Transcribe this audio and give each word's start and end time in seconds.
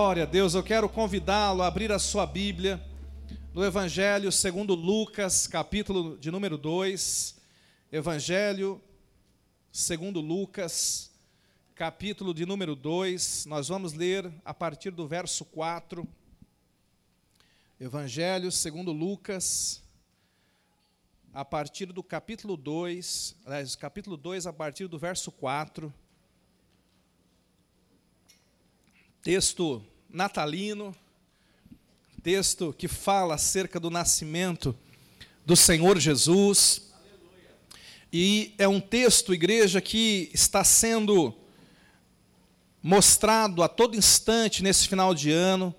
Glória 0.00 0.22
a 0.22 0.26
Deus, 0.26 0.54
eu 0.54 0.62
quero 0.62 0.88
convidá-lo 0.88 1.60
a 1.60 1.66
abrir 1.66 1.90
a 1.90 1.98
sua 1.98 2.24
Bíblia 2.24 2.80
no 3.52 3.64
Evangelho 3.64 4.30
segundo 4.30 4.72
Lucas, 4.72 5.48
capítulo 5.48 6.16
de 6.16 6.30
número 6.30 6.56
2. 6.56 7.36
Evangelho 7.90 8.80
segundo 9.72 10.20
Lucas, 10.20 11.10
capítulo 11.74 12.32
de 12.32 12.46
número 12.46 12.76
2. 12.76 13.46
Nós 13.46 13.66
vamos 13.66 13.92
ler 13.92 14.32
a 14.44 14.54
partir 14.54 14.92
do 14.92 15.08
verso 15.08 15.44
4. 15.44 16.06
Evangelho 17.80 18.52
segundo 18.52 18.92
Lucas, 18.92 19.82
a 21.34 21.44
partir 21.44 21.86
do 21.86 22.04
capítulo 22.04 22.56
2, 22.56 23.34
aliás, 23.44 23.74
capítulo 23.74 24.16
2 24.16 24.46
a 24.46 24.52
partir 24.52 24.86
do 24.86 24.96
verso 24.96 25.32
4. 25.32 25.92
Texto 29.22 29.82
natalino, 30.08 30.94
texto 32.22 32.74
que 32.76 32.86
fala 32.86 33.34
acerca 33.34 33.80
do 33.80 33.90
nascimento 33.90 34.76
do 35.44 35.56
Senhor 35.56 35.98
Jesus. 35.98 36.92
E 38.12 38.54
é 38.58 38.68
um 38.68 38.80
texto, 38.80 39.34
igreja, 39.34 39.80
que 39.80 40.30
está 40.32 40.62
sendo 40.62 41.34
mostrado 42.80 43.62
a 43.62 43.68
todo 43.68 43.96
instante 43.96 44.62
nesse 44.62 44.86
final 44.86 45.12
de 45.12 45.32
ano, 45.32 45.74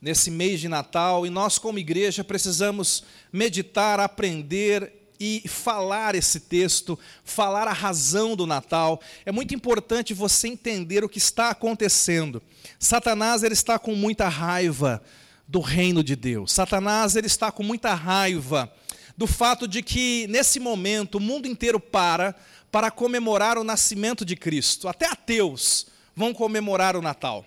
nesse 0.00 0.30
mês 0.30 0.60
de 0.60 0.68
Natal, 0.68 1.26
e 1.26 1.30
nós, 1.30 1.58
como 1.58 1.78
igreja, 1.78 2.22
precisamos 2.22 3.02
meditar, 3.32 3.98
aprender 3.98 5.01
e 5.24 5.46
falar 5.46 6.16
esse 6.16 6.40
texto, 6.40 6.98
falar 7.22 7.68
a 7.68 7.72
razão 7.72 8.34
do 8.34 8.44
Natal. 8.44 9.00
É 9.24 9.30
muito 9.30 9.54
importante 9.54 10.12
você 10.12 10.48
entender 10.48 11.04
o 11.04 11.08
que 11.08 11.18
está 11.18 11.50
acontecendo. 11.50 12.42
Satanás 12.76 13.44
ele 13.44 13.54
está 13.54 13.78
com 13.78 13.94
muita 13.94 14.28
raiva 14.28 15.00
do 15.46 15.60
reino 15.60 16.02
de 16.02 16.16
Deus. 16.16 16.50
Satanás 16.50 17.14
ele 17.14 17.28
está 17.28 17.52
com 17.52 17.62
muita 17.62 17.94
raiva 17.94 18.72
do 19.16 19.28
fato 19.28 19.68
de 19.68 19.80
que 19.80 20.26
nesse 20.28 20.58
momento 20.58 21.18
o 21.18 21.20
mundo 21.20 21.46
inteiro 21.46 21.78
para 21.78 22.34
para 22.72 22.90
comemorar 22.90 23.58
o 23.58 23.62
nascimento 23.62 24.24
de 24.24 24.34
Cristo. 24.34 24.88
Até 24.88 25.06
ateus 25.06 25.86
vão 26.16 26.34
comemorar 26.34 26.96
o 26.96 27.02
Natal. 27.02 27.46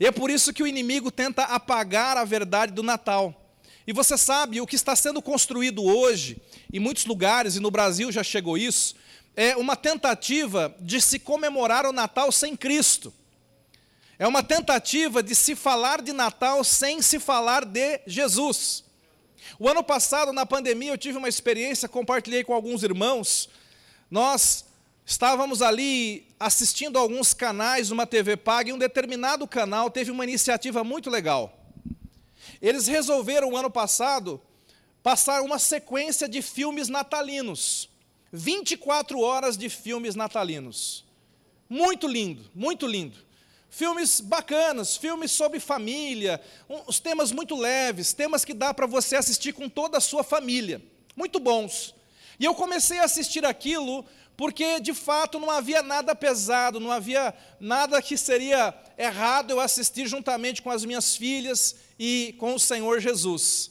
E 0.00 0.06
é 0.06 0.10
por 0.10 0.30
isso 0.30 0.50
que 0.50 0.62
o 0.62 0.66
inimigo 0.66 1.10
tenta 1.10 1.42
apagar 1.42 2.16
a 2.16 2.24
verdade 2.24 2.72
do 2.72 2.82
Natal. 2.82 3.41
E 3.86 3.92
você 3.92 4.16
sabe, 4.16 4.60
o 4.60 4.66
que 4.66 4.76
está 4.76 4.94
sendo 4.94 5.20
construído 5.20 5.82
hoje, 5.82 6.40
em 6.72 6.78
muitos 6.78 7.04
lugares, 7.04 7.56
e 7.56 7.60
no 7.60 7.70
Brasil 7.70 8.12
já 8.12 8.22
chegou 8.22 8.56
isso, 8.56 8.94
é 9.34 9.56
uma 9.56 9.74
tentativa 9.74 10.74
de 10.78 11.00
se 11.00 11.18
comemorar 11.18 11.86
o 11.86 11.92
Natal 11.92 12.30
sem 12.30 12.54
Cristo. 12.56 13.12
É 14.18 14.26
uma 14.26 14.42
tentativa 14.42 15.22
de 15.22 15.34
se 15.34 15.56
falar 15.56 16.00
de 16.00 16.12
Natal 16.12 16.62
sem 16.62 17.02
se 17.02 17.18
falar 17.18 17.64
de 17.64 18.00
Jesus. 18.06 18.84
O 19.58 19.68
ano 19.68 19.82
passado, 19.82 20.32
na 20.32 20.46
pandemia, 20.46 20.92
eu 20.92 20.98
tive 20.98 21.18
uma 21.18 21.28
experiência, 21.28 21.88
compartilhei 21.88 22.44
com 22.44 22.54
alguns 22.54 22.82
irmãos. 22.82 23.48
Nós 24.10 24.64
estávamos 25.04 25.60
ali 25.60 26.28
assistindo 26.38 26.98
alguns 26.98 27.34
canais, 27.34 27.90
uma 27.90 28.06
TV 28.06 28.36
paga, 28.36 28.70
e 28.70 28.72
um 28.72 28.78
determinado 28.78 29.46
canal 29.48 29.90
teve 29.90 30.10
uma 30.10 30.24
iniciativa 30.24 30.84
muito 30.84 31.10
legal. 31.10 31.61
Eles 32.60 32.86
resolveram, 32.86 33.56
ano 33.56 33.70
passado, 33.70 34.40
passar 35.02 35.42
uma 35.42 35.58
sequência 35.58 36.28
de 36.28 36.42
filmes 36.42 36.88
natalinos. 36.88 37.88
24 38.32 39.20
horas 39.20 39.56
de 39.56 39.68
filmes 39.68 40.14
natalinos. 40.14 41.04
Muito 41.68 42.06
lindo, 42.06 42.50
muito 42.54 42.86
lindo. 42.86 43.16
Filmes 43.68 44.20
bacanas, 44.20 44.96
filmes 44.96 45.30
sobre 45.30 45.58
família, 45.58 46.40
os 46.86 47.00
temas 47.00 47.32
muito 47.32 47.56
leves, 47.56 48.12
temas 48.12 48.44
que 48.44 48.52
dá 48.52 48.74
para 48.74 48.86
você 48.86 49.16
assistir 49.16 49.52
com 49.54 49.68
toda 49.68 49.96
a 49.96 50.00
sua 50.00 50.22
família. 50.22 50.82
Muito 51.16 51.40
bons. 51.40 51.94
E 52.38 52.44
eu 52.44 52.54
comecei 52.54 52.98
a 52.98 53.04
assistir 53.04 53.44
aquilo 53.46 54.04
porque 54.42 54.80
de 54.80 54.92
fato 54.92 55.38
não 55.38 55.52
havia 55.52 55.84
nada 55.84 56.16
pesado, 56.16 56.80
não 56.80 56.90
havia 56.90 57.32
nada 57.60 58.02
que 58.02 58.16
seria 58.16 58.74
errado 58.98 59.52
eu 59.52 59.60
assistir 59.60 60.08
juntamente 60.08 60.60
com 60.60 60.68
as 60.68 60.84
minhas 60.84 61.16
filhas 61.16 61.76
e 61.96 62.34
com 62.40 62.52
o 62.52 62.58
Senhor 62.58 62.98
Jesus. 62.98 63.70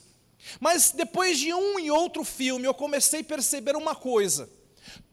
Mas 0.62 0.92
depois 0.92 1.38
de 1.38 1.54
um 1.54 1.78
e 1.78 1.92
outro 1.92 2.24
filme, 2.24 2.66
eu 2.66 2.74
comecei 2.74 3.20
a 3.20 3.24
perceber 3.26 3.76
uma 3.76 3.94
coisa: 3.94 4.50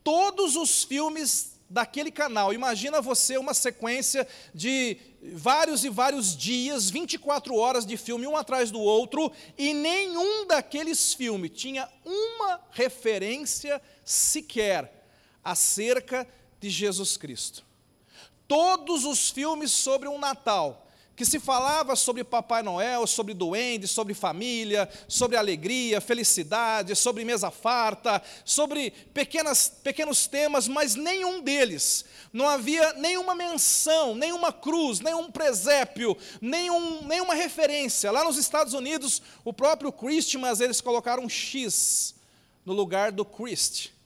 todos 0.04 0.54
os 0.54 0.84
filmes 0.84 1.58
daquele 1.68 2.12
canal, 2.12 2.54
imagina 2.54 3.00
você 3.00 3.36
uma 3.36 3.52
sequência 3.52 4.28
de 4.54 4.96
vários 5.32 5.84
e 5.84 5.88
vários 5.88 6.36
dias, 6.36 6.88
24 6.88 7.56
horas 7.56 7.84
de 7.84 7.96
filme, 7.96 8.28
um 8.28 8.36
atrás 8.36 8.70
do 8.70 8.78
outro, 8.78 9.32
e 9.58 9.74
nenhum 9.74 10.46
daqueles 10.46 11.12
filmes 11.14 11.50
tinha 11.50 11.88
uma 12.04 12.60
referência 12.70 13.82
sequer 14.04 14.97
acerca 15.44 16.26
de 16.60 16.70
Jesus 16.70 17.16
Cristo. 17.16 17.64
Todos 18.46 19.04
os 19.04 19.30
filmes 19.30 19.70
sobre 19.70 20.08
um 20.08 20.18
Natal, 20.18 20.86
que 21.18 21.24
se 21.24 21.40
falava 21.40 21.96
sobre 21.96 22.22
Papai 22.22 22.62
Noel, 22.62 23.04
sobre 23.04 23.34
duende, 23.34 23.88
sobre 23.88 24.14
família, 24.14 24.88
sobre 25.08 25.36
alegria, 25.36 26.00
felicidade, 26.00 26.94
sobre 26.94 27.24
mesa 27.24 27.50
farta, 27.50 28.22
sobre 28.44 28.92
pequenas, 29.12 29.68
pequenos 29.82 30.28
temas, 30.28 30.68
mas 30.68 30.94
nenhum 30.94 31.40
deles, 31.40 32.04
não 32.32 32.48
havia 32.48 32.92
nenhuma 32.92 33.34
menção, 33.34 34.14
nenhuma 34.14 34.52
cruz, 34.52 35.00
nenhum 35.00 35.28
presépio, 35.28 36.16
nenhum, 36.40 37.02
nenhuma 37.02 37.34
referência. 37.34 38.12
Lá 38.12 38.22
nos 38.22 38.38
Estados 38.38 38.72
Unidos, 38.72 39.20
o 39.44 39.52
próprio 39.52 39.90
Christmas, 39.90 40.60
eles 40.60 40.80
colocaram 40.80 41.24
um 41.24 41.28
X 41.28 42.14
no 42.64 42.72
lugar 42.72 43.10
do 43.10 43.24
Christ 43.24 43.97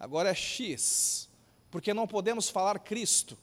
agora 0.00 0.30
é 0.30 0.34
X, 0.34 1.28
porque 1.70 1.94
não 1.94 2.08
podemos 2.08 2.48
falar 2.48 2.80
Cristo. 2.80 3.38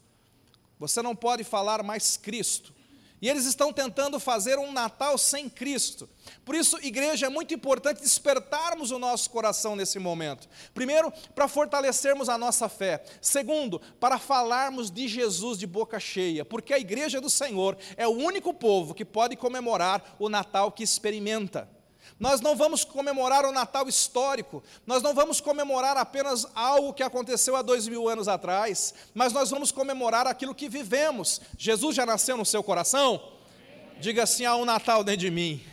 Você 0.80 1.02
não 1.02 1.16
pode 1.16 1.44
falar 1.44 1.84
mais 1.84 2.18
Cristo. 2.18 2.76
E 3.20 3.28
eles 3.28 3.46
estão 3.46 3.74
tentando 3.74 4.20
fazer 4.20 4.60
um 4.60 4.72
Natal 4.72 5.18
sem 5.18 5.50
Cristo. 5.50 6.08
Por 6.46 6.54
isso, 6.54 6.78
igreja, 6.84 7.26
é 7.26 7.30
muito 7.30 7.52
importante 7.52 8.02
despertarmos 8.02 8.92
o 8.92 9.00
nosso 9.00 9.32
coração 9.32 9.76
nesse 9.76 9.98
momento. 9.98 10.48
Primeiro, 10.72 11.12
para 11.34 11.48
fortalecermos 11.48 12.30
a 12.30 12.38
nossa 12.38 12.70
fé. 12.70 13.04
Segundo, 13.20 13.80
para 14.00 14.20
falarmos 14.20 14.92
de 14.92 15.08
Jesus 15.08 15.58
de 15.58 15.66
boca 15.66 16.00
cheia, 16.00 16.46
porque 16.46 16.74
a 16.74 16.80
igreja 16.80 17.20
do 17.20 17.30
Senhor 17.30 17.76
é 17.96 18.08
o 18.08 18.12
único 18.12 18.54
povo 18.54 18.94
que 18.94 19.06
pode 19.06 19.36
comemorar 19.36 20.16
o 20.20 20.30
Natal 20.30 20.72
que 20.72 20.84
experimenta. 20.84 21.77
Nós 22.20 22.42
não 22.42 22.56
vamos 22.56 22.84
comemorar 22.84 23.46
o 23.46 23.52
Natal 23.52 23.88
histórico, 23.88 24.64
nós 24.88 25.04
não 25.04 25.14
vamos 25.14 25.40
comemorar 25.40 25.96
apenas 25.98 26.48
algo 26.56 26.94
que 26.94 27.04
aconteceu 27.04 27.56
há 27.56 27.62
dois 27.62 27.88
mil 27.88 28.10
anos 28.10 28.28
atrás, 28.28 28.94
mas 29.14 29.34
nós 29.34 29.52
vamos 29.52 29.72
comemorar 29.72 30.26
aquilo 30.26 30.56
que 30.56 30.68
vivemos. 30.68 31.40
Jesus 31.58 31.96
já 31.96 32.06
nasceu 32.06 32.36
no 32.36 32.46
seu 32.46 32.64
coração? 32.64 33.22
Diga 34.00 34.24
assim: 34.24 34.46
há 34.46 34.56
um 34.56 34.66
Natal 34.66 35.04
dentro 35.04 35.22
de 35.22 35.32
mim. 35.32 35.64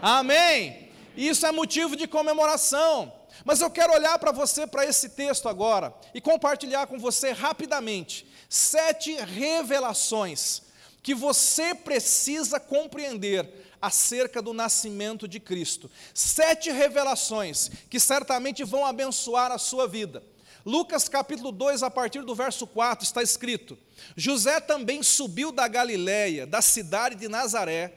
Amém. 0.00 0.90
Isso 1.16 1.44
é 1.44 1.50
motivo 1.50 1.96
de 1.96 2.06
comemoração. 2.06 3.12
Mas 3.44 3.60
eu 3.60 3.70
quero 3.70 3.92
olhar 3.92 4.18
para 4.18 4.32
você, 4.32 4.66
para 4.66 4.84
esse 4.84 5.10
texto 5.10 5.48
agora, 5.48 5.94
e 6.14 6.20
compartilhar 6.20 6.86
com 6.86 6.98
você 6.98 7.32
rapidamente 7.32 8.26
sete 8.48 9.14
revelações 9.14 10.62
que 11.02 11.14
você 11.14 11.74
precisa 11.74 12.60
compreender 12.60 13.69
acerca 13.80 14.42
do 14.42 14.52
nascimento 14.52 15.26
de 15.26 15.40
Cristo. 15.40 15.90
Sete 16.12 16.70
revelações 16.70 17.70
que 17.88 18.00
certamente 18.00 18.64
vão 18.64 18.84
abençoar 18.84 19.50
a 19.50 19.58
sua 19.58 19.86
vida. 19.86 20.22
Lucas 20.64 21.08
capítulo 21.08 21.50
2, 21.50 21.82
a 21.82 21.90
partir 21.90 22.22
do 22.22 22.34
verso 22.34 22.66
4, 22.66 23.04
está 23.04 23.22
escrito: 23.22 23.78
José 24.16 24.60
também 24.60 25.02
subiu 25.02 25.50
da 25.50 25.66
Galiléia, 25.66 26.46
da 26.46 26.60
cidade 26.60 27.14
de 27.14 27.28
Nazaré, 27.28 27.94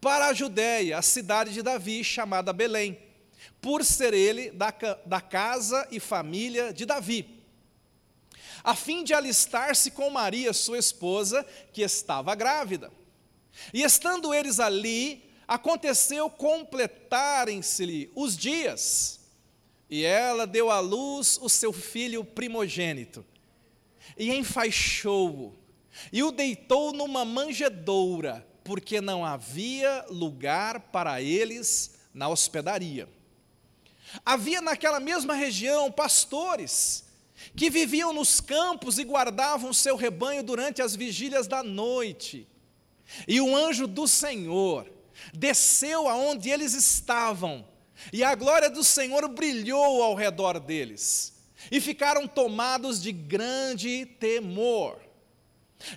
para 0.00 0.26
a 0.26 0.34
Judéia, 0.34 0.98
a 0.98 1.02
cidade 1.02 1.52
de 1.52 1.62
Davi, 1.62 2.04
chamada 2.04 2.52
Belém, 2.52 2.98
por 3.60 3.84
ser 3.84 4.14
ele 4.14 4.50
da, 4.50 4.72
da 5.04 5.20
casa 5.20 5.88
e 5.90 5.98
família 5.98 6.72
de 6.72 6.86
Davi, 6.86 7.42
a 8.62 8.74
fim 8.74 9.02
de 9.02 9.12
alistar-se 9.12 9.90
com 9.90 10.08
Maria, 10.08 10.52
sua 10.52 10.78
esposa, 10.78 11.44
que 11.72 11.82
estava 11.82 12.34
grávida. 12.34 12.90
E 13.72 13.82
estando 13.82 14.34
eles 14.34 14.60
ali, 14.60 15.24
aconteceu 15.46 16.28
completarem-se-lhe 16.30 18.10
os 18.14 18.36
dias, 18.36 19.20
e 19.88 20.04
ela 20.04 20.46
deu 20.46 20.70
à 20.70 20.80
luz 20.80 21.38
o 21.40 21.48
seu 21.48 21.72
filho 21.72 22.24
primogênito, 22.24 23.24
e 24.18 24.32
enfaixou-o, 24.34 25.54
e 26.12 26.22
o 26.22 26.32
deitou 26.32 26.92
numa 26.92 27.24
manjedoura, 27.24 28.46
porque 28.64 29.00
não 29.00 29.24
havia 29.24 30.04
lugar 30.08 30.80
para 30.80 31.20
eles 31.20 31.98
na 32.12 32.28
hospedaria. 32.28 33.08
Havia 34.24 34.60
naquela 34.60 35.00
mesma 35.00 35.34
região 35.34 35.90
pastores 35.90 37.04
que 37.54 37.68
viviam 37.68 38.12
nos 38.12 38.40
campos 38.40 38.98
e 38.98 39.04
guardavam 39.04 39.72
seu 39.72 39.96
rebanho 39.96 40.42
durante 40.42 40.80
as 40.80 40.94
vigílias 40.94 41.46
da 41.46 41.62
noite. 41.62 42.48
E 43.26 43.40
o 43.40 43.54
anjo 43.54 43.86
do 43.86 44.06
Senhor 44.06 44.90
desceu 45.32 46.08
aonde 46.08 46.50
eles 46.50 46.74
estavam, 46.74 47.66
e 48.12 48.24
a 48.24 48.34
glória 48.34 48.68
do 48.68 48.82
Senhor 48.82 49.26
brilhou 49.28 50.02
ao 50.02 50.14
redor 50.14 50.58
deles, 50.58 51.34
e 51.70 51.80
ficaram 51.80 52.26
tomados 52.26 53.00
de 53.02 53.12
grande 53.12 54.06
temor. 54.18 55.00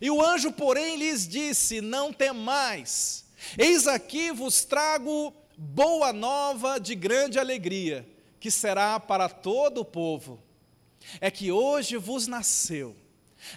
E 0.02 0.10
o 0.10 0.24
anjo, 0.24 0.52
porém, 0.52 0.98
lhes 0.98 1.28
disse: 1.28 1.82
Não 1.82 2.14
temais, 2.14 3.26
eis 3.58 3.88
aqui 3.88 4.32
vos 4.32 4.64
trago 4.64 5.34
boa 5.58 6.14
nova 6.14 6.80
de 6.80 6.94
grande 6.94 7.40
alegria, 7.40 8.08
que 8.40 8.52
será 8.52 9.00
para 9.00 9.28
todo 9.28 9.82
o 9.82 9.86
povo. 9.86 10.42
É 11.22 11.32
que 11.32 11.52
hoje 11.52 11.96
vos 11.98 12.28
nasceu, 12.28 12.96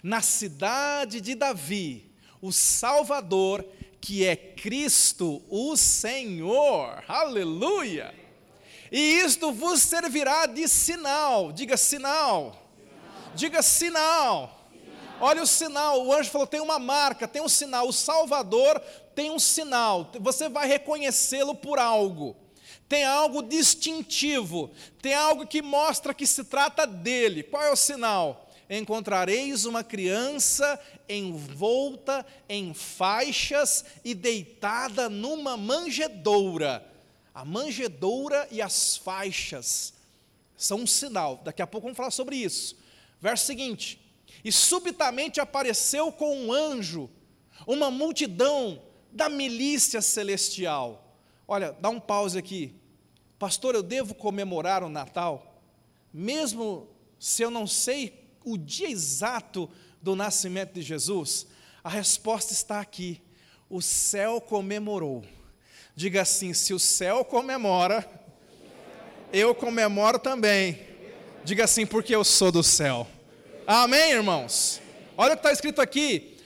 na 0.02 0.20
cidade 0.20 1.20
de 1.20 1.34
Davi, 1.34 2.09
o 2.40 2.52
Salvador, 2.52 3.64
que 4.00 4.24
é 4.24 4.34
Cristo 4.34 5.42
o 5.48 5.76
Senhor. 5.76 7.04
Aleluia! 7.06 8.14
E 8.90 9.20
isto 9.20 9.52
vos 9.52 9.80
servirá 9.80 10.46
de 10.46 10.66
sinal. 10.66 11.52
Diga 11.52 11.76
sinal. 11.76 12.52
sinal. 12.52 13.32
Diga 13.34 13.62
sinal. 13.62 14.68
sinal. 14.72 15.18
Olha 15.20 15.42
o 15.42 15.46
sinal. 15.46 16.06
O 16.06 16.12
anjo 16.12 16.30
falou: 16.30 16.46
tem 16.46 16.60
uma 16.60 16.78
marca, 16.78 17.28
tem 17.28 17.40
um 17.40 17.48
sinal. 17.48 17.86
O 17.86 17.92
Salvador 17.92 18.80
tem 19.14 19.30
um 19.30 19.38
sinal. 19.38 20.10
Você 20.20 20.48
vai 20.48 20.66
reconhecê-lo 20.66 21.54
por 21.54 21.78
algo. 21.78 22.36
Tem 22.88 23.04
algo 23.04 23.42
distintivo. 23.42 24.72
Tem 25.00 25.14
algo 25.14 25.46
que 25.46 25.62
mostra 25.62 26.12
que 26.12 26.26
se 26.26 26.42
trata 26.42 26.84
dele. 26.84 27.44
Qual 27.44 27.62
é 27.62 27.70
o 27.70 27.76
sinal? 27.76 28.48
encontrareis 28.78 29.64
uma 29.64 29.82
criança 29.82 30.78
envolta 31.10 32.24
em 32.48 32.72
faixas 32.72 33.84
e 34.04 34.14
deitada 34.14 35.08
numa 35.08 35.56
manjedoura. 35.56 36.86
A 37.34 37.44
manjedoura 37.44 38.46
e 38.50 38.62
as 38.62 38.96
faixas 38.96 39.94
são 40.56 40.80
um 40.80 40.86
sinal. 40.86 41.40
Daqui 41.44 41.62
a 41.62 41.66
pouco 41.66 41.86
vamos 41.86 41.96
falar 41.96 42.10
sobre 42.10 42.36
isso. 42.36 42.76
Verso 43.20 43.46
seguinte: 43.46 44.00
E 44.44 44.52
subitamente 44.52 45.40
apareceu 45.40 46.12
com 46.12 46.46
um 46.46 46.52
anjo 46.52 47.10
uma 47.66 47.90
multidão 47.90 48.82
da 49.12 49.28
milícia 49.28 50.00
celestial. 50.00 51.16
Olha, 51.46 51.72
dá 51.72 51.88
um 51.88 52.00
pause 52.00 52.38
aqui. 52.38 52.74
Pastor, 53.38 53.74
eu 53.74 53.82
devo 53.82 54.14
comemorar 54.14 54.84
o 54.84 54.88
Natal, 54.88 55.60
mesmo 56.12 56.88
se 57.18 57.42
eu 57.42 57.50
não 57.50 57.66
sei 57.66 58.28
o 58.44 58.56
dia 58.56 58.88
exato 58.88 59.68
do 60.00 60.16
nascimento 60.16 60.72
de 60.72 60.82
Jesus? 60.82 61.46
A 61.82 61.88
resposta 61.88 62.52
está 62.52 62.80
aqui. 62.80 63.20
O 63.68 63.80
céu 63.80 64.40
comemorou. 64.40 65.24
Diga 65.94 66.22
assim: 66.22 66.52
se 66.54 66.72
o 66.72 66.78
céu 66.78 67.24
comemora, 67.24 68.08
eu 69.32 69.54
comemoro 69.54 70.18
também. 70.18 70.80
Diga 71.44 71.64
assim, 71.64 71.86
porque 71.86 72.14
eu 72.14 72.24
sou 72.24 72.52
do 72.52 72.62
céu. 72.62 73.06
Amém, 73.66 74.12
irmãos? 74.12 74.80
Olha 75.16 75.34
o 75.34 75.36
que 75.36 75.40
está 75.40 75.52
escrito 75.52 75.80
aqui: 75.80 76.36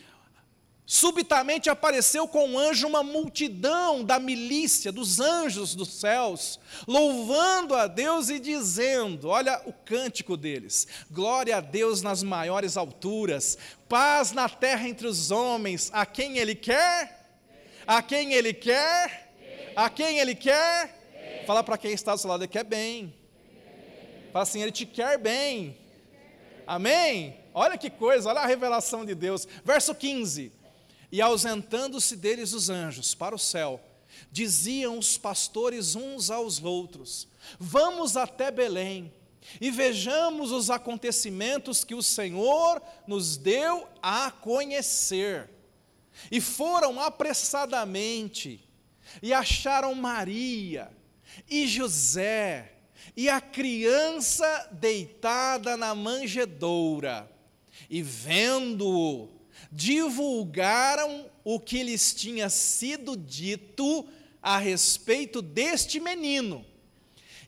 Subitamente 0.87 1.71
apareceu 1.71 2.29
com 2.29 2.47
um 2.47 2.59
anjo 2.59 2.87
uma 2.87 3.03
multidão 3.03 4.05
da 4.05 4.19
milícia, 4.19 4.93
dos 4.93 5.19
anjos 5.19 5.75
dos 5.75 5.89
céus, 5.89 6.61
louvando 6.87 7.75
a 7.75 7.87
Deus 7.87 8.29
e 8.29 8.39
dizendo: 8.39 9.29
Olha 9.29 9.63
o 9.65 9.73
cântico 9.73 10.37
deles, 10.37 10.87
glória 11.11 11.57
a 11.57 11.61
Deus 11.61 12.03
nas 12.03 12.23
maiores 12.23 12.77
alturas, 12.77 13.57
paz 13.89 14.33
na 14.33 14.47
terra 14.47 14.87
entre 14.87 15.07
os 15.07 15.31
homens, 15.31 15.91
a 15.91 16.05
quem 16.05 16.37
Ele 16.37 16.55
quer, 16.55 17.31
a 17.87 18.03
quem 18.03 18.35
Ele 18.35 18.53
quer, 18.53 19.33
a 19.75 19.89
quem 19.89 20.19
Ele 20.19 20.35
quer. 20.35 21.45
Fala 21.47 21.65
para 21.65 21.79
quem 21.79 21.93
está 21.93 22.15
do 22.15 22.21
seu 22.21 22.29
lado, 22.29 22.43
Ele 22.43 22.53
quer 22.53 22.65
bem. 22.65 23.15
Fala 24.35 24.43
assim: 24.43 24.61
Ele 24.61 24.71
te 24.71 24.85
quer 24.85 25.17
bem. 25.17 25.79
Amém? 26.67 27.39
Olha 27.55 27.79
que 27.79 27.89
coisa, 27.89 28.29
olha 28.29 28.41
a 28.41 28.47
revelação 28.47 29.03
de 29.03 29.15
Deus. 29.15 29.49
Verso 29.65 29.95
15. 29.95 30.53
E 31.15 31.23
ausentando-se 31.23 32.17
deles 32.17 32.53
os 32.53 32.69
anjos 32.69 33.15
para 33.15 33.37
o 33.37 33.39
céu, 33.39 33.81
diziam 34.33 34.99
os 34.99 35.17
pastores 35.17 35.95
uns 35.95 36.29
aos 36.29 36.61
outros: 36.61 37.29
Vamos 37.57 38.17
até 38.17 38.51
Belém 38.51 39.15
e 39.61 39.71
vejamos 39.71 40.51
os 40.51 40.71
acontecimentos 40.71 41.85
que 41.85 41.95
o 41.95 42.03
Senhor 42.03 42.83
nos 43.07 43.37
deu 43.37 43.87
a 44.03 44.33
conhecer. 44.33 45.49
E 46.33 46.41
foram 46.41 47.01
apressadamente 47.01 48.69
e 49.23 49.33
acharam 49.33 49.95
Maria 49.95 50.91
e 51.49 51.69
José 51.69 52.73
e 53.17 53.29
a 53.29 53.41
criança 53.41 54.69
deitada 54.73 55.77
na 55.77 55.95
manjedoura. 55.95 57.31
E 57.89 58.03
vendo-o, 58.03 59.34
divulgaram 59.71 61.31
o 61.43 61.61
que 61.61 61.83
lhes 61.83 62.15
tinha 62.15 62.49
sido 62.49 63.17
dito 63.17 64.07
a 64.43 64.59
respeito 64.59 65.43
deste 65.43 66.01
menino. 66.01 66.65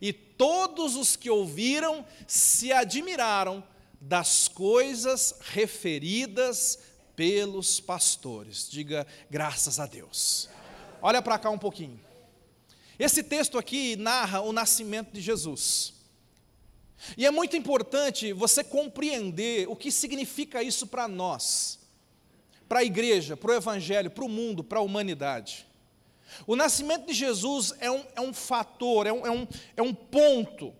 E 0.00 0.12
todos 0.12 0.97
os 0.97 1.17
que 1.17 1.31
ouviram 1.31 2.05
se 2.26 2.73
admiraram 2.73 3.64
das 4.00 4.49
coisas 4.49 5.35
referidas 5.41 6.79
pelos 7.14 7.81
pastores. 7.81 8.69
Diga 8.69 9.06
graças 9.31 9.81
a 9.81 9.87
Deus. 9.87 10.49
Olha 11.00 11.23
para 11.23 11.38
cá 11.38 11.50
um 11.50 11.59
pouquinho. 11.59 12.00
Esse 12.99 13.23
texto 13.23 13.59
aqui 13.59 13.97
narra 13.97 14.41
o 14.41 14.52
nascimento 14.52 15.12
de 15.12 15.20
Jesus. 15.20 15.94
E 17.17 17.26
é 17.26 17.31
muito 17.31 17.56
importante 17.56 18.32
você 18.32 18.64
compreender 18.64 19.69
o 19.69 19.76
que 19.76 19.93
significa 19.93 20.62
isso 20.62 20.87
para 20.87 21.06
nós 21.06 21.86
para 22.69 22.81
a 22.81 22.85
igreja, 22.85 23.37
para 23.37 23.53
o 23.53 23.55
evangelho, 23.55 24.11
para 24.11 24.25
o 24.25 24.29
mundo, 24.29 24.65
para 24.65 24.79
a 24.79 24.83
humanidade. 24.83 25.67
O 26.47 26.57
nascimento 26.57 27.07
de 27.07 27.13
Jesus 27.13 27.73
é 27.79 27.91
um, 27.91 28.05
é 28.15 28.21
um 28.21 28.33
fator, 28.33 29.07
é 29.07 29.13
um, 29.13 29.27
é, 29.27 29.31
um, 29.31 29.49
é 29.77 29.83
um 29.83 29.95
ponto 29.95 30.75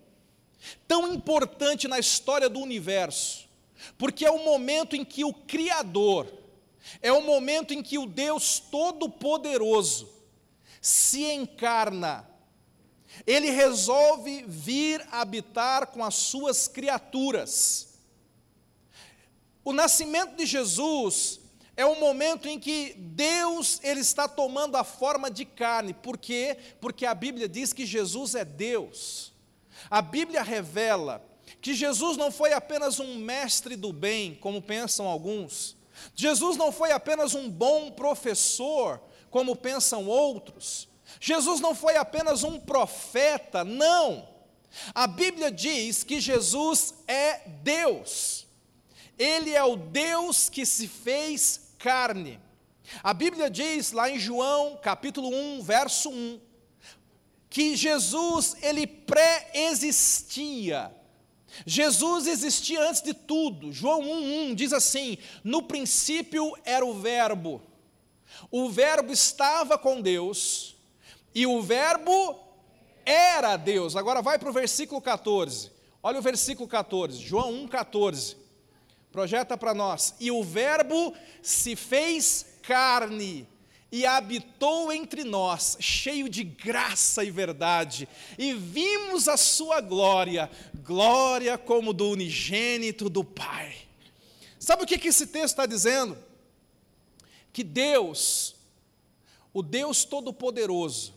tão 0.87 1.13
importante 1.13 1.87
na 1.87 1.99
história 1.99 2.49
do 2.49 2.59
universo, 2.59 3.47
porque 3.97 4.25
é 4.25 4.31
o 4.31 4.43
momento 4.43 4.95
em 4.95 5.05
que 5.05 5.23
o 5.23 5.33
Criador, 5.33 6.27
é 7.01 7.11
o 7.11 7.21
momento 7.21 7.73
em 7.73 7.81
que 7.81 7.97
o 7.97 8.05
Deus 8.05 8.59
Todo-Poderoso 8.59 10.09
se 10.81 11.23
encarna, 11.23 12.27
ele 13.25 13.49
resolve 13.49 14.43
vir 14.47 15.05
habitar 15.11 15.87
com 15.87 16.03
as 16.03 16.15
suas 16.15 16.67
criaturas. 16.67 17.99
O 19.63 19.73
nascimento 19.73 20.35
de 20.35 20.45
Jesus 20.45 21.39
é 21.77 21.85
o 21.85 21.99
momento 21.99 22.49
em 22.49 22.59
que 22.59 22.95
Deus 22.97 23.79
ele 23.83 23.99
está 23.99 24.27
tomando 24.27 24.75
a 24.75 24.83
forma 24.83 25.29
de 25.29 25.45
carne. 25.45 25.93
Por 25.93 26.17
quê? 26.17 26.57
Porque 26.81 27.05
a 27.05 27.13
Bíblia 27.13 27.47
diz 27.47 27.71
que 27.71 27.85
Jesus 27.85 28.33
é 28.33 28.43
Deus. 28.43 29.31
A 29.87 30.01
Bíblia 30.01 30.41
revela 30.41 31.23
que 31.61 31.75
Jesus 31.75 32.17
não 32.17 32.31
foi 32.31 32.51
apenas 32.51 32.99
um 32.99 33.17
mestre 33.17 33.75
do 33.75 33.93
bem, 33.93 34.33
como 34.41 34.59
pensam 34.59 35.05
alguns. 35.05 35.77
Jesus 36.15 36.57
não 36.57 36.71
foi 36.71 36.91
apenas 36.91 37.35
um 37.35 37.47
bom 37.47 37.91
professor, 37.91 38.99
como 39.29 39.55
pensam 39.55 40.07
outros. 40.07 40.89
Jesus 41.21 41.59
não 41.59 41.75
foi 41.75 41.95
apenas 41.95 42.43
um 42.43 42.59
profeta, 42.59 43.63
não. 43.63 44.27
A 44.95 45.05
Bíblia 45.05 45.51
diz 45.51 46.03
que 46.03 46.19
Jesus 46.19 46.95
é 47.07 47.47
Deus. 47.61 48.47
Ele 49.17 49.53
é 49.53 49.63
o 49.63 49.75
Deus 49.75 50.49
que 50.49 50.65
se 50.65 50.87
fez 50.87 51.66
carne. 51.77 52.39
A 53.03 53.13
Bíblia 53.13 53.49
diz 53.49 53.91
lá 53.91 54.09
em 54.09 54.19
João, 54.19 54.77
capítulo 54.81 55.29
1, 55.29 55.61
verso 55.61 56.09
1, 56.09 56.39
que 57.49 57.75
Jesus, 57.75 58.55
ele 58.61 58.87
pré-existia. 58.87 60.91
Jesus 61.65 62.27
existia 62.27 62.87
antes 62.87 63.01
de 63.01 63.13
tudo. 63.13 63.71
João 63.71 64.01
1:1 64.01 64.55
diz 64.55 64.73
assim: 64.73 65.17
"No 65.43 65.63
princípio 65.63 66.53
era 66.63 66.85
o 66.85 66.99
verbo. 66.99 67.61
O 68.51 68.69
verbo 68.69 69.11
estava 69.11 69.77
com 69.77 70.01
Deus 70.01 70.75
e 71.33 71.47
o 71.47 71.61
verbo 71.61 72.37
era 73.05 73.57
Deus". 73.57 73.95
Agora 73.95 74.21
vai 74.21 74.37
para 74.37 74.49
o 74.49 74.53
versículo 74.53 75.01
14. 75.01 75.71
Olha 76.03 76.19
o 76.19 76.21
versículo 76.21 76.67
14, 76.67 77.19
João 77.19 77.51
1:14 77.51 78.46
projeta 79.17 79.57
para 79.57 79.73
nós. 79.73 80.13
E 80.19 80.29
o 80.29 80.43
Verbo 80.43 81.11
se 81.41 81.75
fez 81.75 82.45
carne 82.61 83.47
e 83.91 84.05
habitou 84.05 84.91
entre 84.91 85.23
nós, 85.23 85.75
cheio 85.79 86.29
de 86.29 86.43
graça 86.43 87.23
e 87.23 87.31
verdade, 87.31 88.07
e 88.37 88.53
vimos 88.53 89.27
a 89.27 89.35
sua 89.35 89.81
glória, 89.81 90.51
glória 90.83 91.57
como 91.57 91.93
do 91.93 92.11
unigênito 92.11 93.09
do 93.09 93.23
Pai. 93.23 93.75
Sabe 94.59 94.83
o 94.83 94.85
que, 94.85 94.99
que 94.99 95.07
esse 95.07 95.25
texto 95.25 95.45
está 95.45 95.65
dizendo? 95.65 96.15
Que 97.51 97.63
Deus, 97.63 98.55
o 99.51 99.63
Deus 99.63 100.05
Todo-Poderoso 100.05 101.15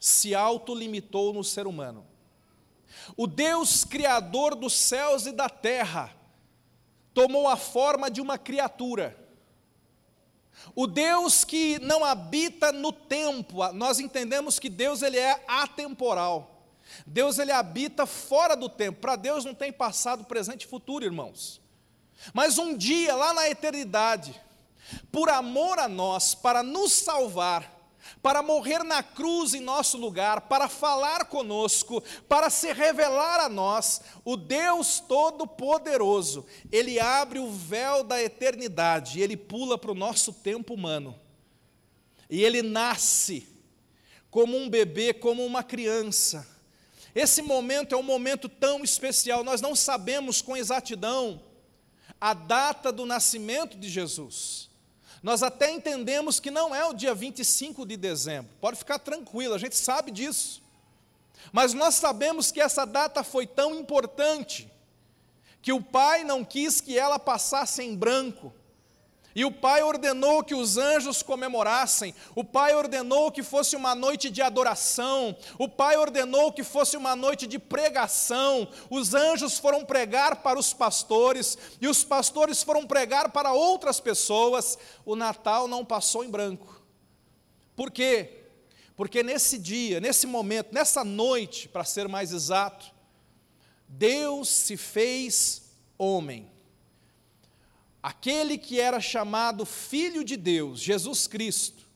se 0.00 0.34
autolimitou 0.34 1.32
no 1.32 1.44
ser 1.44 1.68
humano. 1.68 2.04
O 3.16 3.28
Deus 3.28 3.84
Criador 3.84 4.56
dos 4.56 4.72
céus 4.72 5.26
e 5.26 5.30
da 5.30 5.48
terra 5.48 6.17
tomou 7.18 7.48
a 7.48 7.56
forma 7.56 8.08
de 8.08 8.20
uma 8.20 8.38
criatura. 8.38 9.18
O 10.72 10.86
Deus 10.86 11.42
que 11.42 11.76
não 11.80 12.04
habita 12.04 12.70
no 12.70 12.92
tempo, 12.92 13.72
nós 13.72 13.98
entendemos 13.98 14.60
que 14.60 14.68
Deus 14.68 15.02
ele 15.02 15.18
é 15.18 15.42
atemporal. 15.48 16.64
Deus 17.04 17.40
ele 17.40 17.50
habita 17.50 18.06
fora 18.06 18.54
do 18.54 18.68
tempo. 18.68 19.00
Para 19.00 19.16
Deus 19.16 19.44
não 19.44 19.52
tem 19.52 19.72
passado, 19.72 20.26
presente 20.26 20.62
e 20.62 20.68
futuro, 20.68 21.04
irmãos. 21.04 21.60
Mas 22.32 22.56
um 22.56 22.76
dia 22.76 23.16
lá 23.16 23.34
na 23.34 23.50
eternidade, 23.50 24.40
por 25.10 25.28
amor 25.28 25.80
a 25.80 25.88
nós, 25.88 26.36
para 26.36 26.62
nos 26.62 26.92
salvar, 26.92 27.77
para 28.22 28.42
morrer 28.42 28.82
na 28.82 29.02
cruz 29.02 29.54
em 29.54 29.60
nosso 29.60 29.96
lugar, 29.96 30.42
para 30.42 30.68
falar 30.68 31.26
conosco, 31.26 32.02
para 32.28 32.50
se 32.50 32.72
revelar 32.72 33.40
a 33.40 33.48
nós, 33.48 34.00
o 34.24 34.36
Deus 34.36 35.00
Todo-Poderoso, 35.00 36.44
Ele 36.70 36.98
abre 36.98 37.38
o 37.38 37.50
véu 37.50 38.02
da 38.02 38.22
eternidade, 38.22 39.20
Ele 39.20 39.36
pula 39.36 39.78
para 39.78 39.92
o 39.92 39.96
nosso 39.96 40.32
tempo 40.32 40.74
humano, 40.74 41.18
e 42.28 42.42
Ele 42.42 42.62
nasce 42.62 43.48
como 44.30 44.56
um 44.56 44.68
bebê, 44.68 45.14
como 45.14 45.44
uma 45.44 45.62
criança. 45.62 46.46
Esse 47.14 47.40
momento 47.40 47.94
é 47.94 47.98
um 47.98 48.02
momento 48.02 48.48
tão 48.48 48.84
especial, 48.84 49.42
nós 49.42 49.60
não 49.60 49.74
sabemos 49.74 50.42
com 50.42 50.56
exatidão 50.56 51.42
a 52.20 52.34
data 52.34 52.92
do 52.92 53.06
nascimento 53.06 53.78
de 53.78 53.88
Jesus. 53.88 54.67
Nós 55.22 55.42
até 55.42 55.70
entendemos 55.70 56.38
que 56.38 56.50
não 56.50 56.74
é 56.74 56.84
o 56.84 56.92
dia 56.92 57.14
25 57.14 57.84
de 57.86 57.96
dezembro, 57.96 58.50
pode 58.60 58.76
ficar 58.76 58.98
tranquilo, 58.98 59.54
a 59.54 59.58
gente 59.58 59.76
sabe 59.76 60.10
disso. 60.10 60.62
Mas 61.52 61.72
nós 61.72 61.94
sabemos 61.94 62.50
que 62.50 62.60
essa 62.60 62.84
data 62.84 63.22
foi 63.22 63.46
tão 63.46 63.74
importante, 63.74 64.70
que 65.60 65.72
o 65.72 65.82
Pai 65.82 66.24
não 66.24 66.44
quis 66.44 66.80
que 66.80 66.98
ela 66.98 67.18
passasse 67.18 67.82
em 67.82 67.96
branco, 67.96 68.52
e 69.38 69.44
o 69.44 69.52
Pai 69.52 69.84
ordenou 69.84 70.42
que 70.42 70.52
os 70.52 70.76
anjos 70.76 71.22
comemorassem, 71.22 72.12
o 72.34 72.42
Pai 72.42 72.74
ordenou 72.74 73.30
que 73.30 73.40
fosse 73.40 73.76
uma 73.76 73.94
noite 73.94 74.30
de 74.30 74.42
adoração, 74.42 75.36
o 75.56 75.68
Pai 75.68 75.96
ordenou 75.96 76.52
que 76.52 76.64
fosse 76.64 76.96
uma 76.96 77.14
noite 77.14 77.46
de 77.46 77.56
pregação. 77.56 78.66
Os 78.90 79.14
anjos 79.14 79.56
foram 79.56 79.84
pregar 79.84 80.42
para 80.42 80.58
os 80.58 80.72
pastores, 80.72 81.56
e 81.80 81.86
os 81.86 82.02
pastores 82.02 82.64
foram 82.64 82.84
pregar 82.84 83.30
para 83.30 83.52
outras 83.52 84.00
pessoas. 84.00 84.76
O 85.04 85.14
Natal 85.14 85.68
não 85.68 85.84
passou 85.84 86.24
em 86.24 86.30
branco. 86.30 86.82
Por 87.76 87.92
quê? 87.92 88.42
Porque 88.96 89.22
nesse 89.22 89.56
dia, 89.56 90.00
nesse 90.00 90.26
momento, 90.26 90.74
nessa 90.74 91.04
noite, 91.04 91.68
para 91.68 91.84
ser 91.84 92.08
mais 92.08 92.32
exato, 92.32 92.92
Deus 93.86 94.48
se 94.48 94.76
fez 94.76 95.62
homem 95.96 96.57
aquele 98.08 98.56
que 98.56 98.80
era 98.80 99.02
chamado 99.02 99.66
Filho 99.66 100.24
de 100.24 100.34
Deus, 100.34 100.80
Jesus 100.80 101.26
Cristo, 101.26 101.86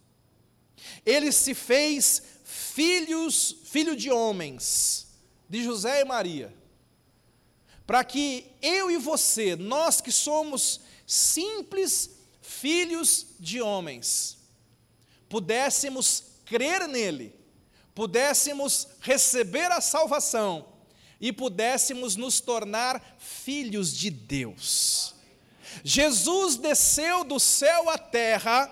ele 1.06 1.32
se 1.32 1.54
fez 1.54 2.22
filhos, 2.44 3.56
filho 3.64 3.96
de 3.96 4.10
homens, 4.10 5.06
de 5.48 5.64
José 5.64 6.02
e 6.02 6.04
Maria, 6.04 6.54
para 7.86 8.04
que 8.04 8.46
eu 8.60 8.90
e 8.90 8.98
você, 8.98 9.56
nós 9.56 10.02
que 10.02 10.12
somos 10.12 10.82
simples 11.06 12.10
filhos 12.42 13.28
de 13.40 13.62
homens, 13.62 14.36
pudéssemos 15.30 16.24
crer 16.44 16.86
nele, 16.86 17.34
pudéssemos 17.94 18.86
receber 19.00 19.72
a 19.72 19.80
salvação 19.80 20.74
e 21.18 21.32
pudéssemos 21.32 22.16
nos 22.16 22.38
tornar 22.38 23.16
filhos 23.18 23.96
de 23.96 24.10
Deus. 24.10 25.21
Jesus 25.84 26.56
desceu 26.56 27.24
do 27.24 27.38
céu 27.38 27.88
à 27.90 27.98
terra 27.98 28.70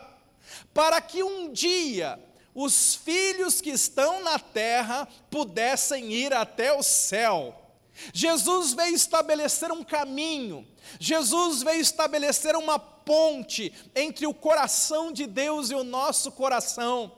para 0.73 1.01
que 1.01 1.23
um 1.23 1.53
dia 1.53 2.19
os 2.55 2.95
filhos 2.95 3.61
que 3.61 3.71
estão 3.71 4.23
na 4.23 4.39
terra 4.39 5.09
pudessem 5.31 6.13
ir 6.13 6.33
até 6.33 6.73
o 6.73 6.83
céu. 6.83 7.57
Jesus 8.13 8.73
veio 8.73 8.95
estabelecer 8.95 9.71
um 9.71 9.85
caminho, 9.85 10.67
Jesus 10.99 11.63
veio 11.63 11.81
estabelecer 11.81 12.57
uma 12.57 12.79
ponte 12.79 13.73
entre 13.95 14.27
o 14.27 14.35
coração 14.35 15.13
de 15.13 15.27
Deus 15.27 15.71
e 15.71 15.75
o 15.75 15.85
nosso 15.85 16.33
coração. 16.33 17.13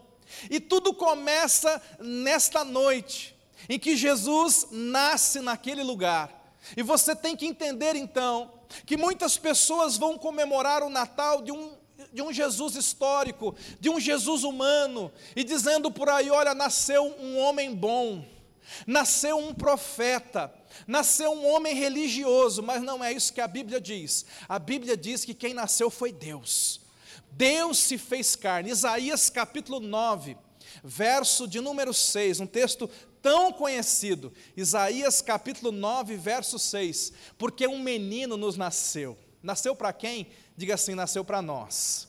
E 0.50 0.58
tudo 0.58 0.94
começa 0.94 1.80
nesta 2.00 2.64
noite, 2.64 3.36
em 3.68 3.78
que 3.78 3.96
Jesus 3.96 4.68
nasce 4.70 5.40
naquele 5.40 5.82
lugar. 5.82 6.56
E 6.76 6.82
você 6.82 7.14
tem 7.14 7.36
que 7.36 7.46
entender 7.46 7.94
então 7.94 8.50
que 8.86 8.96
muitas 8.96 9.36
pessoas 9.36 9.96
vão 9.96 10.18
comemorar 10.18 10.82
o 10.82 10.90
Natal 10.90 11.42
de 11.42 11.52
um, 11.52 11.72
de 12.12 12.22
um 12.22 12.32
Jesus 12.32 12.74
histórico, 12.76 13.54
de 13.80 13.88
um 13.88 13.98
Jesus 13.98 14.44
humano, 14.44 15.10
e 15.34 15.44
dizendo 15.44 15.90
por 15.90 16.08
aí: 16.08 16.30
olha, 16.30 16.54
nasceu 16.54 17.14
um 17.18 17.38
homem 17.38 17.74
bom, 17.74 18.24
nasceu 18.86 19.38
um 19.38 19.54
profeta, 19.54 20.52
nasceu 20.86 21.32
um 21.32 21.46
homem 21.46 21.74
religioso, 21.74 22.62
mas 22.62 22.82
não 22.82 23.02
é 23.02 23.12
isso 23.12 23.32
que 23.32 23.40
a 23.40 23.48
Bíblia 23.48 23.80
diz. 23.80 24.24
A 24.48 24.58
Bíblia 24.58 24.96
diz 24.96 25.24
que 25.24 25.34
quem 25.34 25.54
nasceu 25.54 25.90
foi 25.90 26.12
Deus. 26.12 26.80
Deus 27.32 27.78
se 27.78 27.96
fez 27.96 28.36
carne. 28.36 28.70
Isaías 28.70 29.30
capítulo 29.30 29.80
9, 29.80 30.36
verso 30.84 31.48
de 31.48 31.60
número 31.60 31.94
6, 31.94 32.40
um 32.40 32.46
texto 32.46 32.90
tão 33.22 33.52
conhecido, 33.52 34.32
Isaías 34.56 35.22
capítulo 35.22 35.70
9, 35.70 36.16
verso 36.16 36.58
6, 36.58 37.12
porque 37.38 37.66
um 37.66 37.78
menino 37.78 38.36
nos 38.36 38.56
nasceu. 38.56 39.16
Nasceu 39.40 39.74
para 39.74 39.92
quem? 39.92 40.26
Diga 40.56 40.74
assim: 40.74 40.94
nasceu 40.94 41.24
para 41.24 41.40
nós. 41.40 42.08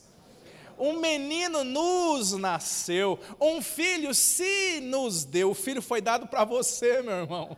Um 0.76 0.98
menino 0.98 1.62
nos 1.62 2.32
nasceu, 2.32 3.18
um 3.40 3.62
filho 3.62 4.12
se 4.12 4.80
nos 4.80 5.24
deu. 5.24 5.52
O 5.52 5.54
filho 5.54 5.80
foi 5.80 6.00
dado 6.00 6.26
para 6.26 6.44
você, 6.44 7.00
meu 7.00 7.14
irmão. 7.14 7.56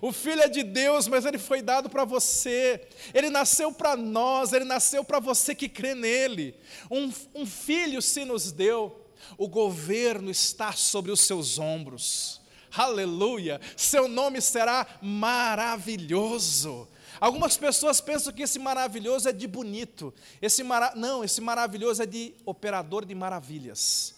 O 0.00 0.10
filho 0.10 0.40
é 0.40 0.48
de 0.48 0.62
Deus, 0.62 1.06
mas 1.06 1.26
ele 1.26 1.36
foi 1.36 1.60
dado 1.60 1.90
para 1.90 2.06
você. 2.06 2.88
Ele 3.12 3.28
nasceu 3.28 3.70
para 3.70 3.94
nós, 3.94 4.54
ele 4.54 4.64
nasceu 4.64 5.04
para 5.04 5.20
você 5.20 5.54
que 5.54 5.68
crê 5.68 5.94
nele. 5.94 6.54
Um, 6.90 7.12
um 7.34 7.46
filho 7.46 8.00
se 8.00 8.24
nos 8.24 8.50
deu. 8.50 9.02
O 9.36 9.46
governo 9.46 10.30
está 10.30 10.72
sobre 10.72 11.12
os 11.12 11.20
seus 11.20 11.58
ombros 11.58 12.43
aleluia, 12.76 13.60
seu 13.76 14.08
nome 14.08 14.40
será 14.40 14.86
maravilhoso. 15.00 16.88
Algumas 17.20 17.56
pessoas 17.56 18.00
pensam 18.00 18.32
que 18.32 18.42
esse 18.42 18.58
maravilhoso 18.58 19.28
é 19.28 19.32
de 19.32 19.46
bonito, 19.46 20.12
esse 20.42 20.62
mara... 20.62 20.92
não, 20.94 21.22
esse 21.24 21.40
maravilhoso 21.40 22.02
é 22.02 22.06
de 22.06 22.34
operador 22.44 23.04
de 23.04 23.14
maravilhas, 23.14 24.14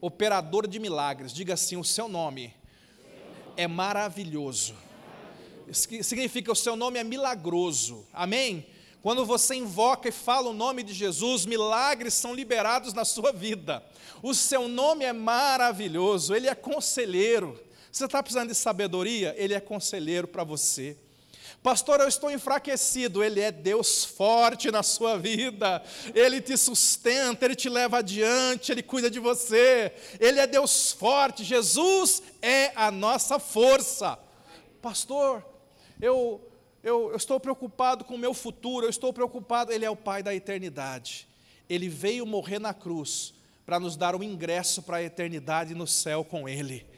operador 0.00 0.66
de 0.66 0.78
milagres. 0.78 1.32
Diga 1.32 1.54
assim: 1.54 1.76
o 1.76 1.84
seu 1.84 2.08
nome 2.08 2.54
é 3.56 3.66
maravilhoso. 3.68 4.74
Significa 5.70 6.52
o 6.52 6.56
seu 6.56 6.76
nome 6.76 6.98
é 6.98 7.04
milagroso. 7.04 8.06
Amém? 8.12 8.66
Quando 9.02 9.24
você 9.24 9.54
invoca 9.54 10.08
e 10.08 10.12
fala 10.12 10.50
o 10.50 10.52
nome 10.52 10.82
de 10.82 10.92
Jesus, 10.92 11.44
milagres 11.44 12.14
são 12.14 12.34
liberados 12.34 12.92
na 12.92 13.04
sua 13.04 13.32
vida. 13.32 13.82
O 14.22 14.34
seu 14.34 14.68
nome 14.68 15.04
é 15.04 15.12
maravilhoso, 15.12 16.34
ele 16.34 16.48
é 16.48 16.54
conselheiro. 16.54 17.60
Você 17.92 18.06
está 18.06 18.22
precisando 18.22 18.48
de 18.48 18.54
sabedoria? 18.54 19.34
Ele 19.36 19.52
é 19.52 19.60
conselheiro 19.60 20.26
para 20.26 20.42
você. 20.42 20.96
Pastor, 21.62 22.00
eu 22.00 22.08
estou 22.08 22.30
enfraquecido. 22.30 23.22
Ele 23.22 23.38
é 23.38 23.52
Deus 23.52 24.02
forte 24.02 24.70
na 24.70 24.82
sua 24.82 25.18
vida. 25.18 25.82
Ele 26.14 26.40
te 26.40 26.56
sustenta, 26.56 27.44
ele 27.44 27.54
te 27.54 27.68
leva 27.68 27.98
adiante, 27.98 28.72
ele 28.72 28.82
cuida 28.82 29.10
de 29.10 29.20
você. 29.20 29.92
Ele 30.18 30.40
é 30.40 30.46
Deus 30.46 30.90
forte. 30.92 31.44
Jesus 31.44 32.22
é 32.40 32.72
a 32.74 32.90
nossa 32.90 33.38
força. 33.38 34.18
Pastor, 34.80 35.44
eu, 36.00 36.40
eu, 36.82 37.10
eu 37.10 37.16
estou 37.16 37.38
preocupado 37.38 38.04
com 38.04 38.14
o 38.14 38.18
meu 38.18 38.32
futuro, 38.32 38.86
eu 38.86 38.90
estou 38.90 39.12
preocupado. 39.12 39.70
Ele 39.70 39.84
é 39.84 39.90
o 39.90 39.96
Pai 39.96 40.22
da 40.22 40.34
eternidade. 40.34 41.28
Ele 41.68 41.90
veio 41.90 42.24
morrer 42.24 42.58
na 42.58 42.72
cruz 42.72 43.34
para 43.66 43.78
nos 43.78 43.98
dar 43.98 44.16
um 44.16 44.22
ingresso 44.22 44.82
para 44.82 44.96
a 44.96 45.02
eternidade 45.02 45.74
no 45.74 45.86
céu 45.86 46.24
com 46.24 46.48
Ele. 46.48 46.90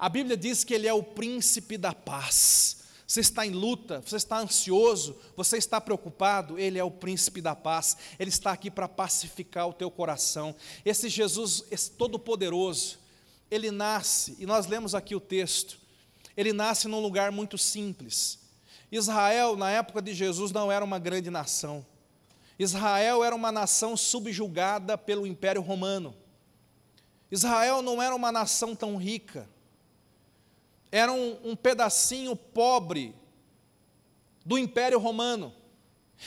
A 0.00 0.08
Bíblia 0.08 0.34
diz 0.34 0.64
que 0.64 0.72
Ele 0.72 0.88
é 0.88 0.94
o 0.94 1.02
príncipe 1.02 1.76
da 1.76 1.92
paz. 1.92 2.78
Você 3.06 3.20
está 3.20 3.44
em 3.44 3.50
luta, 3.50 4.00
você 4.00 4.16
está 4.16 4.38
ansioso, 4.38 5.14
você 5.36 5.58
está 5.58 5.78
preocupado, 5.78 6.58
Ele 6.58 6.78
é 6.78 6.84
o 6.84 6.90
príncipe 6.90 7.42
da 7.42 7.54
paz, 7.54 7.98
Ele 8.18 8.30
está 8.30 8.50
aqui 8.50 8.70
para 8.70 8.88
pacificar 8.88 9.68
o 9.68 9.74
teu 9.74 9.90
coração. 9.90 10.56
Esse 10.86 11.10
Jesus, 11.10 11.64
esse 11.70 11.90
todo-poderoso, 11.90 12.98
Ele 13.50 13.70
nasce, 13.70 14.36
e 14.38 14.46
nós 14.46 14.66
lemos 14.66 14.94
aqui 14.94 15.14
o 15.14 15.20
texto, 15.20 15.78
Ele 16.34 16.54
nasce 16.54 16.88
num 16.88 17.00
lugar 17.00 17.30
muito 17.30 17.58
simples. 17.58 18.38
Israel, 18.90 19.54
na 19.54 19.70
época 19.70 20.00
de 20.00 20.14
Jesus, 20.14 20.50
não 20.50 20.72
era 20.72 20.82
uma 20.82 20.98
grande 20.98 21.28
nação. 21.28 21.84
Israel 22.58 23.22
era 23.22 23.36
uma 23.36 23.52
nação 23.52 23.98
subjugada 23.98 24.96
pelo 24.96 25.26
Império 25.26 25.60
Romano. 25.60 26.16
Israel 27.30 27.82
não 27.82 28.00
era 28.00 28.16
uma 28.16 28.32
nação 28.32 28.74
tão 28.74 28.96
rica, 28.96 29.46
era 30.90 31.12
um, 31.12 31.38
um 31.44 31.56
pedacinho 31.56 32.34
pobre 32.34 33.14
do 34.44 34.58
Império 34.58 34.98
Romano. 34.98 35.54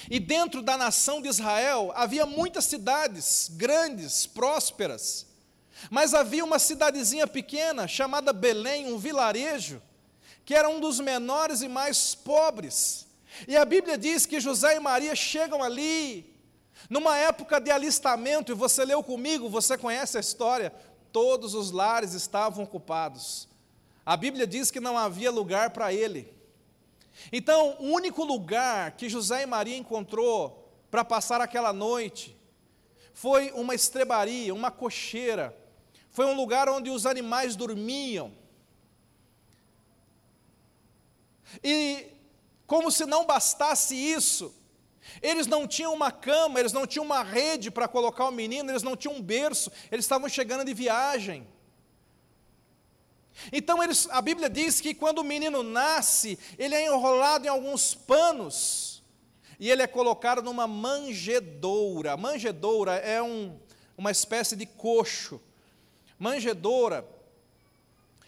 E 0.10 0.20
dentro 0.20 0.62
da 0.62 0.78
nação 0.78 1.22
de 1.22 1.28
Israel 1.28 1.92
havia 1.96 2.26
muitas 2.26 2.66
cidades 2.66 3.50
grandes, 3.54 4.26
prósperas, 4.26 5.28
mas 5.90 6.14
havia 6.14 6.44
uma 6.44 6.60
cidadezinha 6.60 7.28
pequena 7.28 7.88
chamada 7.88 8.34
Belém, 8.34 8.92
um 8.92 8.98
vilarejo, 8.98 9.82
que 10.46 10.56
era 10.56 10.70
um 10.70 10.80
dos 10.80 11.00
menores 11.00 11.62
e 11.62 11.68
mais 11.68 12.16
pobres. 12.16 13.08
E 13.48 13.56
a 13.56 13.66
Bíblia 13.66 13.98
diz 13.98 14.26
que 14.26 14.40
José 14.40 14.76
e 14.76 14.80
Maria 14.80 15.16
chegam 15.16 15.62
ali, 15.62 16.34
numa 16.90 17.18
época 17.18 17.60
de 17.60 17.72
alistamento, 17.72 18.52
e 18.52 18.56
você 18.56 18.86
leu 18.86 19.04
comigo, 19.04 19.50
você 19.50 19.78
conhece 19.78 20.18
a 20.18 20.22
história, 20.22 20.74
todos 21.12 21.54
os 21.54 21.72
lares 21.72 22.14
estavam 22.14 22.64
ocupados. 22.64 23.48
A 24.06 24.18
Bíblia 24.18 24.46
diz 24.46 24.70
que 24.70 24.80
não 24.80 24.98
havia 24.98 25.32
lugar 25.32 25.70
para 25.70 25.94
ele. 25.94 26.34
Então, 27.32 27.78
o 27.80 27.92
único 27.92 28.24
lugar 28.24 28.92
que 28.92 29.08
José 29.08 29.44
e 29.44 29.46
Maria 29.46 29.78
encontrou 29.78 30.72
para 30.90 31.06
passar 31.06 31.42
aquela 31.42 31.72
noite 31.72 32.38
foi 33.14 33.52
uma 33.52 33.76
estrebaria, 33.76 34.54
uma 34.54 34.72
cocheira, 34.72 35.56
foi 36.10 36.26
um 36.26 36.36
lugar 36.36 36.68
onde 36.68 36.90
os 36.90 37.06
animais 37.06 37.56
dormiam. 37.56 38.34
E, 41.64 42.08
como 42.66 42.92
se 42.92 43.06
não 43.06 43.26
bastasse 43.26 43.96
isso, 43.96 44.54
eles 45.22 45.48
não 45.48 45.68
tinham 45.68 45.94
uma 45.94 46.12
cama, 46.12 46.60
eles 46.60 46.74
não 46.74 46.88
tinham 46.88 47.06
uma 47.06 47.24
rede 47.24 47.70
para 47.70 47.88
colocar 47.88 48.26
o 48.26 48.32
menino, 48.32 48.72
eles 48.72 48.84
não 48.84 48.96
tinham 48.96 49.16
um 49.16 49.22
berço, 49.22 49.72
eles 49.92 50.06
estavam 50.06 50.28
chegando 50.28 50.66
de 50.66 50.74
viagem. 50.74 51.48
Então 53.52 53.82
eles, 53.84 54.08
a 54.12 54.22
Bíblia 54.22 54.50
diz 54.50 54.80
que 54.80 54.94
quando 54.94 55.20
o 55.20 55.24
menino 55.24 55.64
nasce, 55.64 56.38
ele 56.58 56.76
é 56.76 56.86
enrolado 56.86 57.46
em 57.46 57.50
alguns 57.50 57.94
panos 57.94 59.04
e 59.60 59.70
ele 59.70 59.82
é 59.82 59.88
colocado 59.88 60.42
numa 60.42 60.68
manjedoura. 60.68 62.18
Manjedoura 62.18 62.96
é 62.96 63.22
um, 63.22 63.60
uma 63.98 64.12
espécie 64.12 64.56
de 64.56 64.66
coxo. 64.66 65.42
Manjedoura 66.18 67.08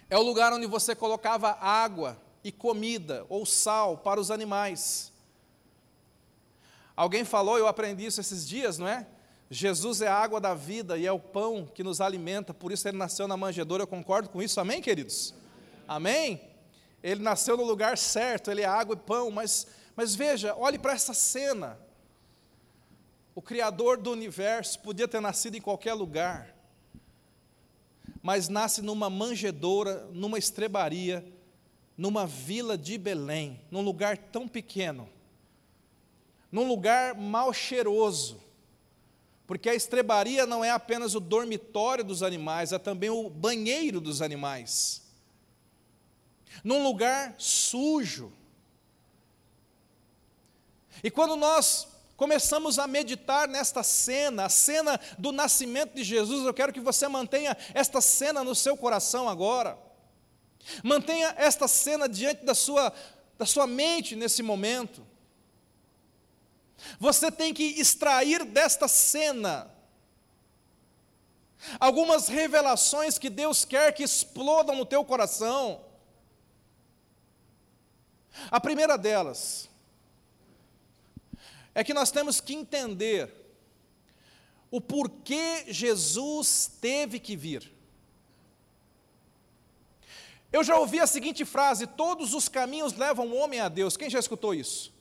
é 0.10 0.18
o 0.18 0.22
lugar 0.22 0.54
onde 0.54 0.68
você 0.68 0.96
colocava 0.96 1.52
água 1.60 2.22
e 2.44 2.52
comida 2.52 3.26
ou 3.30 3.46
sal 3.46 3.98
para 3.98 4.20
os 4.20 4.30
animais. 4.30 5.12
Alguém 6.96 7.26
falou, 7.26 7.58
eu 7.58 7.68
aprendi 7.68 8.06
isso 8.06 8.22
esses 8.22 8.48
dias, 8.48 8.78
não 8.78 8.88
é? 8.88 9.06
Jesus 9.50 10.02
é 10.02 10.08
a 10.08 10.16
água 10.16 10.42
da 10.42 10.54
vida 10.56 10.98
e 10.98 11.06
é 11.06 11.12
o 11.12 11.20
pão 11.20 11.66
que 11.66 11.84
nos 11.84 12.02
alimenta, 12.02 12.54
por 12.54 12.72
isso 12.72 12.88
ele 12.88 12.98
nasceu 12.98 13.28
na 13.28 13.38
manjedoura, 13.38 13.84
eu 13.84 13.88
concordo 13.88 14.30
com 14.30 14.42
isso, 14.42 14.60
amém, 14.60 14.82
queridos? 14.82 15.34
Amém? 15.88 16.42
Ele 17.04 17.22
nasceu 17.22 17.56
no 17.56 17.64
lugar 17.64 17.98
certo, 17.98 18.50
ele 18.50 18.62
é 18.62 18.66
água 18.66 18.96
e 18.96 19.00
pão, 19.00 19.30
mas, 19.30 19.68
mas 19.96 20.16
veja, 20.16 20.56
olhe 20.56 20.80
para 20.80 20.94
essa 20.94 21.14
cena. 21.14 21.80
O 23.36 23.42
Criador 23.42 23.98
do 23.98 24.12
universo 24.12 24.80
podia 24.80 25.08
ter 25.08 25.22
nascido 25.22 25.56
em 25.56 25.62
qualquer 25.62 25.94
lugar, 25.94 26.56
mas 28.24 28.50
nasce 28.50 28.82
numa 28.82 29.10
manjedoura, 29.10 30.08
numa 30.12 30.40
estrebaria, 30.40 31.24
numa 31.96 32.26
vila 32.26 32.76
de 32.76 32.98
Belém, 32.98 33.62
num 33.70 33.82
lugar 33.82 34.18
tão 34.18 34.48
pequeno, 34.48 35.08
num 36.52 36.68
lugar 36.68 37.14
mal 37.14 37.54
cheiroso, 37.54 38.42
porque 39.48 39.70
a 39.70 39.76
estrebaria 39.76 40.46
não 40.46 40.64
é 40.64 40.72
apenas 40.72 41.14
o 41.14 41.20
dormitório 41.20 42.04
dos 42.04 42.24
animais, 42.24 42.72
é 42.72 42.80
também 42.80 43.10
o 43.10 43.30
banheiro 43.30 44.02
dos 44.02 44.22
animais. 44.22 45.04
Num 46.64 46.84
lugar 46.84 47.36
sujo. 47.38 48.34
E 51.04 51.12
quando 51.12 51.36
nós 51.36 51.88
começamos 52.18 52.80
a 52.80 52.88
meditar 52.88 53.48
nesta 53.48 53.84
cena, 53.84 54.46
a 54.46 54.50
cena 54.50 55.00
do 55.20 55.32
nascimento 55.32 55.94
de 55.94 56.04
Jesus, 56.04 56.46
eu 56.46 56.54
quero 56.54 56.74
que 56.74 56.80
você 56.80 57.08
mantenha 57.08 57.56
esta 57.74 58.02
cena 58.02 58.44
no 58.44 58.56
seu 58.56 58.76
coração 58.76 59.30
agora. 59.30 59.78
Mantenha 60.84 61.36
esta 61.38 61.68
cena 61.68 62.10
diante 62.10 62.44
da 62.44 62.56
sua, 62.56 62.92
da 63.38 63.46
sua 63.46 63.68
mente 63.68 64.16
nesse 64.16 64.42
momento. 64.42 65.06
Você 67.00 67.32
tem 67.32 67.54
que 67.54 67.64
extrair 67.64 68.44
desta 68.46 68.88
cena 68.88 69.72
algumas 71.80 72.28
revelações 72.28 73.18
que 73.18 73.30
Deus 73.30 73.66
quer 73.66 73.94
que 73.94 74.04
explodam 74.04 74.76
no 74.76 74.86
teu 74.86 75.04
coração. 75.04 75.84
A 78.52 78.60
primeira 78.60 78.98
delas 78.98 79.70
é 81.74 81.84
que 81.84 81.94
nós 81.94 82.12
temos 82.12 82.40
que 82.40 82.54
entender 82.54 83.34
o 84.70 84.80
porquê 84.82 85.66
Jesus 85.68 86.72
teve 86.82 87.20
que 87.20 87.36
vir. 87.36 87.72
Eu 90.52 90.64
já 90.64 90.78
ouvi 90.78 91.00
a 91.00 91.08
seguinte 91.08 91.44
frase: 91.44 91.86
todos 91.86 92.34
os 92.34 92.48
caminhos 92.48 92.94
levam 92.94 93.28
o 93.28 93.36
homem 93.36 93.60
a 93.60 93.68
Deus. 93.68 93.98
Quem 93.98 94.10
já 94.10 94.20
escutou 94.20 94.54
isso? 94.54 94.95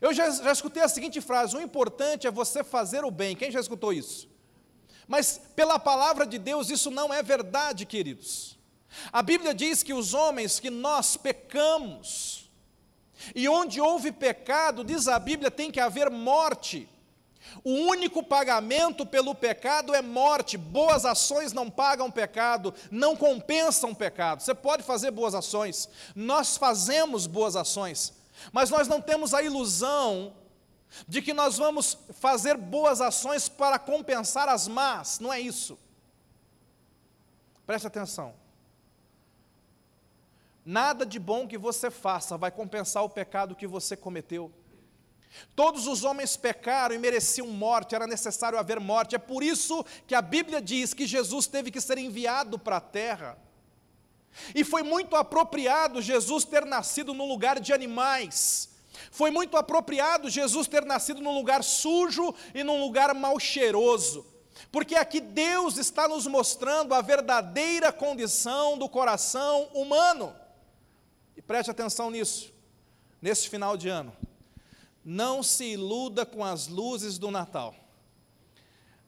Eu 0.00 0.12
já, 0.12 0.30
já 0.30 0.52
escutei 0.52 0.82
a 0.82 0.88
seguinte 0.88 1.20
frase: 1.20 1.56
o 1.56 1.60
importante 1.60 2.26
é 2.26 2.30
você 2.30 2.64
fazer 2.64 3.04
o 3.04 3.10
bem. 3.10 3.36
Quem 3.36 3.50
já 3.50 3.60
escutou 3.60 3.92
isso? 3.92 4.28
Mas 5.06 5.40
pela 5.54 5.78
palavra 5.78 6.26
de 6.26 6.38
Deus, 6.38 6.70
isso 6.70 6.90
não 6.90 7.12
é 7.12 7.22
verdade, 7.22 7.84
queridos. 7.84 8.58
A 9.12 9.22
Bíblia 9.22 9.54
diz 9.54 9.82
que 9.82 9.94
os 9.94 10.14
homens, 10.14 10.60
que 10.60 10.70
nós 10.70 11.16
pecamos, 11.16 12.50
e 13.34 13.48
onde 13.48 13.80
houve 13.80 14.12
pecado, 14.12 14.84
diz 14.84 15.08
a 15.08 15.18
Bíblia, 15.18 15.50
tem 15.50 15.70
que 15.70 15.80
haver 15.80 16.10
morte. 16.10 16.88
O 17.64 17.70
único 17.70 18.22
pagamento 18.22 19.04
pelo 19.04 19.34
pecado 19.34 19.94
é 19.94 20.00
morte. 20.00 20.56
Boas 20.56 21.04
ações 21.04 21.52
não 21.52 21.68
pagam 21.68 22.10
pecado, 22.10 22.72
não 22.90 23.16
compensam 23.16 23.94
pecado. 23.94 24.42
Você 24.42 24.54
pode 24.54 24.82
fazer 24.82 25.10
boas 25.10 25.34
ações, 25.34 25.88
nós 26.14 26.56
fazemos 26.56 27.26
boas 27.26 27.56
ações, 27.56 28.12
mas 28.50 28.70
nós 28.70 28.88
não 28.88 29.00
temos 29.00 29.34
a 29.34 29.42
ilusão 29.42 30.34
de 31.06 31.22
que 31.22 31.32
nós 31.32 31.58
vamos 31.58 31.96
fazer 32.12 32.56
boas 32.56 33.00
ações 33.00 33.48
para 33.48 33.78
compensar 33.78 34.48
as 34.48 34.68
más, 34.68 35.18
não 35.20 35.32
é 35.32 35.40
isso. 35.40 35.78
Preste 37.66 37.86
atenção. 37.86 38.34
Nada 40.64 41.04
de 41.04 41.18
bom 41.18 41.46
que 41.48 41.58
você 41.58 41.90
faça 41.90 42.36
vai 42.36 42.50
compensar 42.50 43.02
o 43.02 43.10
pecado 43.10 43.56
que 43.56 43.66
você 43.66 43.96
cometeu. 43.96 44.52
Todos 45.56 45.86
os 45.86 46.04
homens 46.04 46.36
pecaram 46.36 46.94
e 46.94 46.98
mereciam 46.98 47.48
morte, 47.48 47.94
era 47.94 48.06
necessário 48.06 48.58
haver 48.58 48.78
morte. 48.78 49.14
É 49.14 49.18
por 49.18 49.42
isso 49.42 49.84
que 50.06 50.14
a 50.14 50.22
Bíblia 50.22 50.60
diz 50.60 50.92
que 50.92 51.06
Jesus 51.06 51.46
teve 51.46 51.70
que 51.70 51.80
ser 51.80 51.98
enviado 51.98 52.58
para 52.58 52.76
a 52.76 52.80
terra. 52.80 53.38
E 54.54 54.64
foi 54.64 54.82
muito 54.82 55.16
apropriado 55.16 56.02
Jesus 56.02 56.44
ter 56.44 56.64
nascido 56.64 57.14
num 57.14 57.28
lugar 57.28 57.60
de 57.60 57.72
animais. 57.72 58.70
Foi 59.10 59.30
muito 59.30 59.56
apropriado 59.56 60.30
Jesus 60.30 60.66
ter 60.66 60.84
nascido 60.84 61.20
num 61.20 61.34
lugar 61.34 61.62
sujo 61.62 62.34
e 62.54 62.62
num 62.64 62.80
lugar 62.80 63.14
mal 63.14 63.38
cheiroso. 63.38 64.26
Porque 64.70 64.94
aqui 64.94 65.20
Deus 65.20 65.76
está 65.76 66.08
nos 66.08 66.26
mostrando 66.26 66.94
a 66.94 67.00
verdadeira 67.00 67.92
condição 67.92 68.78
do 68.78 68.88
coração 68.88 69.68
humano. 69.74 70.34
E 71.36 71.42
preste 71.42 71.70
atenção 71.70 72.10
nisso, 72.10 72.52
nesse 73.20 73.48
final 73.48 73.76
de 73.76 73.88
ano. 73.88 74.16
Não 75.04 75.42
se 75.42 75.64
iluda 75.64 76.24
com 76.24 76.44
as 76.44 76.68
luzes 76.68 77.18
do 77.18 77.30
Natal. 77.30 77.74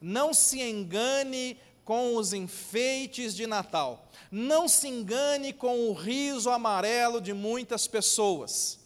Não 0.01 0.35
se 0.35 0.61
engane 0.61 1.59
com 1.85 2.17
os 2.17 2.33
enfeites 2.33 3.35
de 3.35 3.47
Natal. 3.47 4.09
Não 4.31 4.67
se 4.67 4.89
engane 4.89 5.53
com 5.53 5.89
o 5.89 5.93
riso 5.93 6.51
amarelo 6.51 7.21
de 7.21 7.33
muitas 7.33 7.87
pessoas. 7.87 8.79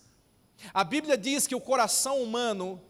A 0.75 0.83
Bíblia 0.83 1.17
diz 1.17 1.47
que 1.47 1.55
o 1.55 1.61
coração 1.61 2.21
humano 2.21 2.81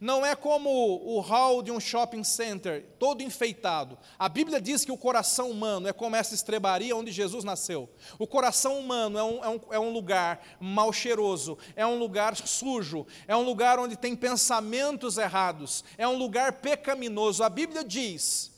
não 0.00 0.24
é 0.24 0.34
como 0.34 0.70
o 0.70 1.20
hall 1.20 1.62
de 1.62 1.70
um 1.70 1.78
shopping 1.78 2.24
center, 2.24 2.84
todo 2.98 3.22
enfeitado. 3.22 3.98
A 4.18 4.28
Bíblia 4.28 4.60
diz 4.60 4.84
que 4.84 4.90
o 4.90 4.96
coração 4.96 5.50
humano 5.50 5.86
é 5.86 5.92
como 5.92 6.16
essa 6.16 6.34
estrebaria 6.34 6.96
onde 6.96 7.12
Jesus 7.12 7.44
nasceu. 7.44 7.88
O 8.18 8.26
coração 8.26 8.78
humano 8.78 9.18
é 9.18 9.22
um, 9.22 9.44
é 9.44 9.48
um, 9.48 9.60
é 9.72 9.78
um 9.78 9.92
lugar 9.92 10.42
mal 10.58 10.92
cheiroso, 10.92 11.58
é 11.74 11.86
um 11.86 11.98
lugar 11.98 12.36
sujo, 12.36 13.06
é 13.28 13.36
um 13.36 13.42
lugar 13.42 13.78
onde 13.78 13.96
tem 13.96 14.16
pensamentos 14.16 15.18
errados, 15.18 15.84
é 15.96 16.08
um 16.08 16.16
lugar 16.16 16.54
pecaminoso. 16.54 17.44
A 17.44 17.48
Bíblia 17.48 17.84
diz 17.84 18.55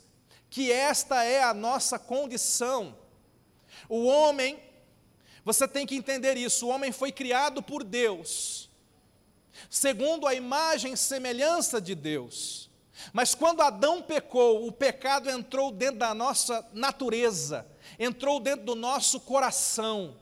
que 0.50 0.72
esta 0.72 1.24
é 1.24 1.42
a 1.42 1.52
nossa 1.52 1.98
condição. 1.98 2.96
O 3.88 4.04
homem, 4.04 4.58
você 5.44 5.66
tem 5.68 5.87
que 5.87 5.96
entender 5.96 6.37
isso, 6.37 6.66
o 6.66 6.70
homem 6.70 6.92
foi 6.92 7.12
criado 7.12 7.62
por 7.62 7.84
Deus, 7.84 8.70
segundo 9.68 10.26
a 10.26 10.34
imagem 10.34 10.92
e 10.92 10.96
semelhança 10.96 11.80
de 11.80 11.94
Deus. 11.94 12.68
Mas 13.12 13.34
quando 13.34 13.62
Adão 13.62 14.02
pecou, 14.02 14.66
o 14.66 14.72
pecado 14.72 15.30
entrou 15.30 15.70
dentro 15.70 15.98
da 15.98 16.12
nossa 16.12 16.66
natureza, 16.72 17.66
entrou 17.98 18.40
dentro 18.40 18.64
do 18.64 18.74
nosso 18.74 19.20
coração. 19.20 20.16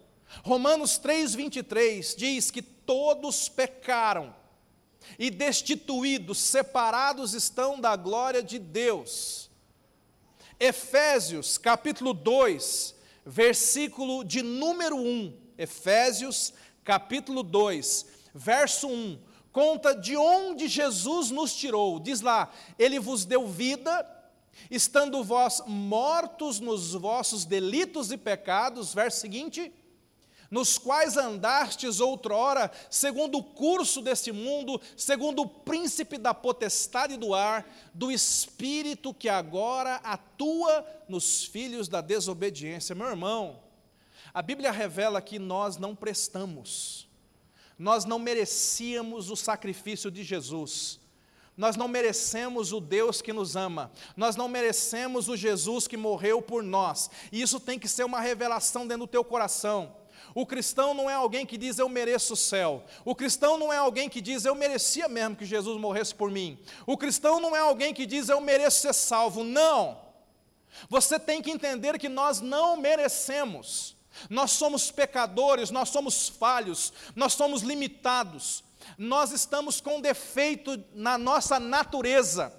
Romanos 0.44 0.98
3:23 0.98 2.14
diz 2.14 2.50
que 2.50 2.60
todos 2.60 3.48
pecaram 3.48 4.34
e 5.18 5.30
destituídos, 5.30 6.38
separados 6.38 7.32
estão 7.32 7.80
da 7.80 7.96
glória 7.96 8.42
de 8.42 8.58
Deus. 8.58 9.45
Efésios, 10.58 11.58
capítulo 11.58 12.14
2, 12.14 12.94
versículo 13.24 14.24
de 14.24 14.42
número 14.42 14.96
1. 14.96 15.32
Efésios, 15.58 16.54
capítulo 16.82 17.42
2, 17.42 18.06
verso 18.34 18.88
1. 18.88 19.18
Conta 19.52 19.94
de 19.94 20.16
onde 20.16 20.68
Jesus 20.68 21.30
nos 21.30 21.54
tirou. 21.54 21.98
Diz 21.98 22.20
lá: 22.20 22.50
Ele 22.78 22.98
vos 22.98 23.24
deu 23.24 23.46
vida, 23.46 24.06
estando 24.70 25.22
vós 25.22 25.62
mortos 25.66 26.60
nos 26.60 26.92
vossos 26.92 27.44
delitos 27.44 28.10
e 28.10 28.16
pecados. 28.16 28.94
Verso 28.94 29.20
seguinte 29.20 29.72
nos 30.50 30.78
quais 30.78 31.16
andastes 31.16 32.00
outrora, 32.00 32.70
segundo 32.90 33.38
o 33.38 33.42
curso 33.42 34.00
deste 34.00 34.32
mundo, 34.32 34.80
segundo 34.96 35.42
o 35.42 35.48
príncipe 35.48 36.18
da 36.18 36.32
potestade 36.32 37.16
do 37.16 37.34
ar, 37.34 37.68
do 37.92 38.10
espírito 38.10 39.14
que 39.14 39.28
agora 39.28 39.96
atua 39.96 40.86
nos 41.08 41.44
filhos 41.44 41.88
da 41.88 42.00
desobediência. 42.00 42.94
Meu 42.94 43.08
irmão, 43.08 43.60
a 44.32 44.42
Bíblia 44.42 44.70
revela 44.70 45.20
que 45.22 45.38
nós 45.38 45.76
não 45.76 45.94
prestamos, 45.94 47.08
nós 47.78 48.04
não 48.04 48.18
merecíamos 48.18 49.30
o 49.30 49.36
sacrifício 49.36 50.10
de 50.10 50.22
Jesus. 50.22 51.00
Nós 51.56 51.74
não 51.74 51.88
merecemos 51.88 52.70
o 52.70 52.80
Deus 52.80 53.22
que 53.22 53.32
nos 53.32 53.56
ama, 53.56 53.90
nós 54.14 54.36
não 54.36 54.46
merecemos 54.46 55.26
o 55.26 55.34
Jesus 55.34 55.88
que 55.88 55.96
morreu 55.96 56.42
por 56.42 56.62
nós, 56.62 57.10
e 57.32 57.40
isso 57.40 57.58
tem 57.58 57.78
que 57.78 57.88
ser 57.88 58.04
uma 58.04 58.20
revelação 58.20 58.86
dentro 58.86 59.06
do 59.06 59.10
teu 59.10 59.24
coração. 59.24 59.96
O 60.36 60.44
cristão 60.44 60.92
não 60.92 61.08
é 61.08 61.14
alguém 61.14 61.46
que 61.46 61.56
diz 61.56 61.78
eu 61.78 61.88
mereço 61.88 62.34
o 62.34 62.36
céu. 62.36 62.84
O 63.06 63.14
cristão 63.14 63.56
não 63.56 63.72
é 63.72 63.78
alguém 63.78 64.06
que 64.06 64.20
diz 64.20 64.44
eu 64.44 64.54
merecia 64.54 65.08
mesmo 65.08 65.34
que 65.34 65.46
Jesus 65.46 65.80
morresse 65.80 66.14
por 66.14 66.30
mim. 66.30 66.58
O 66.84 66.94
cristão 66.94 67.40
não 67.40 67.56
é 67.56 67.60
alguém 67.60 67.94
que 67.94 68.04
diz 68.04 68.28
eu 68.28 68.38
mereço 68.38 68.82
ser 68.82 68.92
salvo. 68.92 69.42
Não. 69.42 69.98
Você 70.90 71.18
tem 71.18 71.40
que 71.40 71.50
entender 71.50 71.98
que 71.98 72.10
nós 72.10 72.42
não 72.42 72.76
merecemos. 72.76 73.96
Nós 74.28 74.50
somos 74.50 74.90
pecadores, 74.90 75.70
nós 75.70 75.88
somos 75.88 76.28
falhos, 76.28 76.92
nós 77.14 77.32
somos 77.32 77.62
limitados. 77.62 78.62
Nós 78.98 79.32
estamos 79.32 79.80
com 79.80 80.02
defeito 80.02 80.84
na 80.92 81.16
nossa 81.16 81.58
natureza. 81.58 82.52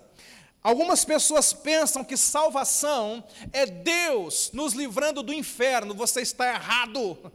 Algumas 0.63 1.05
pessoas 1.05 1.53
pensam 1.53 2.03
que 2.03 2.17
salvação 2.17 3.23
é 3.53 3.67
Deus 3.67 4.49
nos 4.51 4.73
livrando 4.73 5.21
do 5.21 5.31
inferno. 5.31 5.93
Você 5.93 6.21
está 6.21 6.55
errado. 6.55 7.31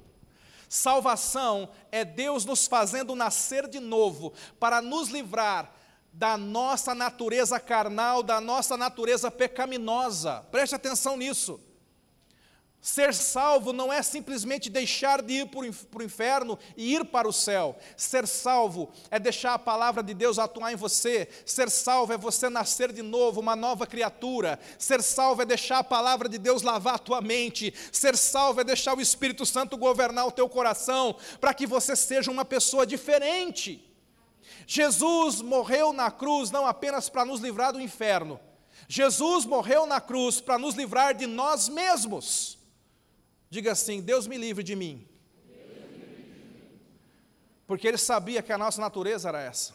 Salvação 0.72 1.68
é 1.90 2.02
Deus 2.02 2.46
nos 2.46 2.66
fazendo 2.66 3.14
nascer 3.14 3.68
de 3.68 3.78
novo 3.78 4.32
para 4.58 4.80
nos 4.80 5.10
livrar 5.10 5.70
da 6.10 6.38
nossa 6.38 6.94
natureza 6.94 7.60
carnal, 7.60 8.22
da 8.22 8.40
nossa 8.40 8.74
natureza 8.74 9.30
pecaminosa. 9.30 10.42
Preste 10.50 10.74
atenção 10.74 11.18
nisso. 11.18 11.60
Ser 12.82 13.14
salvo 13.14 13.72
não 13.72 13.92
é 13.92 14.02
simplesmente 14.02 14.68
deixar 14.68 15.22
de 15.22 15.34
ir 15.34 15.46
para 15.46 15.60
o 15.60 16.02
inferno 16.02 16.58
e 16.76 16.96
ir 16.96 17.04
para 17.04 17.28
o 17.28 17.32
céu. 17.32 17.78
Ser 17.96 18.26
salvo 18.26 18.90
é 19.08 19.20
deixar 19.20 19.54
a 19.54 19.58
palavra 19.58 20.02
de 20.02 20.12
Deus 20.12 20.36
atuar 20.36 20.72
em 20.72 20.76
você. 20.76 21.28
Ser 21.46 21.70
salvo 21.70 22.12
é 22.12 22.18
você 22.18 22.50
nascer 22.50 22.92
de 22.92 23.00
novo, 23.00 23.40
uma 23.40 23.54
nova 23.54 23.86
criatura. 23.86 24.58
Ser 24.76 25.00
salvo 25.00 25.42
é 25.42 25.44
deixar 25.44 25.78
a 25.78 25.84
palavra 25.84 26.28
de 26.28 26.38
Deus 26.38 26.62
lavar 26.62 26.96
a 26.96 26.98
tua 26.98 27.20
mente. 27.20 27.72
Ser 27.92 28.16
salvo 28.16 28.60
é 28.60 28.64
deixar 28.64 28.98
o 28.98 29.00
Espírito 29.00 29.46
Santo 29.46 29.76
governar 29.76 30.26
o 30.26 30.32
teu 30.32 30.48
coração, 30.48 31.14
para 31.40 31.54
que 31.54 31.68
você 31.68 31.94
seja 31.94 32.32
uma 32.32 32.44
pessoa 32.44 32.84
diferente. 32.84 33.88
Jesus 34.66 35.40
morreu 35.40 35.92
na 35.92 36.10
cruz 36.10 36.50
não 36.50 36.66
apenas 36.66 37.08
para 37.08 37.24
nos 37.24 37.40
livrar 37.40 37.72
do 37.72 37.80
inferno, 37.80 38.40
Jesus 38.88 39.44
morreu 39.44 39.86
na 39.86 40.00
cruz 40.00 40.40
para 40.40 40.58
nos 40.58 40.74
livrar 40.74 41.14
de 41.14 41.26
nós 41.26 41.68
mesmos. 41.68 42.60
Diga 43.52 43.72
assim: 43.72 44.00
Deus 44.00 44.26
me 44.26 44.38
livre 44.38 44.64
de 44.64 44.74
mim. 44.74 45.06
Porque 47.66 47.86
ele 47.86 47.98
sabia 47.98 48.40
que 48.40 48.50
a 48.50 48.56
nossa 48.56 48.80
natureza 48.80 49.28
era 49.28 49.42
essa. 49.42 49.74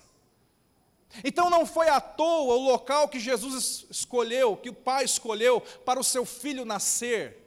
Então 1.23 1.47
não 1.47 1.63
foi 1.63 1.87
à 1.87 2.01
toa 2.01 2.55
o 2.55 2.63
local 2.71 3.07
que 3.07 3.19
Jesus 3.19 3.85
escolheu, 3.87 4.57
que 4.57 4.69
o 4.69 4.73
Pai 4.73 5.05
escolheu 5.05 5.61
para 5.61 5.99
o 5.99 6.03
seu 6.03 6.25
filho 6.25 6.65
nascer. 6.65 7.37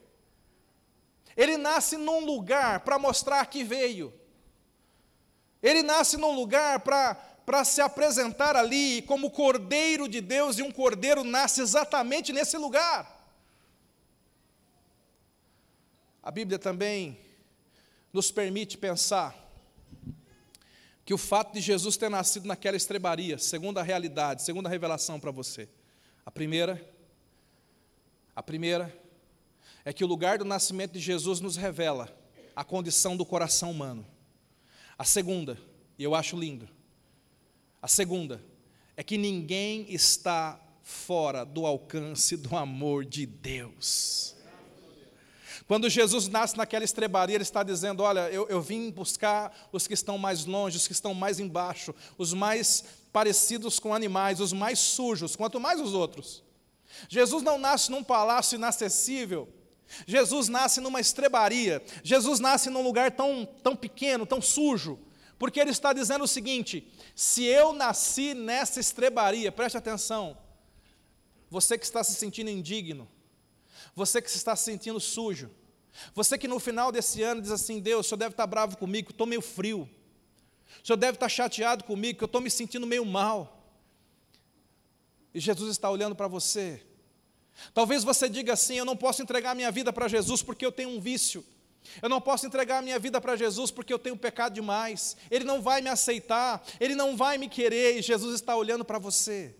Ele 1.36 1.56
nasce 1.56 1.96
num 1.96 2.24
lugar 2.24 2.78
para 2.80 2.96
mostrar 2.96 3.44
que 3.46 3.64
veio. 3.64 4.14
Ele 5.60 5.82
nasce 5.82 6.16
num 6.16 6.32
lugar 6.32 6.78
para 6.78 7.64
se 7.64 7.80
apresentar 7.80 8.54
ali 8.54 9.02
como 9.02 9.32
Cordeiro 9.32 10.08
de 10.08 10.20
Deus, 10.20 10.60
e 10.60 10.62
um 10.62 10.70
cordeiro 10.70 11.24
nasce 11.24 11.60
exatamente 11.60 12.32
nesse 12.32 12.56
lugar. 12.56 13.19
A 16.22 16.30
Bíblia 16.30 16.58
também 16.58 17.18
nos 18.12 18.30
permite 18.30 18.76
pensar 18.76 19.34
que 21.04 21.14
o 21.14 21.18
fato 21.18 21.54
de 21.54 21.60
Jesus 21.60 21.96
ter 21.96 22.10
nascido 22.10 22.46
naquela 22.46 22.76
estrebaria, 22.76 23.38
segundo 23.38 23.78
a 23.78 23.82
realidade, 23.82 24.42
segundo 24.42 24.66
a 24.66 24.70
revelação 24.70 25.18
para 25.18 25.30
você. 25.30 25.68
A 26.24 26.30
primeira, 26.30 26.80
a 28.36 28.42
primeira 28.42 28.96
é 29.84 29.92
que 29.92 30.04
o 30.04 30.06
lugar 30.06 30.38
do 30.38 30.44
nascimento 30.44 30.92
de 30.92 31.00
Jesus 31.00 31.40
nos 31.40 31.56
revela 31.56 32.14
a 32.54 32.62
condição 32.62 33.16
do 33.16 33.24
coração 33.24 33.70
humano. 33.70 34.06
A 34.98 35.04
segunda, 35.04 35.58
e 35.98 36.04
eu 36.04 36.14
acho 36.14 36.38
lindo, 36.38 36.68
a 37.80 37.88
segunda 37.88 38.44
é 38.96 39.02
que 39.02 39.16
ninguém 39.16 39.86
está 39.92 40.60
fora 40.82 41.44
do 41.44 41.64
alcance 41.64 42.36
do 42.36 42.54
amor 42.54 43.06
de 43.06 43.24
Deus. 43.24 44.36
Quando 45.70 45.88
Jesus 45.88 46.26
nasce 46.26 46.56
naquela 46.56 46.84
estrebaria, 46.84 47.36
ele 47.36 47.44
está 47.44 47.62
dizendo: 47.62 48.02
Olha, 48.02 48.28
eu, 48.32 48.44
eu 48.48 48.60
vim 48.60 48.90
buscar 48.90 49.56
os 49.70 49.86
que 49.86 49.94
estão 49.94 50.18
mais 50.18 50.44
longe, 50.44 50.76
os 50.76 50.88
que 50.88 50.92
estão 50.92 51.14
mais 51.14 51.38
embaixo, 51.38 51.94
os 52.18 52.34
mais 52.34 52.82
parecidos 53.12 53.78
com 53.78 53.94
animais, 53.94 54.40
os 54.40 54.52
mais 54.52 54.80
sujos, 54.80 55.36
quanto 55.36 55.60
mais 55.60 55.80
os 55.80 55.94
outros. 55.94 56.42
Jesus 57.08 57.44
não 57.44 57.56
nasce 57.56 57.88
num 57.88 58.02
palácio 58.02 58.56
inacessível, 58.56 59.48
Jesus 60.08 60.48
nasce 60.48 60.80
numa 60.80 61.00
estrebaria, 61.00 61.80
Jesus 62.02 62.40
nasce 62.40 62.68
num 62.68 62.82
lugar 62.82 63.12
tão, 63.12 63.46
tão 63.62 63.76
pequeno, 63.76 64.26
tão 64.26 64.42
sujo, 64.42 64.98
porque 65.38 65.60
ele 65.60 65.70
está 65.70 65.92
dizendo 65.92 66.24
o 66.24 66.26
seguinte: 66.26 66.92
se 67.14 67.44
eu 67.44 67.72
nasci 67.72 68.34
nessa 68.34 68.80
estrebaria, 68.80 69.52
preste 69.52 69.78
atenção, 69.78 70.36
você 71.48 71.78
que 71.78 71.84
está 71.84 72.02
se 72.02 72.16
sentindo 72.16 72.50
indigno, 72.50 73.08
você 73.94 74.20
que 74.20 74.28
está 74.28 74.56
se 74.56 74.64
sentindo 74.64 74.98
sujo, 74.98 75.48
você 76.14 76.38
que 76.38 76.48
no 76.48 76.58
final 76.58 76.90
desse 76.92 77.22
ano 77.22 77.42
diz 77.42 77.50
assim: 77.50 77.80
Deus, 77.80 78.06
o 78.06 78.08
senhor 78.08 78.18
deve 78.18 78.32
estar 78.32 78.46
bravo 78.46 78.76
comigo, 78.76 79.10
estou 79.10 79.26
meio 79.26 79.42
frio. 79.42 79.88
O 80.82 80.86
senhor 80.86 80.96
deve 80.96 81.16
estar 81.16 81.28
chateado 81.28 81.84
comigo, 81.84 82.18
que 82.18 82.24
eu 82.24 82.26
estou 82.26 82.40
me 82.40 82.50
sentindo 82.50 82.86
meio 82.86 83.04
mal. 83.04 83.60
E 85.34 85.40
Jesus 85.40 85.70
está 85.70 85.90
olhando 85.90 86.14
para 86.14 86.28
você. 86.28 86.82
Talvez 87.74 88.04
você 88.04 88.28
diga 88.28 88.52
assim: 88.52 88.76
Eu 88.76 88.84
não 88.84 88.96
posso 88.96 89.22
entregar 89.22 89.54
minha 89.54 89.70
vida 89.70 89.92
para 89.92 90.08
Jesus 90.08 90.42
porque 90.42 90.64
eu 90.64 90.72
tenho 90.72 90.90
um 90.90 91.00
vício. 91.00 91.44
Eu 92.02 92.08
não 92.08 92.20
posso 92.20 92.46
entregar 92.46 92.82
minha 92.82 92.98
vida 92.98 93.20
para 93.20 93.36
Jesus 93.36 93.70
porque 93.70 93.92
eu 93.92 93.98
tenho 93.98 94.16
pecado 94.16 94.54
demais. 94.54 95.16
Ele 95.30 95.44
não 95.44 95.62
vai 95.62 95.80
me 95.80 95.88
aceitar, 95.88 96.62
ele 96.78 96.94
não 96.94 97.16
vai 97.16 97.38
me 97.38 97.48
querer. 97.48 97.98
E 97.98 98.02
Jesus 98.02 98.34
está 98.34 98.54
olhando 98.54 98.84
para 98.84 98.98
você. 98.98 99.54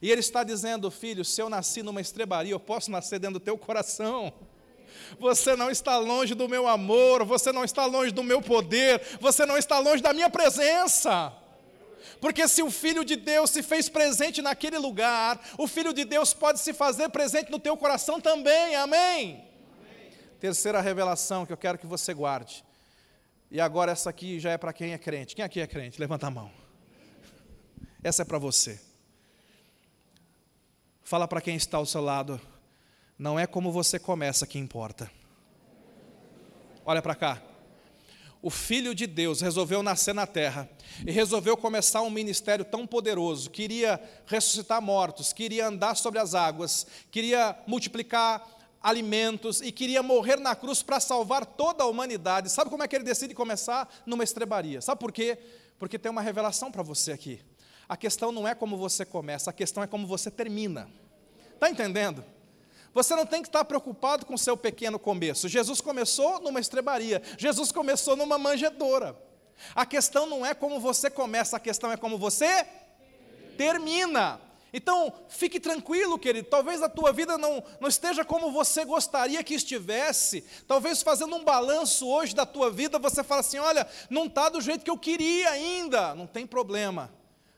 E 0.00 0.10
ele 0.10 0.20
está 0.20 0.44
dizendo: 0.44 0.90
Filho, 0.90 1.24
se 1.24 1.40
eu 1.40 1.48
nasci 1.48 1.82
numa 1.82 2.00
estrebaria, 2.00 2.52
eu 2.52 2.60
posso 2.60 2.90
nascer 2.90 3.18
dentro 3.18 3.38
do 3.38 3.44
teu 3.44 3.56
coração. 3.56 4.32
Você 5.18 5.56
não 5.56 5.70
está 5.70 5.98
longe 5.98 6.34
do 6.34 6.48
meu 6.48 6.66
amor, 6.66 7.24
você 7.24 7.52
não 7.52 7.64
está 7.64 7.86
longe 7.86 8.12
do 8.12 8.22
meu 8.22 8.40
poder, 8.40 9.00
você 9.20 9.46
não 9.46 9.56
está 9.56 9.78
longe 9.78 10.02
da 10.02 10.12
minha 10.12 10.30
presença. 10.30 11.32
Porque 12.20 12.46
se 12.46 12.62
o 12.62 12.70
Filho 12.70 13.04
de 13.04 13.16
Deus 13.16 13.50
se 13.50 13.62
fez 13.62 13.88
presente 13.88 14.40
naquele 14.40 14.78
lugar, 14.78 15.40
o 15.58 15.66
Filho 15.66 15.92
de 15.92 16.04
Deus 16.04 16.32
pode 16.32 16.60
se 16.60 16.72
fazer 16.72 17.08
presente 17.08 17.50
no 17.50 17.58
teu 17.58 17.76
coração 17.76 18.20
também, 18.20 18.76
amém? 18.76 19.00
amém? 19.00 20.12
Terceira 20.38 20.80
revelação 20.80 21.44
que 21.44 21.52
eu 21.52 21.56
quero 21.56 21.78
que 21.78 21.86
você 21.86 22.14
guarde. 22.14 22.64
E 23.50 23.60
agora 23.60 23.92
essa 23.92 24.08
aqui 24.08 24.38
já 24.38 24.52
é 24.52 24.56
para 24.56 24.72
quem 24.72 24.92
é 24.92 24.98
crente. 24.98 25.34
Quem 25.34 25.44
aqui 25.44 25.60
é 25.60 25.66
crente? 25.66 26.00
Levanta 26.00 26.28
a 26.28 26.30
mão. 26.30 26.50
Essa 28.02 28.22
é 28.22 28.24
para 28.24 28.38
você. 28.38 28.80
Fala 31.02 31.28
para 31.28 31.40
quem 31.40 31.56
está 31.56 31.76
ao 31.76 31.84
seu 31.84 32.00
lado. 32.00 32.40
Não 33.22 33.38
é 33.38 33.46
como 33.46 33.70
você 33.70 34.00
começa 34.00 34.48
que 34.48 34.58
importa. 34.58 35.08
Olha 36.84 37.00
para 37.00 37.14
cá. 37.14 37.40
o 38.42 38.50
Filho 38.50 38.96
de 38.96 39.06
Deus 39.06 39.40
resolveu 39.40 39.80
nascer 39.80 40.12
na 40.12 40.26
terra 40.26 40.68
e 41.06 41.12
resolveu 41.12 41.56
começar 41.56 42.02
um 42.02 42.10
ministério 42.10 42.64
tão 42.64 42.84
poderoso, 42.84 43.48
queria 43.48 44.02
ressuscitar 44.26 44.82
mortos, 44.82 45.32
queria 45.32 45.68
andar 45.68 45.94
sobre 45.94 46.18
as 46.18 46.34
águas, 46.34 46.84
queria 47.12 47.56
multiplicar 47.64 48.44
alimentos 48.82 49.60
e 49.60 49.70
queria 49.70 50.02
morrer 50.02 50.40
na 50.40 50.56
cruz 50.56 50.82
para 50.82 50.98
salvar 50.98 51.46
toda 51.46 51.84
a 51.84 51.86
humanidade. 51.86 52.50
Sabe 52.50 52.70
como 52.70 52.82
é 52.82 52.88
que 52.88 52.96
ele 52.96 53.04
decide 53.04 53.36
começar? 53.36 53.88
Numa 54.04 54.24
estrebaria. 54.24 54.80
Sabe 54.80 54.98
por 54.98 55.12
quê? 55.12 55.38
Porque 55.78 55.96
tem 55.96 56.10
uma 56.10 56.22
revelação 56.22 56.72
para 56.72 56.82
você 56.82 57.12
aqui. 57.12 57.40
A 57.88 57.96
questão 57.96 58.32
não 58.32 58.48
é 58.48 58.52
como 58.56 58.76
você 58.76 59.04
começa, 59.04 59.48
a 59.48 59.52
questão 59.52 59.80
é 59.80 59.86
como 59.86 60.08
você 60.08 60.28
termina. 60.28 60.90
Está 61.54 61.70
entendendo? 61.70 62.24
Você 62.94 63.14
não 63.14 63.24
tem 63.24 63.42
que 63.42 63.48
estar 63.48 63.64
preocupado 63.64 64.26
com 64.26 64.34
o 64.34 64.38
seu 64.38 64.56
pequeno 64.56 64.98
começo. 64.98 65.48
Jesus 65.48 65.80
começou 65.80 66.40
numa 66.40 66.60
estrebaria, 66.60 67.22
Jesus 67.38 67.72
começou 67.72 68.16
numa 68.16 68.38
manjedoura. 68.38 69.16
A 69.74 69.86
questão 69.86 70.26
não 70.26 70.44
é 70.44 70.54
como 70.54 70.80
você 70.80 71.08
começa, 71.08 71.56
a 71.56 71.60
questão 71.60 71.92
é 71.92 71.96
como 71.96 72.18
você 72.18 72.66
termina. 73.56 74.40
Então, 74.72 75.12
fique 75.28 75.60
tranquilo, 75.60 76.18
querido. 76.18 76.48
Talvez 76.48 76.82
a 76.82 76.88
tua 76.88 77.12
vida 77.12 77.36
não, 77.36 77.62
não 77.78 77.88
esteja 77.88 78.24
como 78.24 78.50
você 78.50 78.84
gostaria 78.84 79.44
que 79.44 79.54
estivesse. 79.54 80.42
Talvez 80.66 81.02
fazendo 81.02 81.36
um 81.36 81.44
balanço 81.44 82.08
hoje 82.08 82.34
da 82.34 82.46
tua 82.46 82.70
vida, 82.70 82.98
você 82.98 83.22
fala 83.22 83.40
assim: 83.40 83.58
olha, 83.58 83.86
não 84.08 84.26
está 84.26 84.48
do 84.48 84.60
jeito 84.60 84.84
que 84.84 84.90
eu 84.90 84.98
queria 84.98 85.50
ainda. 85.50 86.14
Não 86.14 86.26
tem 86.26 86.46
problema. 86.46 87.12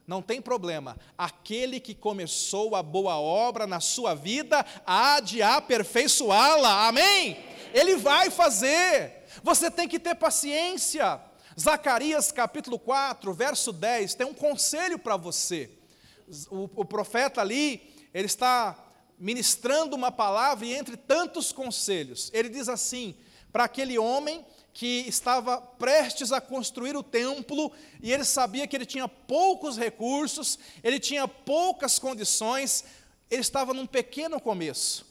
Não 0.06 0.20
tem 0.20 0.40
problema. 0.40 0.96
Aquele 1.16 1.80
que 1.80 1.94
começou 1.94 2.76
a 2.76 2.82
boa 2.82 3.18
obra 3.18 3.66
na 3.66 3.80
sua 3.80 4.14
vida 4.14 4.64
há 4.86 5.20
de 5.20 5.42
aperfeiçoá-la. 5.42 6.88
Amém? 6.88 7.38
Ele 7.72 7.96
vai 7.96 8.30
fazer. 8.30 9.24
Você 9.42 9.70
tem 9.70 9.88
que 9.88 9.98
ter 9.98 10.14
paciência. 10.14 11.20
Zacarias 11.58 12.32
capítulo 12.32 12.78
4, 12.78 13.32
verso 13.32 13.72
10, 13.72 14.14
tem 14.14 14.26
um 14.26 14.34
conselho 14.34 14.98
para 14.98 15.16
você. 15.16 15.70
O, 16.50 16.68
o 16.74 16.84
profeta 16.84 17.40
ali, 17.40 17.94
ele 18.12 18.26
está 18.26 18.76
ministrando 19.18 19.94
uma 19.94 20.10
palavra 20.10 20.66
e 20.66 20.74
entre 20.74 20.96
tantos 20.96 21.52
conselhos, 21.52 22.30
ele 22.34 22.48
diz 22.48 22.68
assim: 22.68 23.16
para 23.52 23.64
aquele 23.64 23.96
homem 23.98 24.44
que 24.74 25.04
estava 25.06 25.58
prestes 25.60 26.32
a 26.32 26.40
construir 26.40 26.96
o 26.96 27.02
templo 27.02 27.70
e 28.02 28.12
ele 28.12 28.24
sabia 28.24 28.66
que 28.66 28.74
ele 28.74 28.84
tinha 28.84 29.06
poucos 29.06 29.78
recursos, 29.78 30.58
ele 30.82 30.98
tinha 30.98 31.28
poucas 31.28 31.96
condições, 31.96 32.84
ele 33.30 33.40
estava 33.40 33.72
num 33.72 33.86
pequeno 33.86 34.40
começo. 34.40 35.06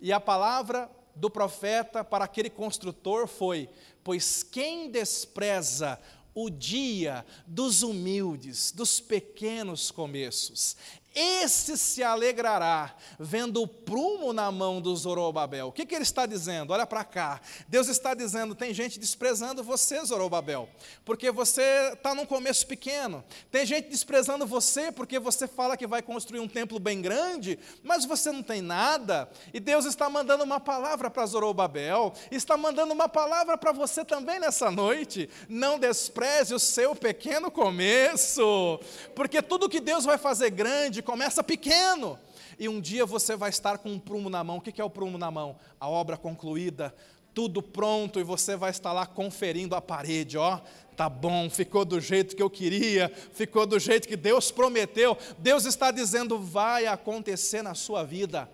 E 0.00 0.12
a 0.12 0.18
palavra 0.18 0.90
do 1.14 1.28
profeta 1.28 2.02
para 2.02 2.24
aquele 2.24 2.48
construtor 2.48 3.26
foi: 3.28 3.68
Pois 4.02 4.42
quem 4.42 4.90
despreza 4.90 6.00
o 6.34 6.48
dia 6.48 7.26
dos 7.46 7.82
humildes, 7.82 8.72
dos 8.72 8.98
pequenos 8.98 9.90
começos, 9.90 10.74
esse 11.14 11.76
se 11.76 12.02
alegrará 12.02 12.94
vendo 13.18 13.62
o 13.62 13.68
prumo 13.68 14.32
na 14.32 14.50
mão 14.50 14.80
do 14.80 14.94
Zorobabel. 14.96 15.68
O 15.68 15.72
que, 15.72 15.84
que 15.84 15.94
ele 15.94 16.02
está 16.02 16.24
dizendo? 16.24 16.72
Olha 16.72 16.86
para 16.86 17.04
cá. 17.04 17.40
Deus 17.68 17.88
está 17.88 18.14
dizendo: 18.14 18.54
tem 18.54 18.72
gente 18.72 18.98
desprezando 18.98 19.62
você, 19.62 20.02
Zorobabel, 20.04 20.68
porque 21.04 21.30
você 21.30 21.92
está 21.92 22.14
num 22.14 22.24
começo 22.24 22.66
pequeno. 22.66 23.22
Tem 23.50 23.66
gente 23.66 23.88
desprezando 23.88 24.46
você 24.46 24.90
porque 24.90 25.18
você 25.18 25.46
fala 25.46 25.76
que 25.76 25.86
vai 25.86 26.00
construir 26.00 26.40
um 26.40 26.48
templo 26.48 26.78
bem 26.78 27.02
grande, 27.02 27.58
mas 27.82 28.04
você 28.04 28.32
não 28.32 28.42
tem 28.42 28.62
nada. 28.62 29.28
E 29.52 29.60
Deus 29.60 29.84
está 29.84 30.08
mandando 30.08 30.44
uma 30.44 30.60
palavra 30.60 31.10
para 31.10 31.26
Zorobabel, 31.26 32.14
está 32.30 32.56
mandando 32.56 32.92
uma 32.92 33.08
palavra 33.08 33.58
para 33.58 33.72
você 33.72 34.04
também 34.04 34.40
nessa 34.40 34.70
noite. 34.70 35.28
Não 35.48 35.78
despreze 35.78 36.54
o 36.54 36.58
seu 36.58 36.94
pequeno 36.94 37.50
começo, 37.50 38.80
porque 39.14 39.42
tudo 39.42 39.68
que 39.68 39.80
Deus 39.80 40.04
vai 40.04 40.16
fazer 40.16 40.50
grande, 40.50 41.01
começa 41.02 41.42
pequeno. 41.42 42.18
E 42.58 42.68
um 42.68 42.80
dia 42.80 43.04
você 43.04 43.36
vai 43.36 43.50
estar 43.50 43.78
com 43.78 43.90
um 43.90 43.98
prumo 43.98 44.30
na 44.30 44.42
mão. 44.44 44.58
O 44.58 44.60
que 44.60 44.80
é 44.80 44.84
o 44.84 44.90
prumo 44.90 45.18
na 45.18 45.30
mão? 45.30 45.56
A 45.80 45.88
obra 45.88 46.16
concluída, 46.16 46.94
tudo 47.34 47.62
pronto, 47.62 48.20
e 48.20 48.22
você 48.22 48.56
vai 48.56 48.70
estar 48.70 48.92
lá 48.92 49.06
conferindo 49.06 49.74
a 49.74 49.80
parede, 49.80 50.36
ó. 50.38 50.60
Tá 50.96 51.08
bom, 51.08 51.48
ficou 51.48 51.84
do 51.84 52.00
jeito 52.00 52.36
que 52.36 52.42
eu 52.42 52.50
queria, 52.50 53.08
ficou 53.32 53.66
do 53.66 53.78
jeito 53.78 54.06
que 54.06 54.16
Deus 54.16 54.50
prometeu. 54.50 55.16
Deus 55.38 55.64
está 55.64 55.90
dizendo, 55.90 56.38
vai 56.38 56.86
acontecer 56.86 57.62
na 57.62 57.74
sua 57.74 58.04
vida. 58.04 58.48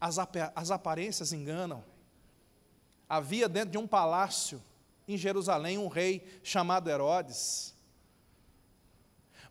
As, 0.00 0.16
as 0.54 0.70
aparências 0.70 1.32
enganam. 1.32 1.84
Havia 3.08 3.48
dentro 3.48 3.70
de 3.70 3.78
um 3.78 3.86
palácio 3.86 4.62
em 5.06 5.16
Jerusalém 5.16 5.76
um 5.76 5.88
rei 5.88 6.24
chamado 6.42 6.88
Herodes. 6.88 7.74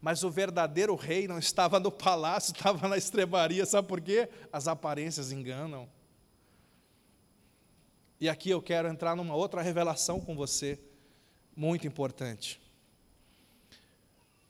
Mas 0.02 0.24
o 0.24 0.30
verdadeiro 0.30 0.96
rei 0.96 1.28
não 1.28 1.38
estava 1.38 1.80
no 1.80 1.92
palácio, 1.92 2.54
estava 2.56 2.88
na 2.88 2.98
estrebaria. 2.98 3.66
Sabe 3.66 3.88
por 3.88 4.00
quê? 4.00 4.30
As 4.52 4.68
aparências 4.68 5.32
enganam. 5.32 5.90
E 8.20 8.28
aqui 8.28 8.50
eu 8.50 8.62
quero 8.62 8.88
entrar 8.88 9.16
numa 9.16 9.36
outra 9.36 9.62
revelação 9.62 10.20
com 10.20 10.36
você, 10.36 10.80
muito 11.56 11.88
importante. 11.88 12.60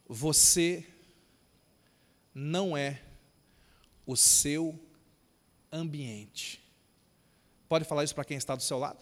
Você 0.07 0.87
não 2.33 2.75
é 2.75 2.99
o 4.07 4.15
seu 4.15 4.79
ambiente. 5.71 6.63
Pode 7.67 7.85
falar 7.85 8.03
isso 8.03 8.15
para 8.15 8.25
quem 8.25 8.37
está 8.37 8.55
do 8.55 8.63
seu 8.63 8.79
lado? 8.79 8.99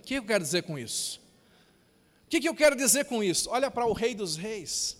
O 0.00 0.02
que 0.04 0.14
eu 0.14 0.24
quero 0.24 0.44
dizer 0.44 0.62
com 0.62 0.78
isso? 0.78 1.27
O 2.28 2.30
que, 2.30 2.40
que 2.42 2.48
eu 2.48 2.54
quero 2.54 2.76
dizer 2.76 3.06
com 3.06 3.24
isso? 3.24 3.48
Olha 3.48 3.70
para 3.70 3.86
o 3.86 3.94
Rei 3.94 4.14
dos 4.14 4.36
Reis, 4.36 4.98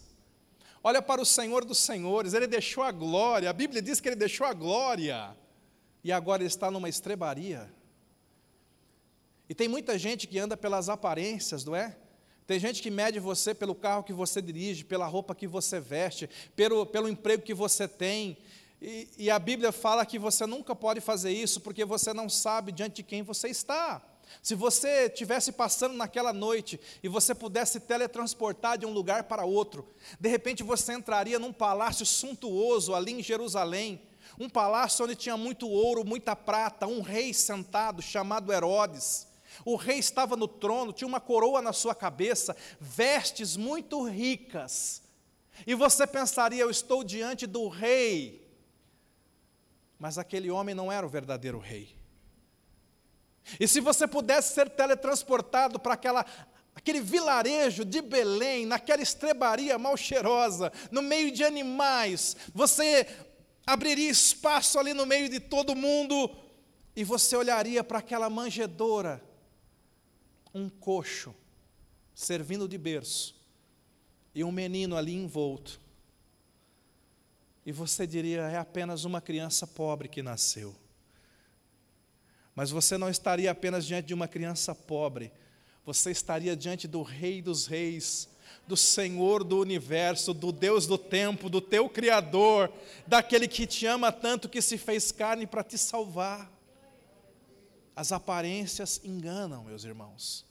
olha 0.82 1.02
para 1.02 1.20
o 1.20 1.26
Senhor 1.26 1.62
dos 1.62 1.76
Senhores, 1.76 2.32
ele 2.32 2.46
deixou 2.46 2.82
a 2.82 2.90
glória, 2.90 3.50
a 3.50 3.52
Bíblia 3.52 3.82
diz 3.82 4.00
que 4.00 4.08
ele 4.08 4.16
deixou 4.16 4.46
a 4.46 4.54
glória, 4.54 5.36
e 6.02 6.10
agora 6.10 6.42
está 6.42 6.70
numa 6.70 6.88
estrebaria. 6.88 7.70
E 9.46 9.54
tem 9.54 9.68
muita 9.68 9.98
gente 9.98 10.26
que 10.26 10.38
anda 10.38 10.56
pelas 10.56 10.88
aparências, 10.88 11.66
não 11.66 11.76
é? 11.76 11.94
Tem 12.46 12.58
gente 12.58 12.80
que 12.80 12.90
mede 12.90 13.20
você 13.20 13.54
pelo 13.54 13.74
carro 13.74 14.02
que 14.02 14.12
você 14.14 14.40
dirige, 14.40 14.82
pela 14.82 15.06
roupa 15.06 15.34
que 15.34 15.46
você 15.46 15.78
veste, 15.78 16.30
pelo, 16.56 16.86
pelo 16.86 17.10
emprego 17.10 17.42
que 17.42 17.52
você 17.52 17.86
tem. 17.86 18.38
E, 18.80 19.06
e 19.18 19.30
a 19.30 19.38
Bíblia 19.38 19.70
fala 19.70 20.06
que 20.06 20.18
você 20.18 20.46
nunca 20.46 20.74
pode 20.74 21.02
fazer 21.02 21.30
isso 21.30 21.60
porque 21.60 21.84
você 21.84 22.14
não 22.14 22.26
sabe 22.26 22.72
diante 22.72 22.96
de 22.96 23.02
quem 23.02 23.22
você 23.22 23.48
está. 23.48 24.02
Se 24.42 24.54
você 24.54 25.06
estivesse 25.06 25.52
passando 25.52 25.94
naquela 25.94 26.32
noite 26.32 26.80
e 27.02 27.08
você 27.08 27.34
pudesse 27.34 27.80
teletransportar 27.80 28.78
de 28.78 28.86
um 28.86 28.92
lugar 28.92 29.24
para 29.24 29.44
outro, 29.44 29.88
de 30.18 30.28
repente 30.28 30.62
você 30.62 30.92
entraria 30.92 31.38
num 31.38 31.52
palácio 31.52 32.06
suntuoso 32.06 32.94
ali 32.94 33.12
em 33.12 33.22
Jerusalém, 33.22 34.00
um 34.38 34.48
palácio 34.48 35.04
onde 35.04 35.14
tinha 35.14 35.36
muito 35.36 35.68
ouro, 35.68 36.04
muita 36.04 36.36
prata, 36.36 36.86
um 36.86 37.00
rei 37.00 37.32
sentado 37.32 38.00
chamado 38.02 38.52
Herodes. 38.52 39.26
O 39.64 39.76
rei 39.76 39.98
estava 39.98 40.36
no 40.36 40.46
trono, 40.46 40.92
tinha 40.92 41.08
uma 41.08 41.20
coroa 41.20 41.60
na 41.60 41.72
sua 41.72 41.94
cabeça, 41.94 42.56
vestes 42.80 43.56
muito 43.56 44.02
ricas. 44.04 45.02
E 45.66 45.74
você 45.74 46.06
pensaria, 46.06 46.62
eu 46.62 46.70
estou 46.70 47.02
diante 47.02 47.46
do 47.46 47.66
rei. 47.68 48.46
Mas 49.98 50.16
aquele 50.16 50.50
homem 50.50 50.74
não 50.74 50.92
era 50.92 51.04
o 51.04 51.10
verdadeiro 51.10 51.58
rei. 51.58 51.97
E 53.58 53.66
se 53.68 53.80
você 53.80 54.06
pudesse 54.06 54.54
ser 54.54 54.68
teletransportado 54.70 55.78
para 55.78 55.94
aquela 55.94 56.24
aquele 56.74 57.00
vilarejo 57.00 57.84
de 57.84 58.00
Belém, 58.00 58.64
naquela 58.64 59.02
estrebaria 59.02 59.76
mal 59.76 59.96
cheirosa, 59.96 60.72
no 60.92 61.02
meio 61.02 61.32
de 61.32 61.42
animais, 61.42 62.36
você 62.54 63.04
abriria 63.66 64.08
espaço 64.08 64.78
ali 64.78 64.94
no 64.94 65.04
meio 65.04 65.28
de 65.28 65.40
todo 65.40 65.74
mundo 65.74 66.30
e 66.94 67.02
você 67.02 67.36
olharia 67.36 67.82
para 67.82 67.98
aquela 67.98 68.30
manjedoura, 68.30 69.20
um 70.54 70.68
coxo 70.68 71.34
servindo 72.14 72.68
de 72.68 72.78
berço 72.78 73.34
e 74.34 74.44
um 74.44 74.52
menino 74.52 74.96
ali 74.96 75.14
envolto. 75.14 75.80
E 77.66 77.72
você 77.72 78.06
diria: 78.06 78.42
é 78.42 78.56
apenas 78.56 79.04
uma 79.04 79.20
criança 79.20 79.66
pobre 79.66 80.08
que 80.08 80.22
nasceu. 80.22 80.74
Mas 82.58 82.72
você 82.72 82.98
não 82.98 83.08
estaria 83.08 83.52
apenas 83.52 83.86
diante 83.86 84.06
de 84.06 84.14
uma 84.14 84.26
criança 84.26 84.74
pobre, 84.74 85.30
você 85.86 86.10
estaria 86.10 86.56
diante 86.56 86.88
do 86.88 87.02
Rei 87.02 87.40
dos 87.40 87.68
Reis, 87.68 88.28
do 88.66 88.76
Senhor 88.76 89.44
do 89.44 89.60
universo, 89.60 90.34
do 90.34 90.50
Deus 90.50 90.84
do 90.84 90.98
tempo, 90.98 91.48
do 91.48 91.60
teu 91.60 91.88
Criador, 91.88 92.68
daquele 93.06 93.46
que 93.46 93.64
te 93.64 93.86
ama 93.86 94.10
tanto 94.10 94.48
que 94.48 94.60
se 94.60 94.76
fez 94.76 95.12
carne 95.12 95.46
para 95.46 95.62
te 95.62 95.78
salvar. 95.78 96.50
As 97.94 98.10
aparências 98.10 99.00
enganam, 99.04 99.62
meus 99.62 99.84
irmãos. 99.84 100.44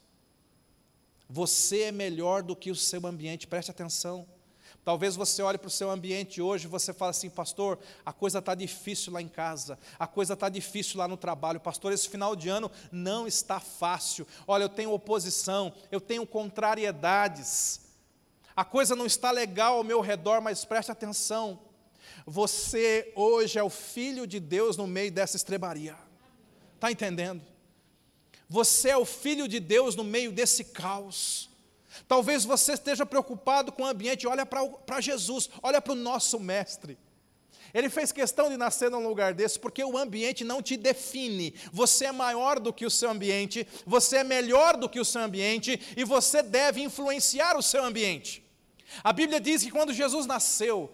Você 1.30 1.82
é 1.82 1.92
melhor 1.92 2.42
do 2.42 2.56
que 2.56 2.72
o 2.72 2.76
seu 2.76 3.06
ambiente, 3.06 3.48
preste 3.48 3.70
atenção. 3.70 4.26
Talvez 4.88 5.18
você 5.18 5.42
olhe 5.42 5.58
para 5.58 5.68
o 5.68 5.70
seu 5.70 5.92
ambiente 5.92 6.42
hoje 6.42 6.64
e 6.64 6.70
você 6.70 6.94
fala 6.94 7.12
assim, 7.12 7.30
pastor, 7.30 7.78
a 8.06 8.14
coisa 8.14 8.40
está 8.40 8.56
difícil 8.56 9.12
lá 9.12 9.22
em 9.22 9.28
casa, 9.28 9.78
a 10.00 10.08
coisa 10.08 10.34
está 10.34 10.48
difícil 10.48 10.98
lá 10.98 11.10
no 11.10 11.18
trabalho, 11.18 11.60
pastor, 11.60 11.92
esse 11.92 12.08
final 12.08 12.38
de 12.38 12.48
ano 12.48 12.72
não 12.90 13.28
está 13.28 13.60
fácil. 13.60 14.26
Olha, 14.48 14.64
eu 14.64 14.70
tenho 14.70 14.94
oposição, 14.94 15.74
eu 15.92 16.00
tenho 16.00 16.26
contrariedades, 16.26 17.82
a 18.56 18.64
coisa 18.64 18.96
não 18.96 19.06
está 19.06 19.30
legal 19.30 19.76
ao 19.76 19.84
meu 19.84 20.00
redor, 20.00 20.40
mas 20.40 20.64
preste 20.64 20.90
atenção. 20.90 21.60
Você 22.26 23.12
hoje 23.14 23.60
é 23.60 23.64
o 23.64 23.70
filho 23.70 24.26
de 24.26 24.40
Deus 24.40 24.78
no 24.78 24.88
meio 24.88 25.12
dessa 25.12 25.36
estrebaria. 25.36 25.98
Está 26.76 26.90
entendendo? 26.90 27.42
Você 28.48 28.92
é 28.92 28.98
o 28.98 29.04
filho 29.04 29.50
de 29.50 29.60
Deus 29.60 29.98
no 29.98 30.06
meio 30.06 30.32
desse 30.32 30.64
caos. 30.64 31.47
Talvez 32.08 32.44
você 32.44 32.74
esteja 32.74 33.06
preocupado 33.06 33.72
com 33.72 33.84
o 33.84 33.86
ambiente, 33.86 34.28
olha 34.28 34.46
para 34.46 35.02
Jesus, 35.02 35.50
olha 35.62 35.82
para 35.82 35.94
o 35.94 35.96
nosso 35.96 36.40
mestre. 36.40 36.98
Ele 37.74 37.90
fez 37.90 38.12
questão 38.12 38.50
de 38.50 38.58
nascer 38.58 38.90
num 38.90 39.08
lugar 39.08 39.34
desse, 39.34 39.60
porque 39.60 39.84
o 39.84 39.98
ambiente 39.98 40.44
não 40.44 40.62
te 40.62 40.78
define. 40.78 41.54
Você 41.72 42.06
é 42.06 42.12
maior 42.12 42.60
do 42.60 42.74
que 42.74 42.86
o 42.86 42.90
seu 42.90 43.10
ambiente, 43.10 43.68
você 43.86 44.18
é 44.18 44.24
melhor 44.24 44.78
do 44.78 44.90
que 44.90 45.00
o 45.00 45.06
seu 45.06 45.22
ambiente, 45.22 45.80
e 45.96 46.04
você 46.04 46.42
deve 46.42 46.82
influenciar 46.82 47.58
o 47.58 47.62
seu 47.62 47.84
ambiente. 47.84 48.44
A 49.04 49.12
Bíblia 49.12 49.40
diz 49.40 49.64
que 49.64 49.72
quando 49.72 49.94
Jesus 49.94 50.26
nasceu, 50.26 50.92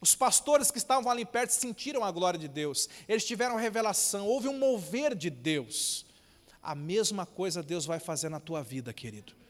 os 0.00 0.14
pastores 0.14 0.70
que 0.70 0.78
estavam 0.78 1.10
ali 1.10 1.24
perto 1.24 1.50
sentiram 1.50 2.04
a 2.04 2.10
glória 2.10 2.38
de 2.38 2.48
Deus, 2.48 2.88
eles 3.08 3.24
tiveram 3.24 3.56
revelação, 3.56 4.26
houve 4.26 4.48
um 4.48 4.58
mover 4.58 5.14
de 5.14 5.30
Deus. 5.30 6.04
A 6.62 6.74
mesma 6.74 7.24
coisa 7.24 7.62
Deus 7.62 7.86
vai 7.86 7.98
fazer 7.98 8.28
na 8.28 8.38
tua 8.38 8.62
vida, 8.62 8.92
querido. 8.92 9.41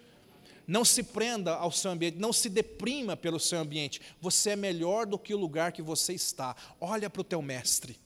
Não 0.67 0.85
se 0.85 1.03
prenda 1.03 1.55
ao 1.55 1.73
seu 1.73 1.91
ambiente, 1.91 2.19
não 2.19 2.33
se 2.33 2.49
deprima 2.49 3.17
pelo 3.17 3.41
seu 3.41 3.59
ambiente. 3.59 4.01
Você 4.21 4.51
é 4.51 4.57
melhor 4.57 5.07
do 5.07 5.19
que 5.19 5.35
o 5.35 5.39
lugar 5.39 5.73
que 5.73 5.83
você 5.83 6.13
está. 6.13 6.55
Olha 6.81 7.11
para 7.11 7.21
o 7.21 7.25
teu 7.25 7.43
mestre. 7.43 7.99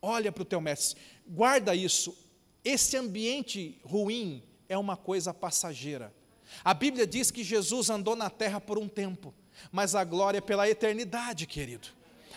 Olha 0.00 0.30
para 0.30 0.42
o 0.42 0.46
teu 0.46 0.60
mestre. 0.60 1.00
Guarda 1.26 1.74
isso. 1.74 2.16
Esse 2.64 2.96
ambiente 2.96 3.78
ruim 3.84 4.42
é 4.68 4.78
uma 4.78 4.96
coisa 4.96 5.34
passageira. 5.34 6.14
A 6.62 6.72
Bíblia 6.72 7.06
diz 7.06 7.30
que 7.30 7.42
Jesus 7.42 7.90
andou 7.90 8.14
na 8.14 8.30
terra 8.30 8.60
por 8.60 8.78
um 8.78 8.88
tempo, 8.88 9.34
mas 9.72 9.94
a 9.94 10.04
glória 10.04 10.38
é 10.38 10.40
pela 10.40 10.68
eternidade, 10.68 11.46
querido. 11.46 11.88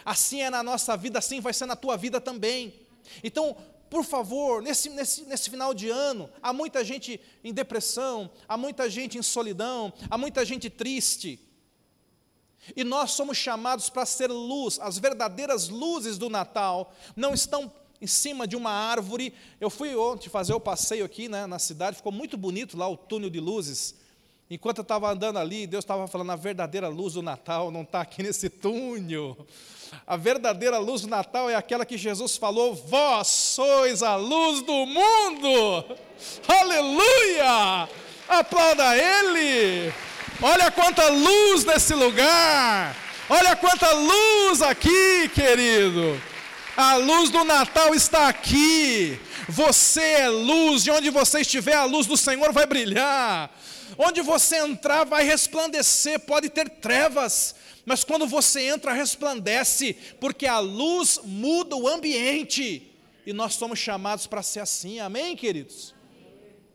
Assim 0.03 0.41
é 0.41 0.49
na 0.49 0.63
nossa 0.63 0.95
vida, 0.95 1.19
assim 1.19 1.39
vai 1.39 1.53
ser 1.53 1.65
na 1.65 1.75
tua 1.75 1.97
vida 1.97 2.19
também. 2.19 2.73
Então, 3.23 3.55
por 3.89 4.03
favor, 4.03 4.61
nesse, 4.61 4.89
nesse, 4.89 5.23
nesse 5.23 5.49
final 5.49 5.73
de 5.73 5.89
ano, 5.89 6.29
há 6.41 6.51
muita 6.51 6.83
gente 6.83 7.19
em 7.43 7.53
depressão, 7.53 8.29
há 8.47 8.57
muita 8.57 8.89
gente 8.89 9.17
em 9.17 9.21
solidão, 9.21 9.93
há 10.09 10.17
muita 10.17 10.43
gente 10.43 10.69
triste. 10.69 11.39
E 12.75 12.83
nós 12.83 13.11
somos 13.11 13.37
chamados 13.37 13.89
para 13.89 14.05
ser 14.05 14.29
luz, 14.29 14.77
as 14.79 14.97
verdadeiras 14.97 15.69
luzes 15.69 16.17
do 16.17 16.29
Natal 16.29 16.93
não 17.15 17.33
estão 17.33 17.71
em 18.01 18.07
cima 18.07 18.47
de 18.47 18.55
uma 18.55 18.71
árvore. 18.71 19.33
Eu 19.59 19.69
fui 19.69 19.95
ontem 19.95 20.29
fazer 20.29 20.53
o 20.53 20.59
passeio 20.59 21.05
aqui 21.05 21.29
né, 21.29 21.45
na 21.45 21.59
cidade, 21.59 21.97
ficou 21.97 22.11
muito 22.11 22.37
bonito 22.37 22.77
lá 22.77 22.87
o 22.87 22.97
túnel 22.97 23.29
de 23.29 23.39
luzes. 23.39 23.95
Enquanto 24.49 24.77
eu 24.77 24.81
estava 24.83 25.09
andando 25.11 25.39
ali, 25.39 25.67
Deus 25.67 25.83
estava 25.83 26.07
falando: 26.07 26.31
a 26.31 26.35
verdadeira 26.35 26.87
luz 26.87 27.13
do 27.13 27.21
Natal 27.21 27.69
não 27.69 27.81
está 27.81 28.01
aqui 28.01 28.23
nesse 28.23 28.49
túnel. 28.49 29.37
A 30.05 30.15
verdadeira 30.15 30.77
luz 30.77 31.01
do 31.01 31.07
Natal 31.07 31.49
é 31.49 31.55
aquela 31.55 31.85
que 31.85 31.97
Jesus 31.97 32.37
falou: 32.37 32.73
Vós 32.73 33.27
sois 33.27 34.01
a 34.01 34.15
luz 34.15 34.61
do 34.61 34.85
mundo. 34.85 35.97
Aleluia! 36.47 37.89
Aplauda 38.27 38.95
Ele. 38.95 39.93
Olha 40.41 40.71
quanta 40.71 41.09
luz 41.09 41.65
nesse 41.65 41.93
lugar. 41.93 42.95
Olha 43.29 43.55
quanta 43.55 43.91
luz 43.91 44.61
aqui, 44.61 45.29
querido. 45.33 46.21
A 46.77 46.95
luz 46.95 47.31
do 47.31 47.43
Natal 47.43 47.95
está 47.95 48.27
aqui. 48.27 49.19
Você 49.49 49.99
é 49.99 50.29
luz, 50.29 50.85
e 50.85 50.91
onde 50.91 51.09
você 51.09 51.41
estiver, 51.41 51.73
a 51.73 51.85
luz 51.85 52.05
do 52.05 52.15
Senhor 52.15 52.53
vai 52.53 52.67
brilhar. 52.67 53.51
Onde 53.97 54.21
você 54.21 54.57
entrar, 54.57 55.03
vai 55.03 55.23
resplandecer. 55.23 56.19
Pode 56.19 56.49
ter 56.49 56.69
trevas, 56.69 57.55
mas 57.83 58.03
quando 58.03 58.27
você 58.27 58.67
entra, 58.67 58.93
resplandece, 58.93 59.95
porque 60.19 60.45
a 60.45 60.59
luz 60.59 61.19
muda 61.23 61.75
o 61.75 61.87
ambiente. 61.87 62.95
E 63.25 63.33
nós 63.33 63.55
somos 63.55 63.79
chamados 63.79 64.27
para 64.27 64.43
ser 64.43 64.59
assim, 64.59 64.99
amém, 64.99 65.35
queridos? 65.35 65.95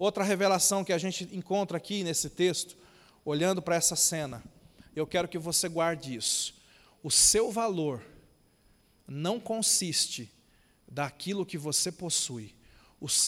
Outra 0.01 0.25
revelação 0.25 0.83
que 0.83 0.93
a 0.93 0.99
gente 0.99 1.29
encontra 1.33 1.77
aqui 1.77 2.03
nesse 2.03 2.29
texto, 2.29 2.77
olhando 3.25 3.63
para 3.63 3.77
essa 3.77 3.95
cena, 3.95 4.43
eu 4.97 5.07
quero 5.07 5.29
que 5.29 5.39
você 5.39 5.69
guarde 5.69 6.17
isso. 6.17 6.57
O 7.05 7.11
seu 7.11 7.53
valor 7.53 8.03
não 9.07 9.41
consiste 9.41 10.31
daquilo 10.87 11.47
que 11.47 11.59
você 11.59 11.91
possui. 11.91 12.55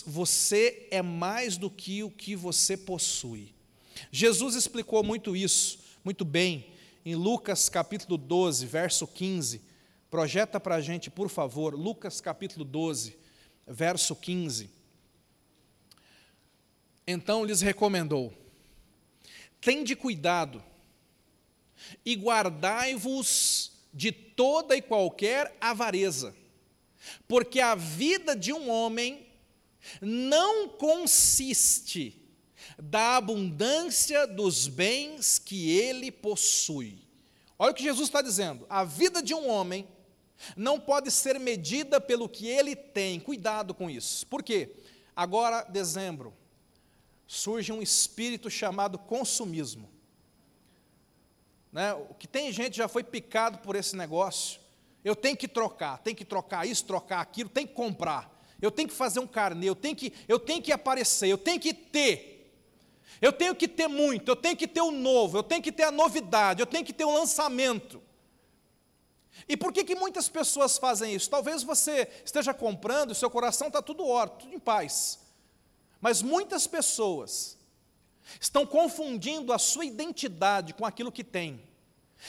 Você 0.07 0.87
é 0.91 1.03
mais 1.03 1.57
do 1.57 1.71
que 1.71 2.03
o 2.03 2.11
que 2.11 2.37
você 2.37 2.77
possui. 2.77 3.53
Jesus 4.11 4.55
explicou 4.55 5.03
muito 5.03 5.35
isso, 5.35 5.79
muito 6.05 6.25
bem, 6.25 6.73
em 7.05 7.15
Lucas 7.15 7.69
capítulo 7.69 8.17
12, 8.17 8.67
verso 8.67 9.07
15. 9.07 9.63
Projeta 10.11 10.61
para 10.61 10.77
a 10.77 10.81
gente, 10.81 11.11
por 11.11 11.29
favor, 11.29 11.75
Lucas 11.75 12.21
capítulo 12.21 12.65
12, 12.65 13.17
verso 13.67 14.15
15. 14.15 14.71
Então 17.07 17.45
lhes 17.45 17.61
recomendou: 17.61 18.33
Tende 19.61 19.97
cuidado 19.97 20.63
e 22.05 22.15
guardai-vos 22.15 23.73
de 23.95 24.11
toda 24.11 24.77
e 24.77 24.83
qualquer 24.83 25.57
avareza, 25.61 26.35
porque 27.29 27.61
a 27.61 27.75
vida 27.75 28.35
de 28.35 28.53
um 28.53 28.69
homem 28.69 29.27
não 30.01 30.69
consiste 30.69 32.21
da 32.79 33.17
abundância 33.17 34.27
dos 34.27 34.67
bens 34.67 35.39
que 35.39 35.71
ele 35.79 36.11
possui. 36.11 36.99
Olha 37.59 37.71
o 37.71 37.75
que 37.75 37.85
Jesus 37.85 38.09
está 38.09 38.21
dizendo: 38.21 38.67
a 38.69 38.85
vida 38.85 39.23
de 39.23 39.33
um 39.33 39.49
homem 39.49 39.87
não 40.57 40.81
pode 40.81 41.11
ser 41.11 41.39
medida 41.39 42.01
pelo 42.01 42.29
que 42.29 42.49
ele 42.49 42.75
tem. 42.75 43.21
Cuidado 43.21 43.73
com 43.73 43.89
isso. 43.89 44.27
Por 44.27 44.43
quê? 44.43 44.75
Agora, 45.15 45.63
dezembro, 45.63 46.35
surge 47.27 47.73
um 47.73 47.81
espírito 47.81 48.51
chamado 48.51 48.99
consumismo. 48.99 49.94
Né? 51.75 51.93
O 51.93 52.15
que 52.15 52.29
tem 52.29 52.53
gente 52.53 52.77
já 52.77 52.87
foi 52.87 53.03
picado 53.03 53.59
por 53.59 53.75
esse 53.75 53.97
negócio. 53.97 54.61
Eu 55.05 55.17
tenho 55.17 55.37
que 55.37 55.49
trocar, 55.49 55.99
tenho 55.99 56.17
que 56.17 56.25
trocar 56.25 56.65
isso, 56.67 56.85
trocar 56.85 57.21
aquilo, 57.21 57.51
tenho 57.51 57.67
que 57.67 57.75
comprar. 57.75 58.33
Eu 58.63 58.71
tenho 58.71 58.89
que 58.89 58.95
fazer 58.95 59.19
um 59.19 59.27
carnê, 59.27 59.69
eu 59.69 59.75
tenho 59.75 59.97
que, 59.97 60.13
eu 60.29 60.39
tenho 60.39 60.63
que 60.63 60.71
aparecer, 60.71 61.29
eu 61.29 61.37
tenho 61.37 61.59
que 61.59 61.75
ter. 61.75 62.31
Eu 63.21 63.33
tenho 63.33 63.57
que 63.57 63.67
ter 63.67 63.89
muito, 63.89 64.31
eu 64.31 64.37
tenho 64.37 64.57
que 64.57 64.69
ter 64.69 64.81
o 64.83 64.93
novo, 64.93 65.37
eu 65.37 65.43
tenho 65.43 65.61
que 65.61 65.73
ter 65.73 65.83
a 65.83 65.91
novidade, 65.91 66.61
eu 66.61 66.67
tenho 66.67 66.85
que 66.85 66.93
ter 66.93 67.05
o 67.05 67.13
lançamento. 67.13 68.01
E 69.49 69.57
por 69.57 69.73
que, 69.73 69.83
que 69.83 69.97
muitas 69.97 70.29
pessoas 70.29 70.79
fazem 70.79 71.13
isso? 71.13 71.29
Talvez 71.29 71.65
você 71.65 72.09
esteja 72.25 72.55
comprando, 72.55 73.11
e 73.11 73.17
seu 73.17 73.29
coração 73.29 73.67
está 73.67 73.83
tudo 73.83 74.07
ótimo, 74.07 74.43
tudo 74.43 74.55
em 74.55 74.61
paz. 74.61 75.19
Mas 76.01 76.23
muitas 76.23 76.69
pessoas 76.69 77.59
estão 78.41 78.67
confundindo 78.67 79.53
a 79.53 79.59
sua 79.59 79.85
identidade 79.85 80.75
com 80.75 80.85
aquilo 80.85 81.13
que 81.13 81.25
tem. 81.25 81.63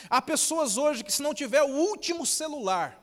Há 0.10 0.21
pessoas 0.21 0.77
hoje 0.77 1.03
que, 1.03 1.12
se 1.12 1.21
não 1.21 1.34
tiver 1.34 1.63
o 1.63 1.69
último 1.69 2.25
celular, 2.25 3.01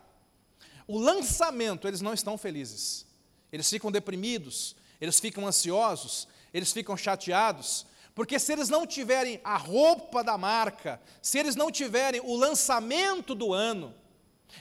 o 0.87 0.99
lançamento, 0.99 1.89
eles 1.89 2.01
não 2.01 2.13
estão 2.13 2.37
felizes. 2.37 3.07
Eles 3.51 3.69
ficam 3.69 3.91
deprimidos, 3.91 4.77
eles 5.01 5.19
ficam 5.21 5.47
ansiosos, 5.47 6.29
eles 6.53 6.73
ficam 6.73 6.97
chateados, 6.97 7.87
porque 8.15 8.39
se 8.39 8.53
eles 8.53 8.69
não 8.69 8.87
tiverem 8.87 9.41
a 9.43 9.57
roupa 9.57 10.23
da 10.23 10.37
marca, 10.37 11.01
se 11.21 11.39
eles 11.39 11.57
não 11.57 11.71
tiverem 11.71 12.21
o 12.21 12.37
lançamento 12.37 13.35
do 13.35 13.53
ano, 13.53 13.95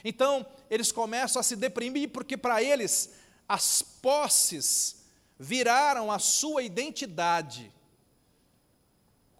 então 0.04 0.46
eles 0.70 0.90
começam 0.90 1.40
a 1.40 1.42
se 1.42 1.54
deprimir, 1.54 2.10
porque 2.10 2.36
para 2.36 2.62
eles 2.62 3.10
as 3.48 3.82
posses 3.82 5.04
viraram 5.38 6.10
a 6.10 6.18
sua 6.18 6.62
identidade. 6.62 7.70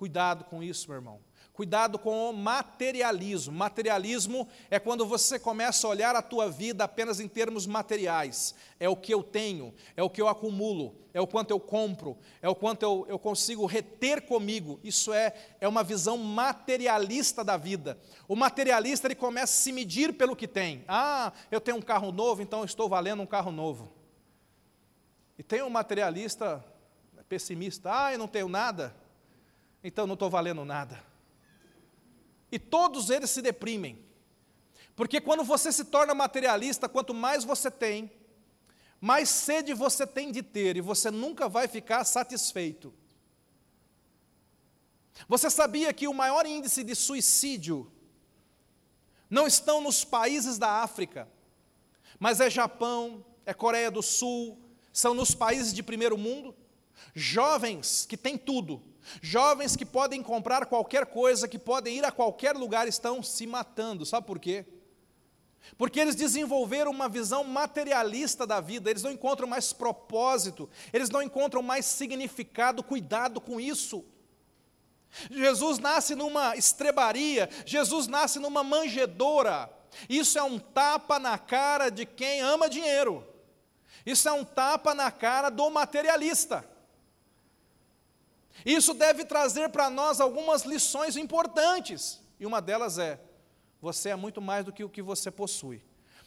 Cuidado 0.03 0.43
com 0.47 0.65
isso, 0.65 0.89
meu 0.89 0.97
irmão. 0.97 1.21
Cuidado 1.53 1.97
com 1.97 2.31
o 2.31 2.33
materialismo. 2.33 3.55
Materialismo 3.55 4.49
é 4.69 4.81
quando 4.81 5.07
você 5.07 5.39
começa 5.39 5.87
a 5.87 5.91
olhar 5.91 6.17
a 6.17 6.21
tua 6.21 6.51
vida 6.51 6.83
apenas 6.83 7.21
em 7.21 7.29
termos 7.29 7.69
materiais. 7.69 8.53
É 8.81 8.89
o 8.89 8.97
que 8.97 9.15
eu 9.15 9.23
tenho, 9.23 9.73
é 9.97 10.03
o 10.03 10.11
que 10.11 10.21
eu 10.21 10.27
acumulo, 10.27 10.97
é 11.15 11.21
o 11.21 11.27
quanto 11.29 11.53
eu 11.53 11.61
compro, 11.61 12.19
é 12.43 12.49
o 12.49 12.55
quanto 12.57 12.83
eu, 12.83 13.07
eu 13.09 13.17
consigo 13.17 13.65
reter 13.65 14.23
comigo. 14.23 14.81
Isso 14.83 15.13
é, 15.13 15.33
é 15.61 15.69
uma 15.69 15.85
visão 15.85 16.19
materialista 16.19 17.45
da 17.45 17.57
vida. 17.57 17.97
O 18.27 18.35
materialista 18.35 19.07
ele 19.07 19.15
começa 19.15 19.53
a 19.53 19.57
se 19.63 19.71
medir 19.71 20.15
pelo 20.15 20.35
que 20.35 20.49
tem. 20.49 20.85
Ah, 20.89 21.33
eu 21.49 21.61
tenho 21.61 21.77
um 21.77 21.83
carro 21.83 22.11
novo, 22.11 22.43
então 22.43 22.65
estou 22.65 22.89
valendo 22.89 23.23
um 23.23 23.27
carro 23.27 23.53
novo. 23.53 23.93
E 25.39 25.45
tem 25.45 25.63
um 25.63 25.71
materialista 25.71 26.61
pessimista. 27.29 27.89
Ah, 27.95 28.13
eu 28.13 28.19
não 28.19 28.27
tenho 28.27 28.49
nada, 28.49 28.93
então 29.83 30.07
não 30.07 30.15
estou 30.15 30.31
valendo 30.31 30.65
nada. 30.65 31.03
e 32.53 32.59
todos 32.59 33.09
eles 33.09 33.31
se 33.31 33.41
deprimem. 33.41 33.99
Porque 34.95 35.23
quando 35.23 35.43
você 35.43 35.73
se 35.73 35.87
torna 35.87 36.15
materialista, 36.15 36.87
quanto 36.87 37.15
mais 37.15 37.45
você 37.45 37.71
tem, 37.71 38.13
mais 39.01 39.31
sede 39.31 39.73
você 39.73 40.07
tem 40.07 40.31
de 40.31 40.43
ter, 40.43 40.77
e 40.77 40.83
você 40.83 41.11
nunca 41.11 41.49
vai 41.49 41.67
ficar 41.67 42.05
satisfeito. 42.05 42.93
Você 45.27 45.49
sabia 45.49 45.93
que 45.95 46.07
o 46.07 46.13
maior 46.13 46.45
índice 46.45 46.85
de 46.85 46.95
suicídio 46.95 47.91
não 49.31 49.47
estão 49.47 49.81
nos 49.81 50.05
países 50.05 50.59
da 50.59 50.83
África, 50.83 51.27
mas 52.21 52.39
é 52.39 52.51
Japão, 52.51 53.25
é 53.47 53.55
Coreia 53.55 53.91
do 53.91 54.03
Sul, 54.03 54.61
são 54.93 55.15
nos 55.15 55.35
países 55.35 55.73
de 55.73 55.83
primeiro 55.83 56.19
mundo? 56.19 56.55
Jovens 57.15 58.07
que 58.07 58.17
têm 58.17 58.39
tudo, 58.39 58.83
jovens 59.21 59.77
que 59.77 59.85
podem 59.85 60.23
comprar 60.23 60.67
qualquer 60.67 61.07
coisa, 61.07 61.49
que 61.49 61.59
podem 61.59 61.99
ir 61.99 62.05
a 62.05 62.13
qualquer 62.13 62.57
lugar, 62.57 62.89
estão 62.89 63.23
se 63.23 63.47
matando. 63.47 64.07
Sabe 64.07 64.27
por 64.27 64.39
quê? 64.39 64.65
Porque 65.77 66.01
eles 66.01 66.15
desenvolveram 66.15 66.91
uma 66.91 67.09
visão 67.09 67.45
materialista 67.45 68.47
da 68.47 68.61
vida, 68.61 68.91
eles 68.91 69.03
não 69.03 69.13
encontram 69.13 69.47
mais 69.47 69.73
propósito, 69.73 70.69
eles 70.93 71.09
não 71.09 71.23
encontram 71.23 71.63
mais 71.63 71.87
significado, 71.87 72.83
cuidado 72.83 73.41
com 73.41 73.61
isso. 73.61 74.05
Jesus 75.31 75.79
nasce 75.79 76.15
numa 76.15 76.57
estrebaria, 76.57 77.49
Jesus 77.67 78.07
nasce 78.07 78.39
numa 78.39 78.65
manjedoura. 78.65 79.71
Isso 80.09 80.39
é 80.39 80.43
um 80.43 80.59
tapa 80.59 81.19
na 81.19 81.37
cara 81.39 81.91
de 81.91 82.07
quem 82.07 82.41
ama 82.41 82.69
dinheiro. 82.69 83.27
Isso 84.05 84.29
é 84.29 84.33
um 84.33 84.45
tapa 84.45 84.95
na 84.95 85.11
cara 85.11 85.51
do 85.51 85.71
materialista. 85.71 86.67
Isso 88.65 88.95
deve 88.95 89.25
trazer 89.25 89.69
para 89.71 89.91
nós 89.91 90.21
algumas 90.21 90.63
lições 90.63 91.17
importantes. 91.17 92.21
E 92.39 92.47
uma 92.47 92.61
delas 92.61 92.99
é: 92.99 93.21
você 93.81 94.11
é 94.11 94.17
muito 94.17 94.41
mais 94.41 94.65
do 94.65 94.73
que 94.73 94.85
o 94.85 94.89
que 94.89 95.03
você 95.03 95.31
possui. 95.31 95.83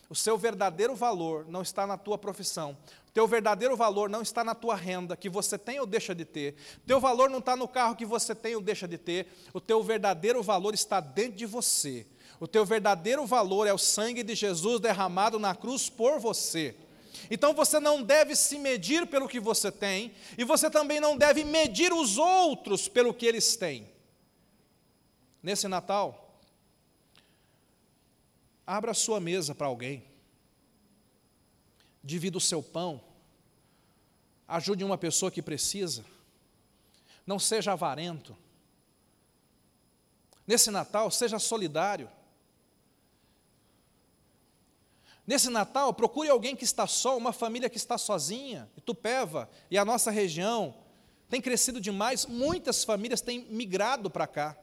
O 0.10 0.16
seu 0.16 0.38
verdadeiro 0.38 0.96
valor 0.96 1.48
não 1.48 1.62
está 1.62 1.88
na 1.88 1.98
tua 1.98 2.18
profissão. 2.18 2.78
O 3.08 3.12
teu 3.12 3.28
verdadeiro 3.28 3.76
valor 3.76 4.10
não 4.10 4.22
está 4.22 4.44
na 4.44 4.54
tua 4.54 4.76
renda, 4.76 5.18
que 5.18 5.30
você 5.30 5.58
tem 5.58 5.80
ou 5.80 5.86
deixa 5.86 6.14
de 6.14 6.26
ter. 6.26 6.56
O 6.78 6.88
teu 6.88 7.00
valor 7.00 7.30
não 7.30 7.40
está 7.40 7.56
no 7.56 7.68
carro 7.68 7.96
que 7.96 8.06
você 8.06 8.36
tem 8.36 8.56
ou 8.56 8.62
deixa 8.62 8.88
de 8.88 8.98
ter. 8.98 9.28
O 9.52 9.60
teu 9.60 9.82
verdadeiro 9.82 10.44
valor 10.44 10.74
está 10.74 11.00
dentro 11.00 11.38
de 11.38 11.46
você. 11.46 12.06
O 12.40 12.48
teu 12.48 12.66
verdadeiro 12.66 13.26
valor 13.26 13.66
é 13.66 13.74
o 13.74 13.78
sangue 13.78 14.22
de 14.22 14.36
Jesus 14.36 14.80
derramado 14.80 15.40
na 15.40 15.56
cruz 15.56 15.90
por 15.90 16.20
você. 16.20 16.76
Então 17.30 17.54
você 17.54 17.80
não 17.80 18.02
deve 18.02 18.36
se 18.36 18.58
medir 18.60 19.08
pelo 19.08 19.28
que 19.28 19.40
você 19.40 19.72
tem, 19.72 20.14
e 20.38 20.44
você 20.44 20.70
também 20.70 21.00
não 21.00 21.18
deve 21.18 21.44
medir 21.44 21.94
os 21.94 22.18
outros 22.18 22.88
pelo 22.88 23.14
que 23.14 23.26
eles 23.26 23.56
têm. 23.56 23.90
Nesse 25.42 25.68
Natal, 25.68 26.40
abra 28.66 28.92
a 28.92 28.96
sua 28.96 29.20
mesa 29.20 29.54
para 29.54 29.68
alguém, 29.68 30.04
divida 32.04 32.38
o 32.38 32.42
seu 32.42 32.64
pão, 32.64 33.02
ajude 34.48 34.84
uma 34.84 34.98
pessoa 34.98 35.32
que 35.32 35.42
precisa, 35.42 36.06
não 37.26 37.40
seja 37.40 37.74
avarento. 37.74 38.36
Nesse 40.48 40.70
Natal, 40.70 41.10
seja 41.10 41.40
solidário. 41.40 42.10
Nesse 45.28 45.50
Natal, 45.50 45.94
procure 45.94 46.30
alguém 46.30 46.56
que 46.56 46.64
está 46.64 46.86
só, 46.86 47.18
uma 47.18 47.34
família 47.34 47.70
que 47.70 47.78
está 47.78 47.98
sozinha. 47.98 48.70
Itupeva 48.78 49.50
e 49.72 49.78
a 49.78 49.84
nossa 49.84 50.12
região 50.12 50.76
tem 51.28 51.42
crescido 51.42 51.82
demais, 51.82 52.26
muitas 52.26 52.84
famílias 52.84 53.22
têm 53.22 53.48
migrado 53.50 54.10
para 54.10 54.28
cá. 54.28 54.56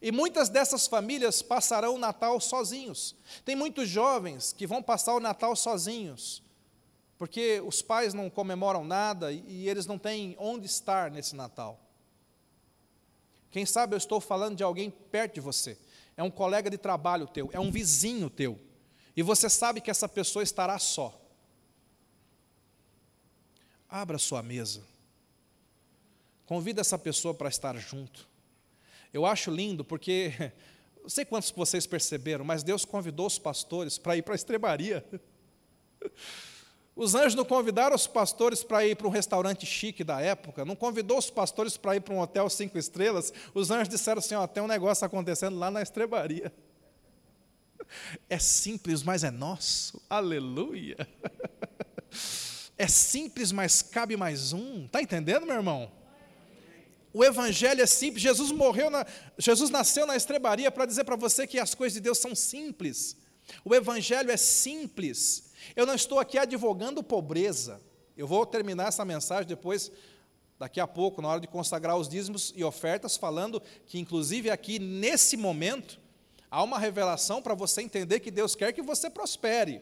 E 0.00 0.10
muitas 0.10 0.48
dessas 0.48 0.86
famílias 0.86 1.42
passarão 1.42 1.96
o 1.96 1.98
Natal 1.98 2.40
sozinhos. 2.40 3.14
Tem 3.44 3.54
muitos 3.54 3.88
jovens 3.88 4.52
que 4.52 4.66
vão 4.66 4.82
passar 4.82 5.14
o 5.14 5.20
Natal 5.20 5.54
sozinhos, 5.54 6.42
porque 7.18 7.60
os 7.60 7.82
pais 7.82 8.14
não 8.14 8.30
comemoram 8.30 8.84
nada 8.84 9.30
e 9.32 9.68
eles 9.68 9.86
não 9.86 9.98
têm 9.98 10.34
onde 10.38 10.66
estar 10.66 11.10
nesse 11.10 11.36
Natal. 11.36 11.78
Quem 13.50 13.66
sabe 13.66 13.94
eu 13.94 13.98
estou 13.98 14.20
falando 14.20 14.56
de 14.56 14.62
alguém 14.62 14.90
perto 14.90 15.34
de 15.34 15.40
você, 15.40 15.76
é 16.16 16.22
um 16.22 16.30
colega 16.30 16.70
de 16.70 16.78
trabalho 16.78 17.26
teu, 17.26 17.50
é 17.52 17.60
um 17.60 17.70
vizinho 17.70 18.30
teu 18.30 18.58
e 19.16 19.22
você 19.22 19.48
sabe 19.50 19.80
que 19.80 19.90
essa 19.90 20.08
pessoa 20.08 20.42
estará 20.42 20.78
só. 20.78 21.20
Abra 23.88 24.18
sua 24.18 24.42
mesa. 24.42 24.82
Convida 26.46 26.80
essa 26.80 26.98
pessoa 26.98 27.34
para 27.34 27.48
estar 27.48 27.76
junto. 27.76 28.28
Eu 29.12 29.26
acho 29.26 29.50
lindo 29.50 29.84
porque, 29.84 30.32
não 31.02 31.08
sei 31.08 31.24
quantos 31.24 31.50
vocês 31.50 31.86
perceberam, 31.86 32.44
mas 32.44 32.62
Deus 32.62 32.84
convidou 32.84 33.26
os 33.26 33.38
pastores 33.38 33.98
para 33.98 34.16
ir 34.16 34.22
para 34.22 34.34
a 34.34 34.36
estrebaria. 34.36 35.04
Os 36.94 37.14
anjos 37.14 37.34
não 37.34 37.44
convidaram 37.44 37.96
os 37.96 38.06
pastores 38.06 38.62
para 38.62 38.86
ir 38.86 38.94
para 38.94 39.06
um 39.06 39.10
restaurante 39.10 39.64
chique 39.64 40.04
da 40.04 40.20
época, 40.20 40.64
não 40.64 40.76
convidou 40.76 41.18
os 41.18 41.30
pastores 41.30 41.76
para 41.76 41.96
ir 41.96 42.00
para 42.00 42.14
um 42.14 42.20
hotel 42.20 42.48
cinco 42.50 42.76
estrelas. 42.76 43.32
Os 43.54 43.70
anjos 43.70 43.88
disseram 43.88 44.18
assim: 44.18 44.34
ó, 44.34 44.46
tem 44.46 44.62
um 44.62 44.66
negócio 44.66 45.06
acontecendo 45.06 45.58
lá 45.58 45.70
na 45.70 45.82
estrebaria. 45.82 46.52
É 48.28 48.38
simples, 48.38 49.02
mas 49.02 49.24
é 49.24 49.30
nosso. 49.30 50.00
Aleluia. 50.08 50.96
É 52.80 52.88
simples, 52.88 53.52
mas 53.52 53.82
cabe 53.82 54.16
mais 54.16 54.54
um. 54.54 54.86
Está 54.86 55.02
entendendo, 55.02 55.44
meu 55.44 55.56
irmão? 55.56 55.92
O 57.12 57.22
evangelho 57.22 57.82
é 57.82 57.84
simples. 57.84 58.22
Jesus 58.22 58.50
morreu 58.50 58.88
na, 58.88 59.04
Jesus 59.36 59.68
nasceu 59.68 60.06
na 60.06 60.16
estrebaria 60.16 60.70
para 60.70 60.86
dizer 60.86 61.04
para 61.04 61.14
você 61.14 61.46
que 61.46 61.58
as 61.58 61.74
coisas 61.74 61.92
de 61.92 62.00
Deus 62.00 62.16
são 62.16 62.34
simples. 62.34 63.18
O 63.66 63.74
evangelho 63.74 64.30
é 64.30 64.36
simples. 64.38 65.52
Eu 65.76 65.84
não 65.84 65.94
estou 65.94 66.18
aqui 66.18 66.38
advogando 66.38 67.02
pobreza. 67.02 67.82
Eu 68.16 68.26
vou 68.26 68.46
terminar 68.46 68.88
essa 68.88 69.04
mensagem 69.04 69.46
depois 69.46 69.92
daqui 70.58 70.80
a 70.80 70.86
pouco, 70.86 71.20
na 71.20 71.28
hora 71.28 71.40
de 71.40 71.48
consagrar 71.48 71.98
os 71.98 72.08
dízimos 72.08 72.50
e 72.56 72.64
ofertas, 72.64 73.14
falando 73.14 73.62
que 73.84 73.98
inclusive 73.98 74.48
aqui 74.48 74.78
nesse 74.78 75.36
momento 75.36 75.99
Há 76.50 76.62
uma 76.62 76.78
revelação 76.78 77.40
para 77.40 77.54
você 77.54 77.80
entender 77.80 78.20
que 78.20 78.30
Deus 78.30 78.56
quer 78.56 78.72
que 78.72 78.82
você 78.82 79.08
prospere. 79.08 79.80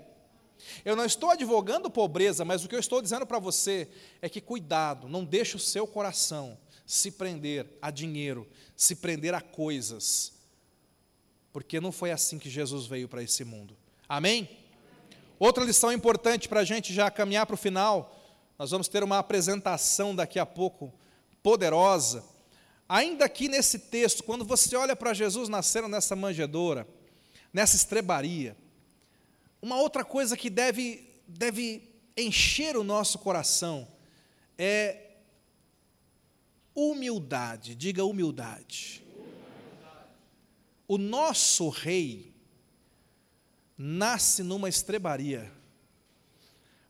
Eu 0.85 0.95
não 0.97 1.05
estou 1.05 1.31
advogando 1.31 1.89
pobreza, 1.91 2.45
mas 2.45 2.65
o 2.65 2.69
que 2.69 2.75
eu 2.75 2.81
estou 2.81 3.01
dizendo 3.01 3.27
para 3.27 3.39
você 3.39 3.89
é 4.21 4.29
que 4.29 4.41
cuidado, 4.41 5.09
não 5.09 5.25
deixe 5.25 5.57
o 5.57 5.61
seu 5.61 5.87
coração 5.87 6.59
se 6.85 7.13
prender 7.13 7.67
a 7.81 7.91
dinheiro, 7.91 8.47
se 8.77 8.97
prender 8.97 9.35
a 9.35 9.41
coisas, 9.41 10.33
porque 11.53 11.81
não 11.81 11.93
foi 11.93 12.11
assim 12.11 12.39
que 12.39 12.51
Jesus 12.51 12.87
veio 12.87 13.09
para 13.09 13.23
esse 13.23 13.45
mundo. 13.45 13.77
Amém? 14.09 14.49
Outra 15.39 15.65
lição 15.65 15.93
importante 15.93 16.49
para 16.49 16.61
a 16.61 16.65
gente 16.65 16.93
já 16.93 17.11
caminhar 17.11 17.47
para 17.47 17.55
o 17.55 17.59
final, 17.59 18.15
nós 18.59 18.71
vamos 18.71 18.89
ter 18.89 19.05
uma 19.05 19.19
apresentação 19.19 20.15
daqui 20.15 20.39
a 20.39 20.47
pouco 20.47 20.93
poderosa 21.43 22.25
Ainda 22.89 23.27
aqui 23.27 23.49
nesse 23.49 23.79
texto, 23.79 24.25
quando 24.25 24.45
você 24.45 24.75
olha 24.75 24.97
para 24.97 25.13
Jesus 25.13 25.49
nascendo 25.49 25.89
nessa 25.89 26.17
manjedoura, 26.17 26.89
nessa 27.53 27.77
estrebaria, 27.77 28.57
uma 29.61 29.77
outra 29.77 30.05
coisa 30.05 30.37
que 30.37 30.49
deve, 30.49 31.07
deve 31.27 31.83
encher 32.17 32.77
o 32.77 32.85
nosso 32.85 33.19
coração 33.19 33.87
é 34.57 35.09
humildade. 36.75 37.75
Diga 37.75 38.05
humildade. 38.05 39.05
O 40.87 40.97
nosso 40.97 41.69
rei 41.69 42.33
nasce 43.77 44.43
numa 44.43 44.69
estrebaria, 44.69 45.53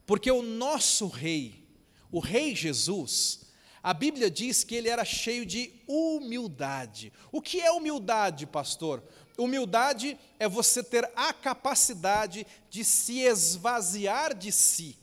porque 0.06 0.30
o 0.30 0.40
nosso 0.40 1.08
rei, 1.08 1.66
o 2.10 2.20
rei 2.20 2.54
Jesus, 2.54 3.47
a 3.82 3.94
Bíblia 3.94 4.30
diz 4.30 4.64
que 4.64 4.74
ele 4.74 4.88
era 4.88 5.04
cheio 5.04 5.46
de 5.46 5.72
humildade. 5.86 7.12
O 7.30 7.40
que 7.40 7.60
é 7.60 7.70
humildade, 7.70 8.46
pastor? 8.46 9.02
Humildade 9.36 10.18
é 10.38 10.48
você 10.48 10.82
ter 10.82 11.08
a 11.14 11.32
capacidade 11.32 12.46
de 12.68 12.84
se 12.84 13.20
esvaziar 13.20 14.34
de 14.34 14.50
si. 14.50 14.98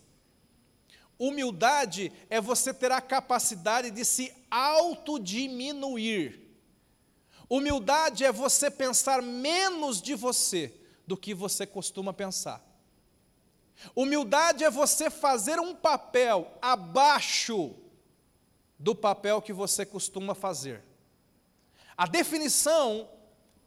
Humildade 1.18 2.12
é 2.30 2.42
você 2.42 2.74
ter 2.74 2.92
a 2.92 3.00
capacidade 3.00 3.90
de 3.92 4.04
se 4.04 4.34
autodiminuir. 4.52 6.42
Humildade 7.50 8.26
é 8.26 8.32
você 8.32 8.70
pensar 8.70 9.22
menos 9.22 10.02
de 10.02 10.16
você 10.16 10.74
do 11.08 11.16
que 11.16 11.34
você 11.34 11.66
costuma 11.66 12.12
pensar. 12.12 12.62
Humildade 13.96 14.64
é 14.64 14.70
você 14.70 15.10
fazer 15.10 15.60
um 15.60 15.74
papel 15.76 16.52
abaixo 16.62 17.76
do 18.78 18.94
papel 18.96 19.42
que 19.42 19.54
você 19.54 19.86
costuma 19.86 20.36
fazer. 20.36 20.84
A 21.98 22.06
definição 22.06 23.08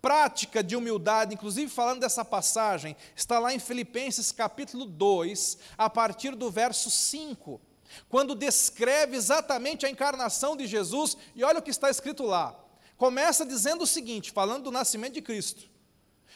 prática 0.00 0.62
de 0.62 0.76
humildade, 0.76 1.34
inclusive 1.34 1.70
falando 1.70 2.00
dessa 2.00 2.24
passagem, 2.24 2.96
está 3.16 3.38
lá 3.38 3.52
em 3.52 3.59
Filipenses 3.59 4.30
capítulo 4.30 4.84
2, 4.84 5.59
a 5.76 5.90
partir 5.90 6.34
do 6.34 6.50
verso 6.50 6.90
5, 6.90 7.61
quando 8.09 8.34
descreve 8.34 9.16
exatamente 9.16 9.86
a 9.86 9.90
encarnação 9.90 10.56
de 10.56 10.66
Jesus, 10.66 11.16
e 11.34 11.42
olha 11.42 11.59
o 11.59 11.62
que 11.62 11.70
está 11.70 11.90
escrito 11.90 12.22
lá: 12.22 12.54
começa 12.96 13.44
dizendo 13.44 13.82
o 13.82 13.86
seguinte, 13.86 14.30
falando 14.30 14.64
do 14.64 14.70
nascimento 14.70 15.14
de 15.14 15.22
Cristo. 15.22 15.62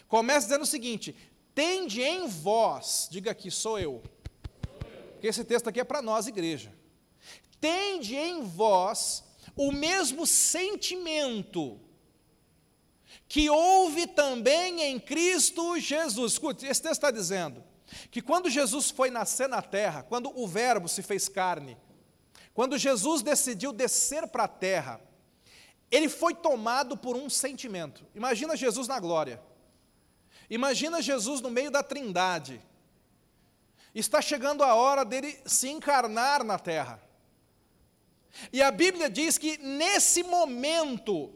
Começa 0.09 0.47
dizendo 0.47 0.63
o 0.63 0.67
seguinte: 0.67 1.15
tende 1.55 2.03
em 2.03 2.27
vós, 2.27 3.09
diga 3.11 3.31
aqui, 3.31 3.51
sou 3.51 3.79
eu. 3.79 4.03
Porque 5.13 5.27
esse 5.27 5.45
texto 5.45 5.69
aqui 5.69 5.81
é 5.81 5.85
para 5.85 6.03
nós, 6.03 6.27
igreja. 6.27 6.73
Tende 7.63 8.17
em 8.17 8.43
vós 8.43 9.23
o 9.55 9.71
mesmo 9.71 10.27
sentimento 10.27 11.81
que 13.29 13.49
houve 13.49 14.09
também 14.09 14.83
em 14.83 14.99
Cristo 14.99 15.79
Jesus. 15.79 16.33
Escute, 16.33 16.67
esse 16.67 16.83
texto 16.83 16.95
está 16.95 17.13
dizendo 17.13 17.63
que 18.11 18.21
quando 18.21 18.51
Jesus 18.51 18.91
foi 18.91 19.11
nascer 19.11 19.49
na 19.49 19.63
terra, 19.63 20.03
quando 20.03 20.37
o 20.37 20.45
Verbo 20.45 20.89
se 20.89 21.03
fez 21.03 21.29
carne, 21.29 21.77
quando 22.53 22.77
Jesus 22.77 23.23
decidiu 23.23 23.73
descer 23.73 24.27
para 24.27 24.43
a 24.43 24.49
terra, 24.49 25.01
ele 25.89 26.09
foi 26.09 26.35
tomado 26.35 26.97
por 26.97 27.17
um 27.17 27.31
sentimento. 27.31 28.05
Imagina 28.13 28.57
Jesus 28.57 28.89
na 28.89 28.99
glória. 28.99 29.41
Imagina 30.51 31.01
Jesus 31.01 31.41
no 31.41 31.49
meio 31.49 31.71
da 31.71 31.85
trindade. 31.85 32.61
Está 33.95 34.21
chegando 34.21 34.65
a 34.65 34.75
hora 34.75 35.05
dele 35.05 35.39
se 35.47 35.69
encarnar 35.69 36.43
na 36.43 36.59
terra. 36.59 37.12
E 38.53 38.63
a 38.63 38.71
Bíblia 38.71 39.11
diz 39.11 39.39
que 39.39 39.59
nesse 39.59 40.23
momento, 40.23 41.33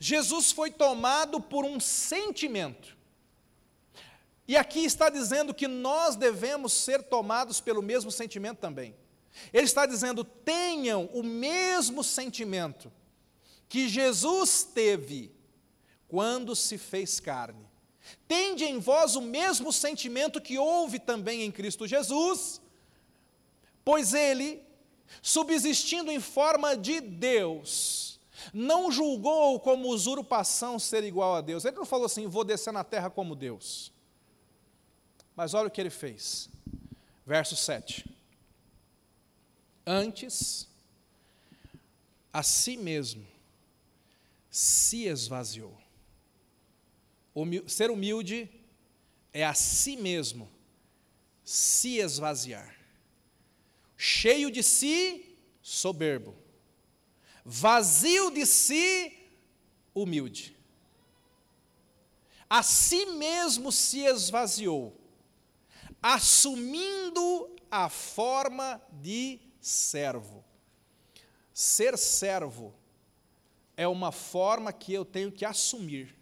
Jesus 0.00 0.52
foi 0.52 0.70
tomado 0.70 1.40
por 1.40 1.64
um 1.64 1.80
sentimento. 1.80 2.96
E 4.46 4.56
aqui 4.56 4.84
está 4.84 5.08
dizendo 5.08 5.54
que 5.54 5.66
nós 5.66 6.16
devemos 6.16 6.72
ser 6.72 7.02
tomados 7.02 7.60
pelo 7.60 7.82
mesmo 7.82 8.10
sentimento 8.10 8.58
também. 8.58 8.94
Ele 9.52 9.66
está 9.66 9.86
dizendo: 9.86 10.24
tenham 10.24 11.06
o 11.12 11.22
mesmo 11.22 12.04
sentimento 12.04 12.92
que 13.68 13.88
Jesus 13.88 14.62
teve 14.62 15.34
quando 16.08 16.54
se 16.54 16.78
fez 16.78 17.18
carne. 17.18 17.68
Tende 18.28 18.64
em 18.64 18.78
vós 18.78 19.16
o 19.16 19.20
mesmo 19.22 19.72
sentimento 19.72 20.40
que 20.40 20.58
houve 20.58 20.98
também 20.98 21.42
em 21.42 21.50
Cristo 21.50 21.86
Jesus, 21.86 22.60
pois 23.84 24.12
ele, 24.12 24.63
subsistindo 25.22 26.10
em 26.10 26.20
forma 26.20 26.76
de 26.76 27.00
Deus, 27.00 28.20
não 28.52 28.90
julgou 28.90 29.58
como 29.60 29.88
usurpação 29.88 30.78
ser 30.78 31.04
igual 31.04 31.34
a 31.34 31.40
Deus. 31.40 31.64
Ele 31.64 31.76
não 31.76 31.86
falou 31.86 32.06
assim, 32.06 32.26
vou 32.26 32.44
descer 32.44 32.72
na 32.72 32.84
terra 32.84 33.08
como 33.08 33.34
Deus. 33.34 33.92
Mas 35.34 35.54
olha 35.54 35.68
o 35.68 35.70
que 35.70 35.80
ele 35.80 35.90
fez. 35.90 36.48
Verso 37.26 37.56
7. 37.56 38.04
Antes, 39.86 40.68
a 42.32 42.42
si 42.42 42.76
mesmo 42.76 43.26
se 44.50 45.04
esvaziou. 45.04 45.76
Humil 47.34 47.68
ser 47.68 47.90
humilde 47.90 48.48
é 49.32 49.44
a 49.44 49.54
si 49.54 49.96
mesmo 49.96 50.48
se 51.44 51.98
esvaziar. 51.98 52.74
Cheio 54.06 54.50
de 54.50 54.62
si, 54.62 55.36
soberbo 55.62 56.44
vazio 57.44 58.30
de 58.30 58.46
si, 58.46 59.12
humilde. 59.94 60.56
A 62.48 62.62
si 62.62 63.06
mesmo 63.06 63.70
se 63.70 64.00
esvaziou, 64.00 64.96
assumindo 66.02 67.50
a 67.70 67.88
forma 67.88 68.80
de 68.92 69.40
servo. 69.60 70.44
Ser 71.52 71.98
servo 71.98 72.74
é 73.76 73.86
uma 73.86 74.12
forma 74.12 74.72
que 74.72 74.92
eu 74.92 75.04
tenho 75.04 75.32
que 75.32 75.44
assumir. 75.44 76.14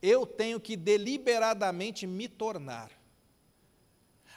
Eu 0.00 0.26
tenho 0.26 0.60
que 0.60 0.76
deliberadamente 0.76 2.06
me 2.06 2.28
tornar. 2.28 2.90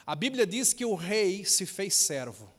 A 0.08 0.14
Bíblia 0.14 0.46
diz 0.46 0.72
que 0.72 0.86
o 0.86 0.94
rei 0.94 1.44
se 1.44 1.66
fez 1.66 1.92
servo 1.94 2.50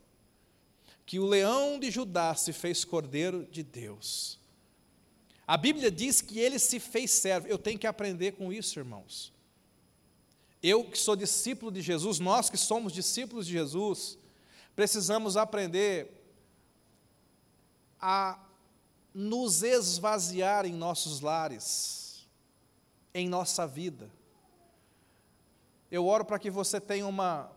que 1.09 1.17
o 1.17 1.25
leão 1.25 1.79
de 1.79 1.89
Judá 1.89 2.35
se 2.35 2.53
fez 2.53 2.85
cordeiro 2.85 3.43
de 3.47 3.63
Deus. 3.63 4.37
A 5.47 5.57
Bíblia 5.57 5.89
diz 5.89 6.21
que 6.21 6.37
ele 6.37 6.59
se 6.59 6.79
fez 6.79 7.09
servo. 7.09 7.47
Eu 7.47 7.57
tenho 7.57 7.79
que 7.79 7.87
aprender 7.87 8.33
com 8.33 8.53
isso, 8.53 8.77
irmãos. 8.77 9.33
Eu 10.61 10.83
que 10.83 10.99
sou 10.99 11.15
discípulo 11.15 11.71
de 11.71 11.81
Jesus, 11.81 12.19
nós 12.19 12.47
que 12.47 12.57
somos 12.57 12.93
discípulos 12.93 13.47
de 13.47 13.53
Jesus, 13.53 14.19
precisamos 14.75 15.35
aprender 15.35 16.11
a 17.99 18.39
nos 19.11 19.63
esvaziar 19.63 20.63
em 20.63 20.73
nossos 20.73 21.21
lares, 21.21 22.27
em 23.15 23.27
nossa 23.27 23.65
vida. 23.65 24.11
Eu 25.91 26.05
oro 26.05 26.23
para 26.25 26.39
que 26.39 26.49
você 26.49 26.79
tenha 26.79 27.07
uma, 27.07 27.51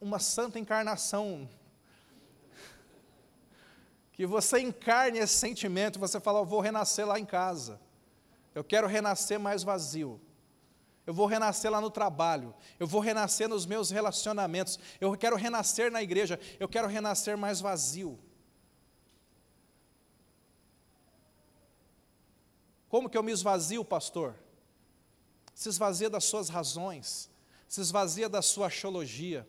uma 0.00 0.18
santa 0.18 0.58
encarnação 0.58 1.48
que 4.20 4.26
você 4.26 4.60
encarne 4.60 5.18
esse 5.18 5.38
sentimento, 5.38 5.98
você 5.98 6.20
fala, 6.20 6.40
eu 6.40 6.44
vou 6.44 6.60
renascer 6.60 7.06
lá 7.06 7.18
em 7.18 7.24
casa. 7.24 7.80
Eu 8.54 8.62
quero 8.62 8.86
renascer 8.86 9.40
mais 9.40 9.62
vazio. 9.62 10.20
Eu 11.06 11.14
vou 11.14 11.24
renascer 11.24 11.70
lá 11.70 11.80
no 11.80 11.90
trabalho. 11.90 12.54
Eu 12.78 12.86
vou 12.86 13.00
renascer 13.00 13.48
nos 13.48 13.64
meus 13.64 13.90
relacionamentos. 13.90 14.78
Eu 15.00 15.16
quero 15.16 15.36
renascer 15.36 15.90
na 15.90 16.02
igreja. 16.02 16.38
Eu 16.58 16.68
quero 16.68 16.86
renascer 16.86 17.34
mais 17.34 17.62
vazio. 17.62 18.18
Como 22.90 23.08
que 23.08 23.16
eu 23.16 23.22
me 23.22 23.32
esvazio, 23.32 23.82
pastor? 23.82 24.34
Se 25.54 25.70
esvazia 25.70 26.10
das 26.10 26.24
suas 26.24 26.50
razões, 26.50 27.29
se 27.70 27.80
esvazia 27.80 28.28
da 28.28 28.42
sua 28.42 28.66
axiologia, 28.66 29.48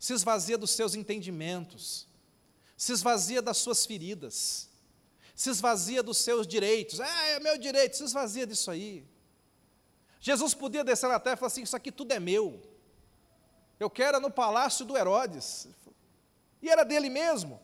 se 0.00 0.12
esvazia 0.12 0.58
dos 0.58 0.72
seus 0.72 0.96
entendimentos, 0.96 2.08
se 2.76 2.90
esvazia 2.90 3.40
das 3.40 3.58
suas 3.58 3.86
feridas, 3.86 4.68
se 5.32 5.48
esvazia 5.48 6.02
dos 6.02 6.18
seus 6.18 6.44
direitos. 6.44 6.98
Ah, 6.98 7.26
é 7.28 7.38
meu 7.38 7.56
direito, 7.56 7.96
se 7.96 8.02
esvazia 8.02 8.44
disso 8.44 8.68
aí. 8.68 9.06
Jesus 10.20 10.54
podia 10.54 10.82
descer 10.82 11.08
na 11.08 11.20
terra 11.20 11.34
e 11.34 11.36
falar 11.36 11.46
assim: 11.46 11.62
Isso 11.62 11.76
aqui 11.76 11.92
tudo 11.92 12.10
é 12.10 12.18
meu. 12.18 12.60
Eu 13.78 13.88
quero 13.88 14.18
no 14.18 14.28
palácio 14.28 14.84
do 14.84 14.98
Herodes. 14.98 15.68
E 16.60 16.68
era 16.68 16.82
dele 16.82 17.08
mesmo. 17.08 17.60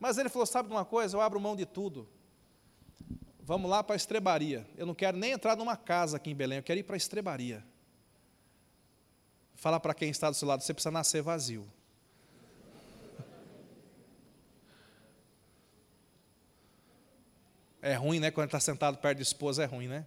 Mas 0.00 0.18
ele 0.18 0.28
falou: 0.28 0.46
Sabe 0.46 0.68
de 0.68 0.74
uma 0.74 0.84
coisa? 0.84 1.16
Eu 1.16 1.20
abro 1.20 1.38
mão 1.38 1.54
de 1.54 1.64
tudo. 1.64 2.08
Vamos 3.38 3.70
lá 3.70 3.84
para 3.84 3.94
a 3.94 3.96
estrebaria. 3.96 4.68
Eu 4.76 4.84
não 4.84 4.96
quero 4.96 5.16
nem 5.16 5.30
entrar 5.30 5.56
numa 5.56 5.76
casa 5.76 6.16
aqui 6.16 6.30
em 6.30 6.34
Belém, 6.34 6.58
eu 6.58 6.64
quero 6.64 6.80
ir 6.80 6.82
para 6.82 6.96
a 6.96 6.98
estrebaria. 6.98 7.69
Fala 9.60 9.78
para 9.78 9.92
quem 9.92 10.08
está 10.08 10.30
do 10.30 10.34
seu 10.34 10.48
lado: 10.48 10.62
Você 10.62 10.72
precisa 10.72 10.90
nascer 10.90 11.20
vazio. 11.20 11.70
É 17.82 17.94
ruim, 17.94 18.20
né? 18.20 18.30
Quando 18.30 18.46
está 18.46 18.58
sentado 18.58 18.96
perto 18.96 19.18
da 19.18 19.22
esposa, 19.22 19.62
é 19.62 19.66
ruim, 19.66 19.86
né? 19.86 20.06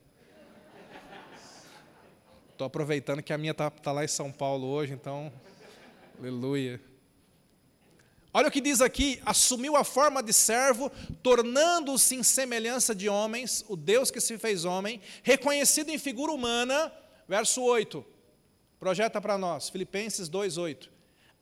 Estou 2.52 2.66
aproveitando 2.66 3.22
que 3.22 3.32
a 3.32 3.38
minha 3.38 3.52
está 3.52 3.70
tá 3.70 3.92
lá 3.92 4.04
em 4.04 4.08
São 4.08 4.32
Paulo 4.32 4.68
hoje, 4.68 4.94
então, 4.94 5.32
aleluia. 6.18 6.82
Olha 8.34 8.48
o 8.48 8.52
que 8.52 8.60
diz 8.60 8.82
aqui: 8.82 9.22
assumiu 9.24 9.76
a 9.76 9.84
forma 9.84 10.24
de 10.24 10.34
servo, 10.34 10.92
tornando-se 11.22 12.16
em 12.16 12.24
semelhança 12.24 12.96
de 12.96 13.08
homens, 13.08 13.64
o 13.68 13.76
Deus 13.76 14.10
que 14.10 14.20
se 14.20 14.36
fez 14.40 14.66
homem, 14.66 15.00
reconhecido 15.22 15.90
em 15.90 16.00
figura 16.00 16.32
humana, 16.32 16.92
verso 17.28 17.62
8. 17.62 18.13
Projeta 18.84 19.22
para 19.22 19.38
nós, 19.38 19.70
Filipenses 19.70 20.28
2:8. 20.28 20.92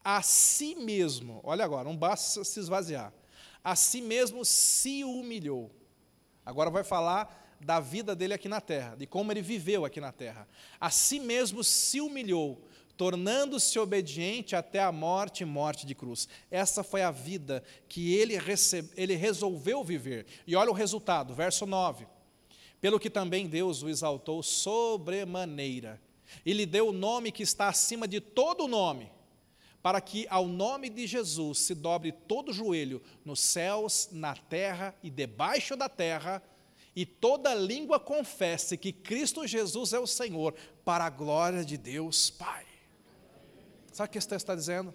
A 0.04 0.22
si 0.22 0.76
mesmo, 0.76 1.42
olha 1.44 1.66
agora, 1.66 1.90
não 1.90 1.98
basta 1.98 2.44
se 2.44 2.60
esvaziar. 2.60 3.12
A 3.64 3.76
si 3.76 4.00
mesmo 4.00 4.46
se 4.46 5.04
humilhou 5.04 5.72
Agora 6.46 6.70
vai 6.70 6.84
falar 6.84 7.58
da 7.60 7.80
vida 7.80 8.16
dele 8.16 8.36
aqui 8.36 8.48
na 8.48 8.62
terra, 8.62 8.96
de 8.96 9.08
como 9.08 9.32
ele 9.32 9.42
viveu 9.42 9.86
aqui 9.86 10.00
na 10.00 10.12
terra. 10.12 10.48
A 10.80 10.92
si 10.92 11.20
mesmo 11.20 11.64
se 11.64 12.00
humilhou, 12.00 12.62
tornando-se 12.96 13.80
obediente 13.80 14.56
até 14.56 14.80
a 14.80 14.92
morte 14.92 15.42
e 15.42 15.46
morte 15.46 15.84
de 15.84 15.96
cruz. 15.96 16.28
Essa 16.52 16.84
foi 16.84 17.02
a 17.02 17.10
vida 17.10 17.64
que 17.90 18.14
ele, 18.14 18.38
recebe, 18.38 18.92
ele 18.96 19.16
resolveu 19.16 19.84
viver. 19.84 20.28
E 20.46 20.56
olha 20.56 20.70
o 20.70 20.76
resultado, 20.76 21.34
verso 21.34 21.66
9. 21.66 22.06
Pelo 22.80 23.00
que 23.00 23.10
também 23.10 23.48
Deus 23.48 23.82
o 23.82 23.90
exaltou 23.90 24.44
sobremaneira, 24.44 26.00
e 26.46 26.54
lhe 26.54 26.66
deu 26.66 26.90
o 26.90 26.94
nome 26.94 27.32
que 27.32 27.44
está 27.44 27.68
acima 27.68 28.08
de 28.08 28.20
todo 28.20 28.68
nome, 28.68 29.12
para 29.82 30.00
que 30.00 30.28
ao 30.30 30.48
nome 30.48 30.90
de 30.90 31.08
Jesus 31.08 31.60
se 31.60 31.76
dobre 31.76 32.12
todo 32.12 32.54
joelho 32.54 33.02
nos 33.26 33.40
céus, 33.40 34.10
na 34.12 34.36
terra 34.36 34.96
e 35.02 35.10
debaixo 35.10 35.76
da 35.76 35.90
terra, 35.90 36.42
e 36.96 37.06
toda 37.06 37.54
língua 37.54 38.00
confesse 38.00 38.78
que 38.78 38.92
Cristo 38.92 39.48
Jesus 39.48 39.94
é 39.94 40.00
o 40.00 40.08
Senhor, 40.08 40.54
para 40.84 41.06
a 41.06 41.10
glória 41.10 41.64
de 41.64 41.78
Deus 41.78 42.30
Pai. 42.30 42.66
Sabe 43.92 44.10
o 44.10 44.12
que 44.12 44.18
esse 44.18 44.28
texto 44.28 44.44
está 44.44 44.56
dizendo? 44.56 44.94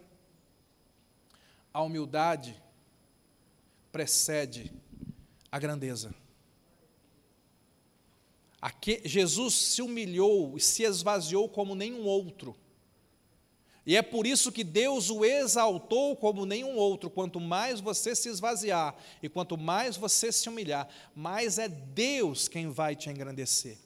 A 1.72 1.82
humildade 1.82 2.61
precede 3.93 4.72
a 5.51 5.59
grandeza. 5.59 6.14
Aqui, 8.66 9.00
Jesus 9.04 9.54
se 9.54 9.80
humilhou 9.80 10.56
e 10.56 10.60
se 10.60 10.82
esvaziou 10.82 11.48
como 11.48 11.76
nenhum 11.76 12.04
outro. 12.04 12.56
E 13.86 13.94
é 13.94 14.02
por 14.02 14.26
isso 14.26 14.50
que 14.50 14.64
Deus 14.64 15.08
o 15.08 15.24
exaltou 15.24 16.16
como 16.16 16.44
nenhum 16.44 16.74
outro. 16.74 17.08
Quanto 17.08 17.38
mais 17.38 17.78
você 17.78 18.12
se 18.12 18.28
esvaziar 18.28 18.96
e 19.22 19.28
quanto 19.28 19.56
mais 19.56 19.96
você 19.96 20.32
se 20.32 20.48
humilhar, 20.48 20.88
mais 21.14 21.60
é 21.60 21.68
Deus 21.68 22.48
quem 22.48 22.68
vai 22.68 22.96
te 22.96 23.08
engrandecer. 23.08 23.78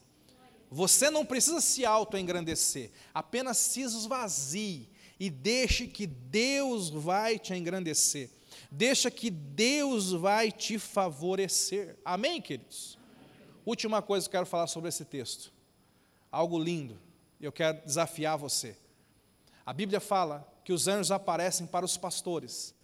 Você 0.70 1.10
não 1.10 1.26
precisa 1.26 1.60
se 1.60 1.84
auto-engrandecer, 1.84 2.90
apenas 3.12 3.58
se 3.58 3.82
esvazie 3.82 4.88
e 5.18 5.28
deixe 5.28 5.88
que 5.88 6.06
Deus 6.06 6.88
vai 6.88 7.38
te 7.38 7.52
engrandecer. 7.52 8.30
Deixa 8.70 9.10
que 9.10 9.28
Deus 9.28 10.10
vai 10.10 10.50
te 10.50 10.78
favorecer. 10.78 11.98
Amém, 12.02 12.40
queridos? 12.40 12.98
Última 13.70 14.02
coisa 14.02 14.28
que 14.28 14.34
eu 14.34 14.40
quero 14.40 14.50
falar 14.50 14.66
sobre 14.66 14.88
esse 14.88 15.04
texto. 15.04 15.52
Algo 16.28 16.58
lindo. 16.58 16.98
Eu 17.40 17.52
quero 17.52 17.80
desafiar 17.86 18.36
você. 18.36 18.76
A 19.64 19.72
Bíblia 19.72 20.00
fala 20.00 20.52
que 20.64 20.72
os 20.72 20.88
anjos 20.88 21.12
aparecem 21.12 21.68
para 21.68 21.84
os 21.84 21.96
pastores. 21.96 22.74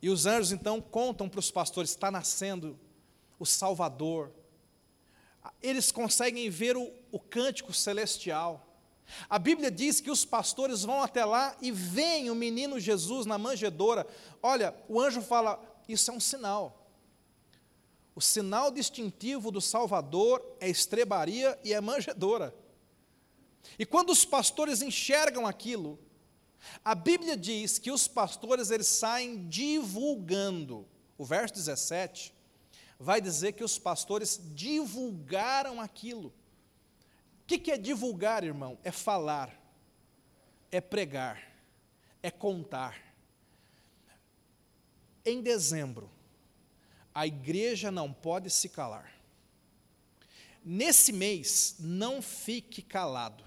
E 0.00 0.08
os 0.08 0.24
anjos 0.24 0.50
então 0.50 0.80
contam 0.80 1.28
para 1.28 1.40
os 1.40 1.50
pastores: 1.50 1.90
está 1.90 2.10
nascendo 2.10 2.80
o 3.38 3.44
Salvador. 3.44 4.32
Eles 5.62 5.92
conseguem 5.92 6.48
ver 6.48 6.74
o, 6.74 6.90
o 7.12 7.20
cântico 7.20 7.74
celestial. 7.74 8.66
A 9.28 9.38
Bíblia 9.38 9.70
diz 9.70 10.00
que 10.00 10.10
os 10.10 10.24
pastores 10.24 10.84
vão 10.84 11.02
até 11.02 11.22
lá 11.22 11.54
e 11.60 11.70
veem 11.70 12.30
o 12.30 12.34
menino 12.34 12.80
Jesus 12.80 13.26
na 13.26 13.36
manjedoura. 13.36 14.06
Olha, 14.42 14.74
o 14.88 14.98
anjo 14.98 15.20
fala: 15.20 15.62
isso 15.86 16.10
é 16.10 16.14
um 16.14 16.20
sinal. 16.20 16.79
O 18.20 18.22
sinal 18.22 18.70
distintivo 18.70 19.50
do 19.50 19.62
Salvador 19.62 20.44
é 20.60 20.68
estrebaria 20.68 21.58
e 21.64 21.72
é 21.72 21.80
manjedoura. 21.80 22.54
E 23.78 23.86
quando 23.86 24.10
os 24.10 24.26
pastores 24.26 24.82
enxergam 24.82 25.46
aquilo, 25.46 25.98
a 26.84 26.94
Bíblia 26.94 27.34
diz 27.34 27.78
que 27.78 27.90
os 27.90 28.06
pastores 28.06 28.70
eles 28.70 28.88
saem 28.88 29.48
divulgando. 29.48 30.86
O 31.16 31.24
verso 31.24 31.54
17 31.54 32.34
vai 32.98 33.22
dizer 33.22 33.52
que 33.52 33.64
os 33.64 33.78
pastores 33.78 34.38
divulgaram 34.52 35.80
aquilo. 35.80 36.30
O 37.40 37.46
que 37.46 37.70
é 37.70 37.78
divulgar, 37.78 38.44
irmão? 38.44 38.76
É 38.84 38.92
falar, 38.92 39.58
é 40.70 40.78
pregar, 40.78 41.42
é 42.22 42.30
contar. 42.30 43.00
Em 45.24 45.40
dezembro, 45.40 46.19
a 47.20 47.26
igreja 47.26 47.90
não 47.90 48.10
pode 48.10 48.48
se 48.48 48.66
calar. 48.66 49.12
Nesse 50.64 51.12
mês, 51.12 51.76
não 51.78 52.22
fique 52.22 52.80
calado. 52.80 53.44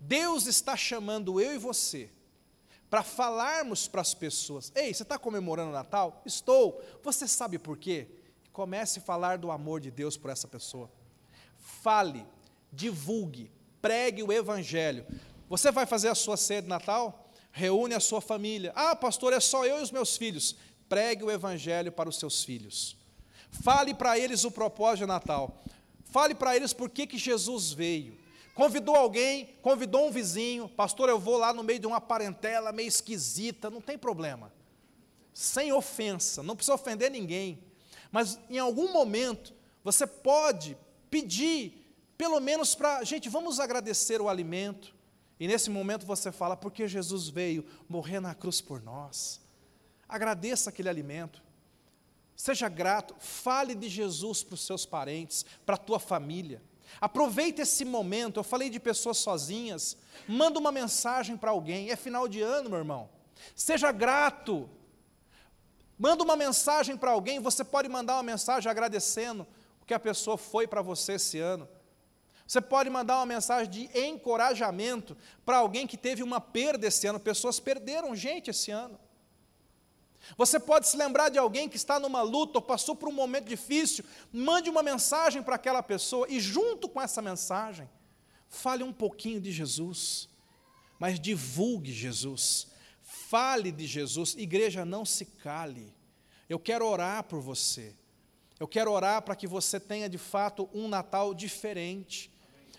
Deus 0.00 0.46
está 0.46 0.74
chamando 0.74 1.38
eu 1.38 1.54
e 1.54 1.58
você 1.58 2.08
para 2.88 3.02
falarmos 3.02 3.86
para 3.86 4.00
as 4.00 4.14
pessoas: 4.14 4.72
Ei, 4.74 4.94
você 4.94 5.02
está 5.02 5.18
comemorando 5.18 5.68
o 5.68 5.74
Natal? 5.74 6.22
Estou. 6.24 6.82
Você 7.02 7.28
sabe 7.28 7.58
por 7.58 7.76
quê? 7.76 8.08
Comece 8.54 9.00
a 9.00 9.02
falar 9.02 9.36
do 9.36 9.50
amor 9.50 9.78
de 9.78 9.90
Deus 9.90 10.16
por 10.16 10.30
essa 10.30 10.48
pessoa. 10.48 10.90
Fale, 11.58 12.26
divulgue, 12.72 13.50
pregue 13.82 14.22
o 14.22 14.32
Evangelho. 14.32 15.06
Você 15.46 15.70
vai 15.70 15.84
fazer 15.84 16.08
a 16.08 16.14
sua 16.14 16.38
ceia 16.38 16.62
de 16.62 16.68
Natal? 16.68 17.30
Reúne 17.52 17.94
a 17.94 18.00
sua 18.00 18.22
família. 18.22 18.72
Ah, 18.74 18.96
pastor, 18.96 19.34
é 19.34 19.40
só 19.40 19.66
eu 19.66 19.78
e 19.78 19.82
os 19.82 19.90
meus 19.90 20.16
filhos. 20.16 20.56
Pregue 20.88 21.24
o 21.24 21.30
Evangelho 21.30 21.90
para 21.90 22.08
os 22.08 22.18
seus 22.18 22.44
filhos. 22.44 22.96
Fale 23.50 23.94
para 23.94 24.18
eles 24.18 24.44
o 24.44 24.50
propósito 24.50 25.00
de 25.00 25.06
Natal. 25.06 25.62
Fale 26.04 26.34
para 26.34 26.56
eles 26.56 26.72
por 26.72 26.88
que, 26.90 27.06
que 27.06 27.18
Jesus 27.18 27.72
veio. 27.72 28.16
Convidou 28.54 28.96
alguém, 28.96 29.54
convidou 29.60 30.08
um 30.08 30.10
vizinho, 30.10 30.66
pastor, 30.66 31.10
eu 31.10 31.18
vou 31.18 31.36
lá 31.36 31.52
no 31.52 31.62
meio 31.62 31.78
de 31.78 31.86
uma 31.86 32.00
parentela 32.00 32.72
meio 32.72 32.88
esquisita, 32.88 33.68
não 33.68 33.82
tem 33.82 33.98
problema. 33.98 34.50
Sem 35.34 35.72
ofensa, 35.72 36.42
não 36.42 36.56
precisa 36.56 36.74
ofender 36.74 37.10
ninguém. 37.10 37.62
Mas 38.10 38.38
em 38.48 38.58
algum 38.58 38.90
momento, 38.90 39.52
você 39.84 40.06
pode 40.06 40.74
pedir, 41.10 41.94
pelo 42.16 42.40
menos 42.40 42.74
para, 42.74 43.04
gente, 43.04 43.28
vamos 43.28 43.60
agradecer 43.60 44.22
o 44.22 44.28
alimento. 44.28 44.94
E 45.38 45.46
nesse 45.46 45.68
momento 45.68 46.06
você 46.06 46.32
fala, 46.32 46.56
porque 46.56 46.88
Jesus 46.88 47.28
veio 47.28 47.62
morrer 47.86 48.20
na 48.20 48.34
cruz 48.34 48.62
por 48.62 48.82
nós. 48.82 49.38
Agradeça 50.08 50.70
aquele 50.70 50.88
alimento. 50.88 51.42
Seja 52.36 52.68
grato, 52.68 53.14
fale 53.18 53.74
de 53.74 53.88
Jesus 53.88 54.42
para 54.42 54.54
os 54.54 54.64
seus 54.64 54.84
parentes, 54.84 55.44
para 55.64 55.74
a 55.74 55.78
tua 55.78 55.98
família. 55.98 56.62
Aproveite 57.00 57.62
esse 57.62 57.84
momento. 57.84 58.38
Eu 58.38 58.44
falei 58.44 58.70
de 58.70 58.78
pessoas 58.78 59.18
sozinhas. 59.18 59.96
Manda 60.28 60.58
uma 60.58 60.70
mensagem 60.70 61.36
para 61.36 61.50
alguém. 61.50 61.90
É 61.90 61.96
final 61.96 62.28
de 62.28 62.40
ano, 62.40 62.70
meu 62.70 62.78
irmão. 62.78 63.08
Seja 63.54 63.90
grato. 63.90 64.68
Manda 65.98 66.22
uma 66.22 66.36
mensagem 66.36 66.96
para 66.96 67.10
alguém. 67.10 67.40
Você 67.40 67.64
pode 67.64 67.88
mandar 67.88 68.14
uma 68.14 68.22
mensagem 68.22 68.70
agradecendo 68.70 69.46
o 69.80 69.86
que 69.86 69.94
a 69.94 70.00
pessoa 70.00 70.36
foi 70.36 70.66
para 70.66 70.82
você 70.82 71.14
esse 71.14 71.38
ano. 71.38 71.68
Você 72.46 72.60
pode 72.60 72.88
mandar 72.88 73.16
uma 73.16 73.26
mensagem 73.26 73.68
de 73.68 73.98
encorajamento 73.98 75.16
para 75.44 75.58
alguém 75.58 75.86
que 75.86 75.96
teve 75.96 76.22
uma 76.22 76.40
perda 76.40 76.86
esse 76.86 77.06
ano. 77.06 77.18
Pessoas 77.18 77.58
perderam 77.58 78.14
gente 78.14 78.50
esse 78.50 78.70
ano. 78.70 78.98
Você 80.36 80.58
pode 80.58 80.88
se 80.88 80.96
lembrar 80.96 81.28
de 81.28 81.38
alguém 81.38 81.68
que 81.68 81.76
está 81.76 82.00
numa 82.00 82.22
luta 82.22 82.58
ou 82.58 82.62
passou 82.62 82.96
por 82.96 83.08
um 83.08 83.12
momento 83.12 83.46
difícil, 83.46 84.04
mande 84.32 84.70
uma 84.70 84.82
mensagem 84.82 85.42
para 85.42 85.56
aquela 85.56 85.82
pessoa 85.82 86.26
e, 86.28 86.40
junto 86.40 86.88
com 86.88 87.00
essa 87.00 87.20
mensagem, 87.20 87.88
fale 88.48 88.82
um 88.82 88.92
pouquinho 88.92 89.40
de 89.40 89.52
Jesus, 89.52 90.28
mas 90.98 91.20
divulgue 91.20 91.92
Jesus, 91.92 92.68
fale 93.02 93.70
de 93.70 93.86
Jesus. 93.86 94.34
Igreja, 94.36 94.84
não 94.84 95.04
se 95.04 95.24
cale. 95.24 95.94
Eu 96.48 96.58
quero 96.58 96.86
orar 96.86 97.24
por 97.24 97.40
você. 97.40 97.94
Eu 98.58 98.66
quero 98.66 98.90
orar 98.90 99.22
para 99.22 99.36
que 99.36 99.46
você 99.46 99.78
tenha 99.78 100.08
de 100.08 100.18
fato 100.18 100.68
um 100.72 100.88
Natal 100.88 101.34
diferente 101.34 102.30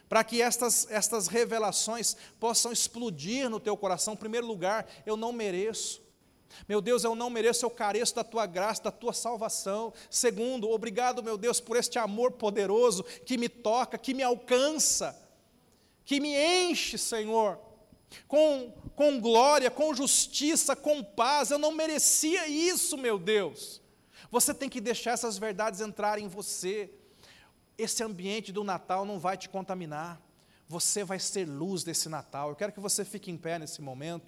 para 0.10 0.24
que 0.24 0.42
estas, 0.42 0.90
estas 0.90 1.28
revelações 1.28 2.16
possam 2.40 2.72
explodir 2.72 3.50
no 3.50 3.60
teu 3.60 3.76
coração. 3.76 4.14
Em 4.14 4.18
primeiro 4.18 4.48
lugar, 4.48 4.88
eu 5.06 5.18
não 5.18 5.34
mereço. 5.34 6.02
Meu 6.68 6.82
Deus, 6.82 7.04
eu 7.04 7.16
não 7.16 7.30
mereço, 7.30 7.66
eu 7.66 7.70
careço 7.70 8.16
da 8.16 8.24
tua 8.24 8.46
graça, 8.46 8.84
da 8.84 8.92
tua 8.92 9.14
salvação. 9.14 9.94
Segundo, 10.10 10.70
obrigado, 10.70 11.24
meu 11.24 11.38
Deus, 11.38 11.60
por 11.60 11.78
este 11.78 12.00
amor 12.00 12.34
poderoso 12.34 13.04
que 13.04 13.38
me 13.38 13.50
toca, 13.50 13.98
que 13.98 14.14
me 14.14 14.24
alcança, 14.24 15.18
que 16.04 16.20
me 16.20 16.36
enche, 16.36 16.98
Senhor, 16.98 17.60
com, 18.28 18.72
com 18.96 19.20
glória, 19.20 19.70
com 19.70 19.94
justiça, 19.94 20.76
com 20.76 21.04
paz. 21.04 21.52
Eu 21.52 21.60
não 21.60 21.72
merecia 21.72 22.48
isso, 22.48 22.98
meu 22.98 23.20
Deus. 23.20 23.82
Você 24.32 24.54
tem 24.54 24.70
que 24.70 24.82
deixar 24.82 25.12
essas 25.12 25.38
verdades 25.38 25.82
entrarem 25.82 26.26
em 26.26 26.30
você. 26.30 26.90
Esse 27.78 28.04
ambiente 28.04 28.52
do 28.52 28.64
Natal 28.64 29.06
não 29.06 29.20
vai 29.20 29.38
te 29.38 29.48
contaminar. 29.48 30.22
Você 30.68 31.04
vai 31.04 31.20
ser 31.20 31.48
luz 31.48 31.84
desse 31.84 32.10
Natal. 32.10 32.50
Eu 32.50 32.56
quero 32.56 32.74
que 32.74 32.80
você 32.80 33.06
fique 33.06 33.32
em 33.32 33.38
pé 33.38 33.58
nesse 33.58 33.82
momento. 33.82 34.26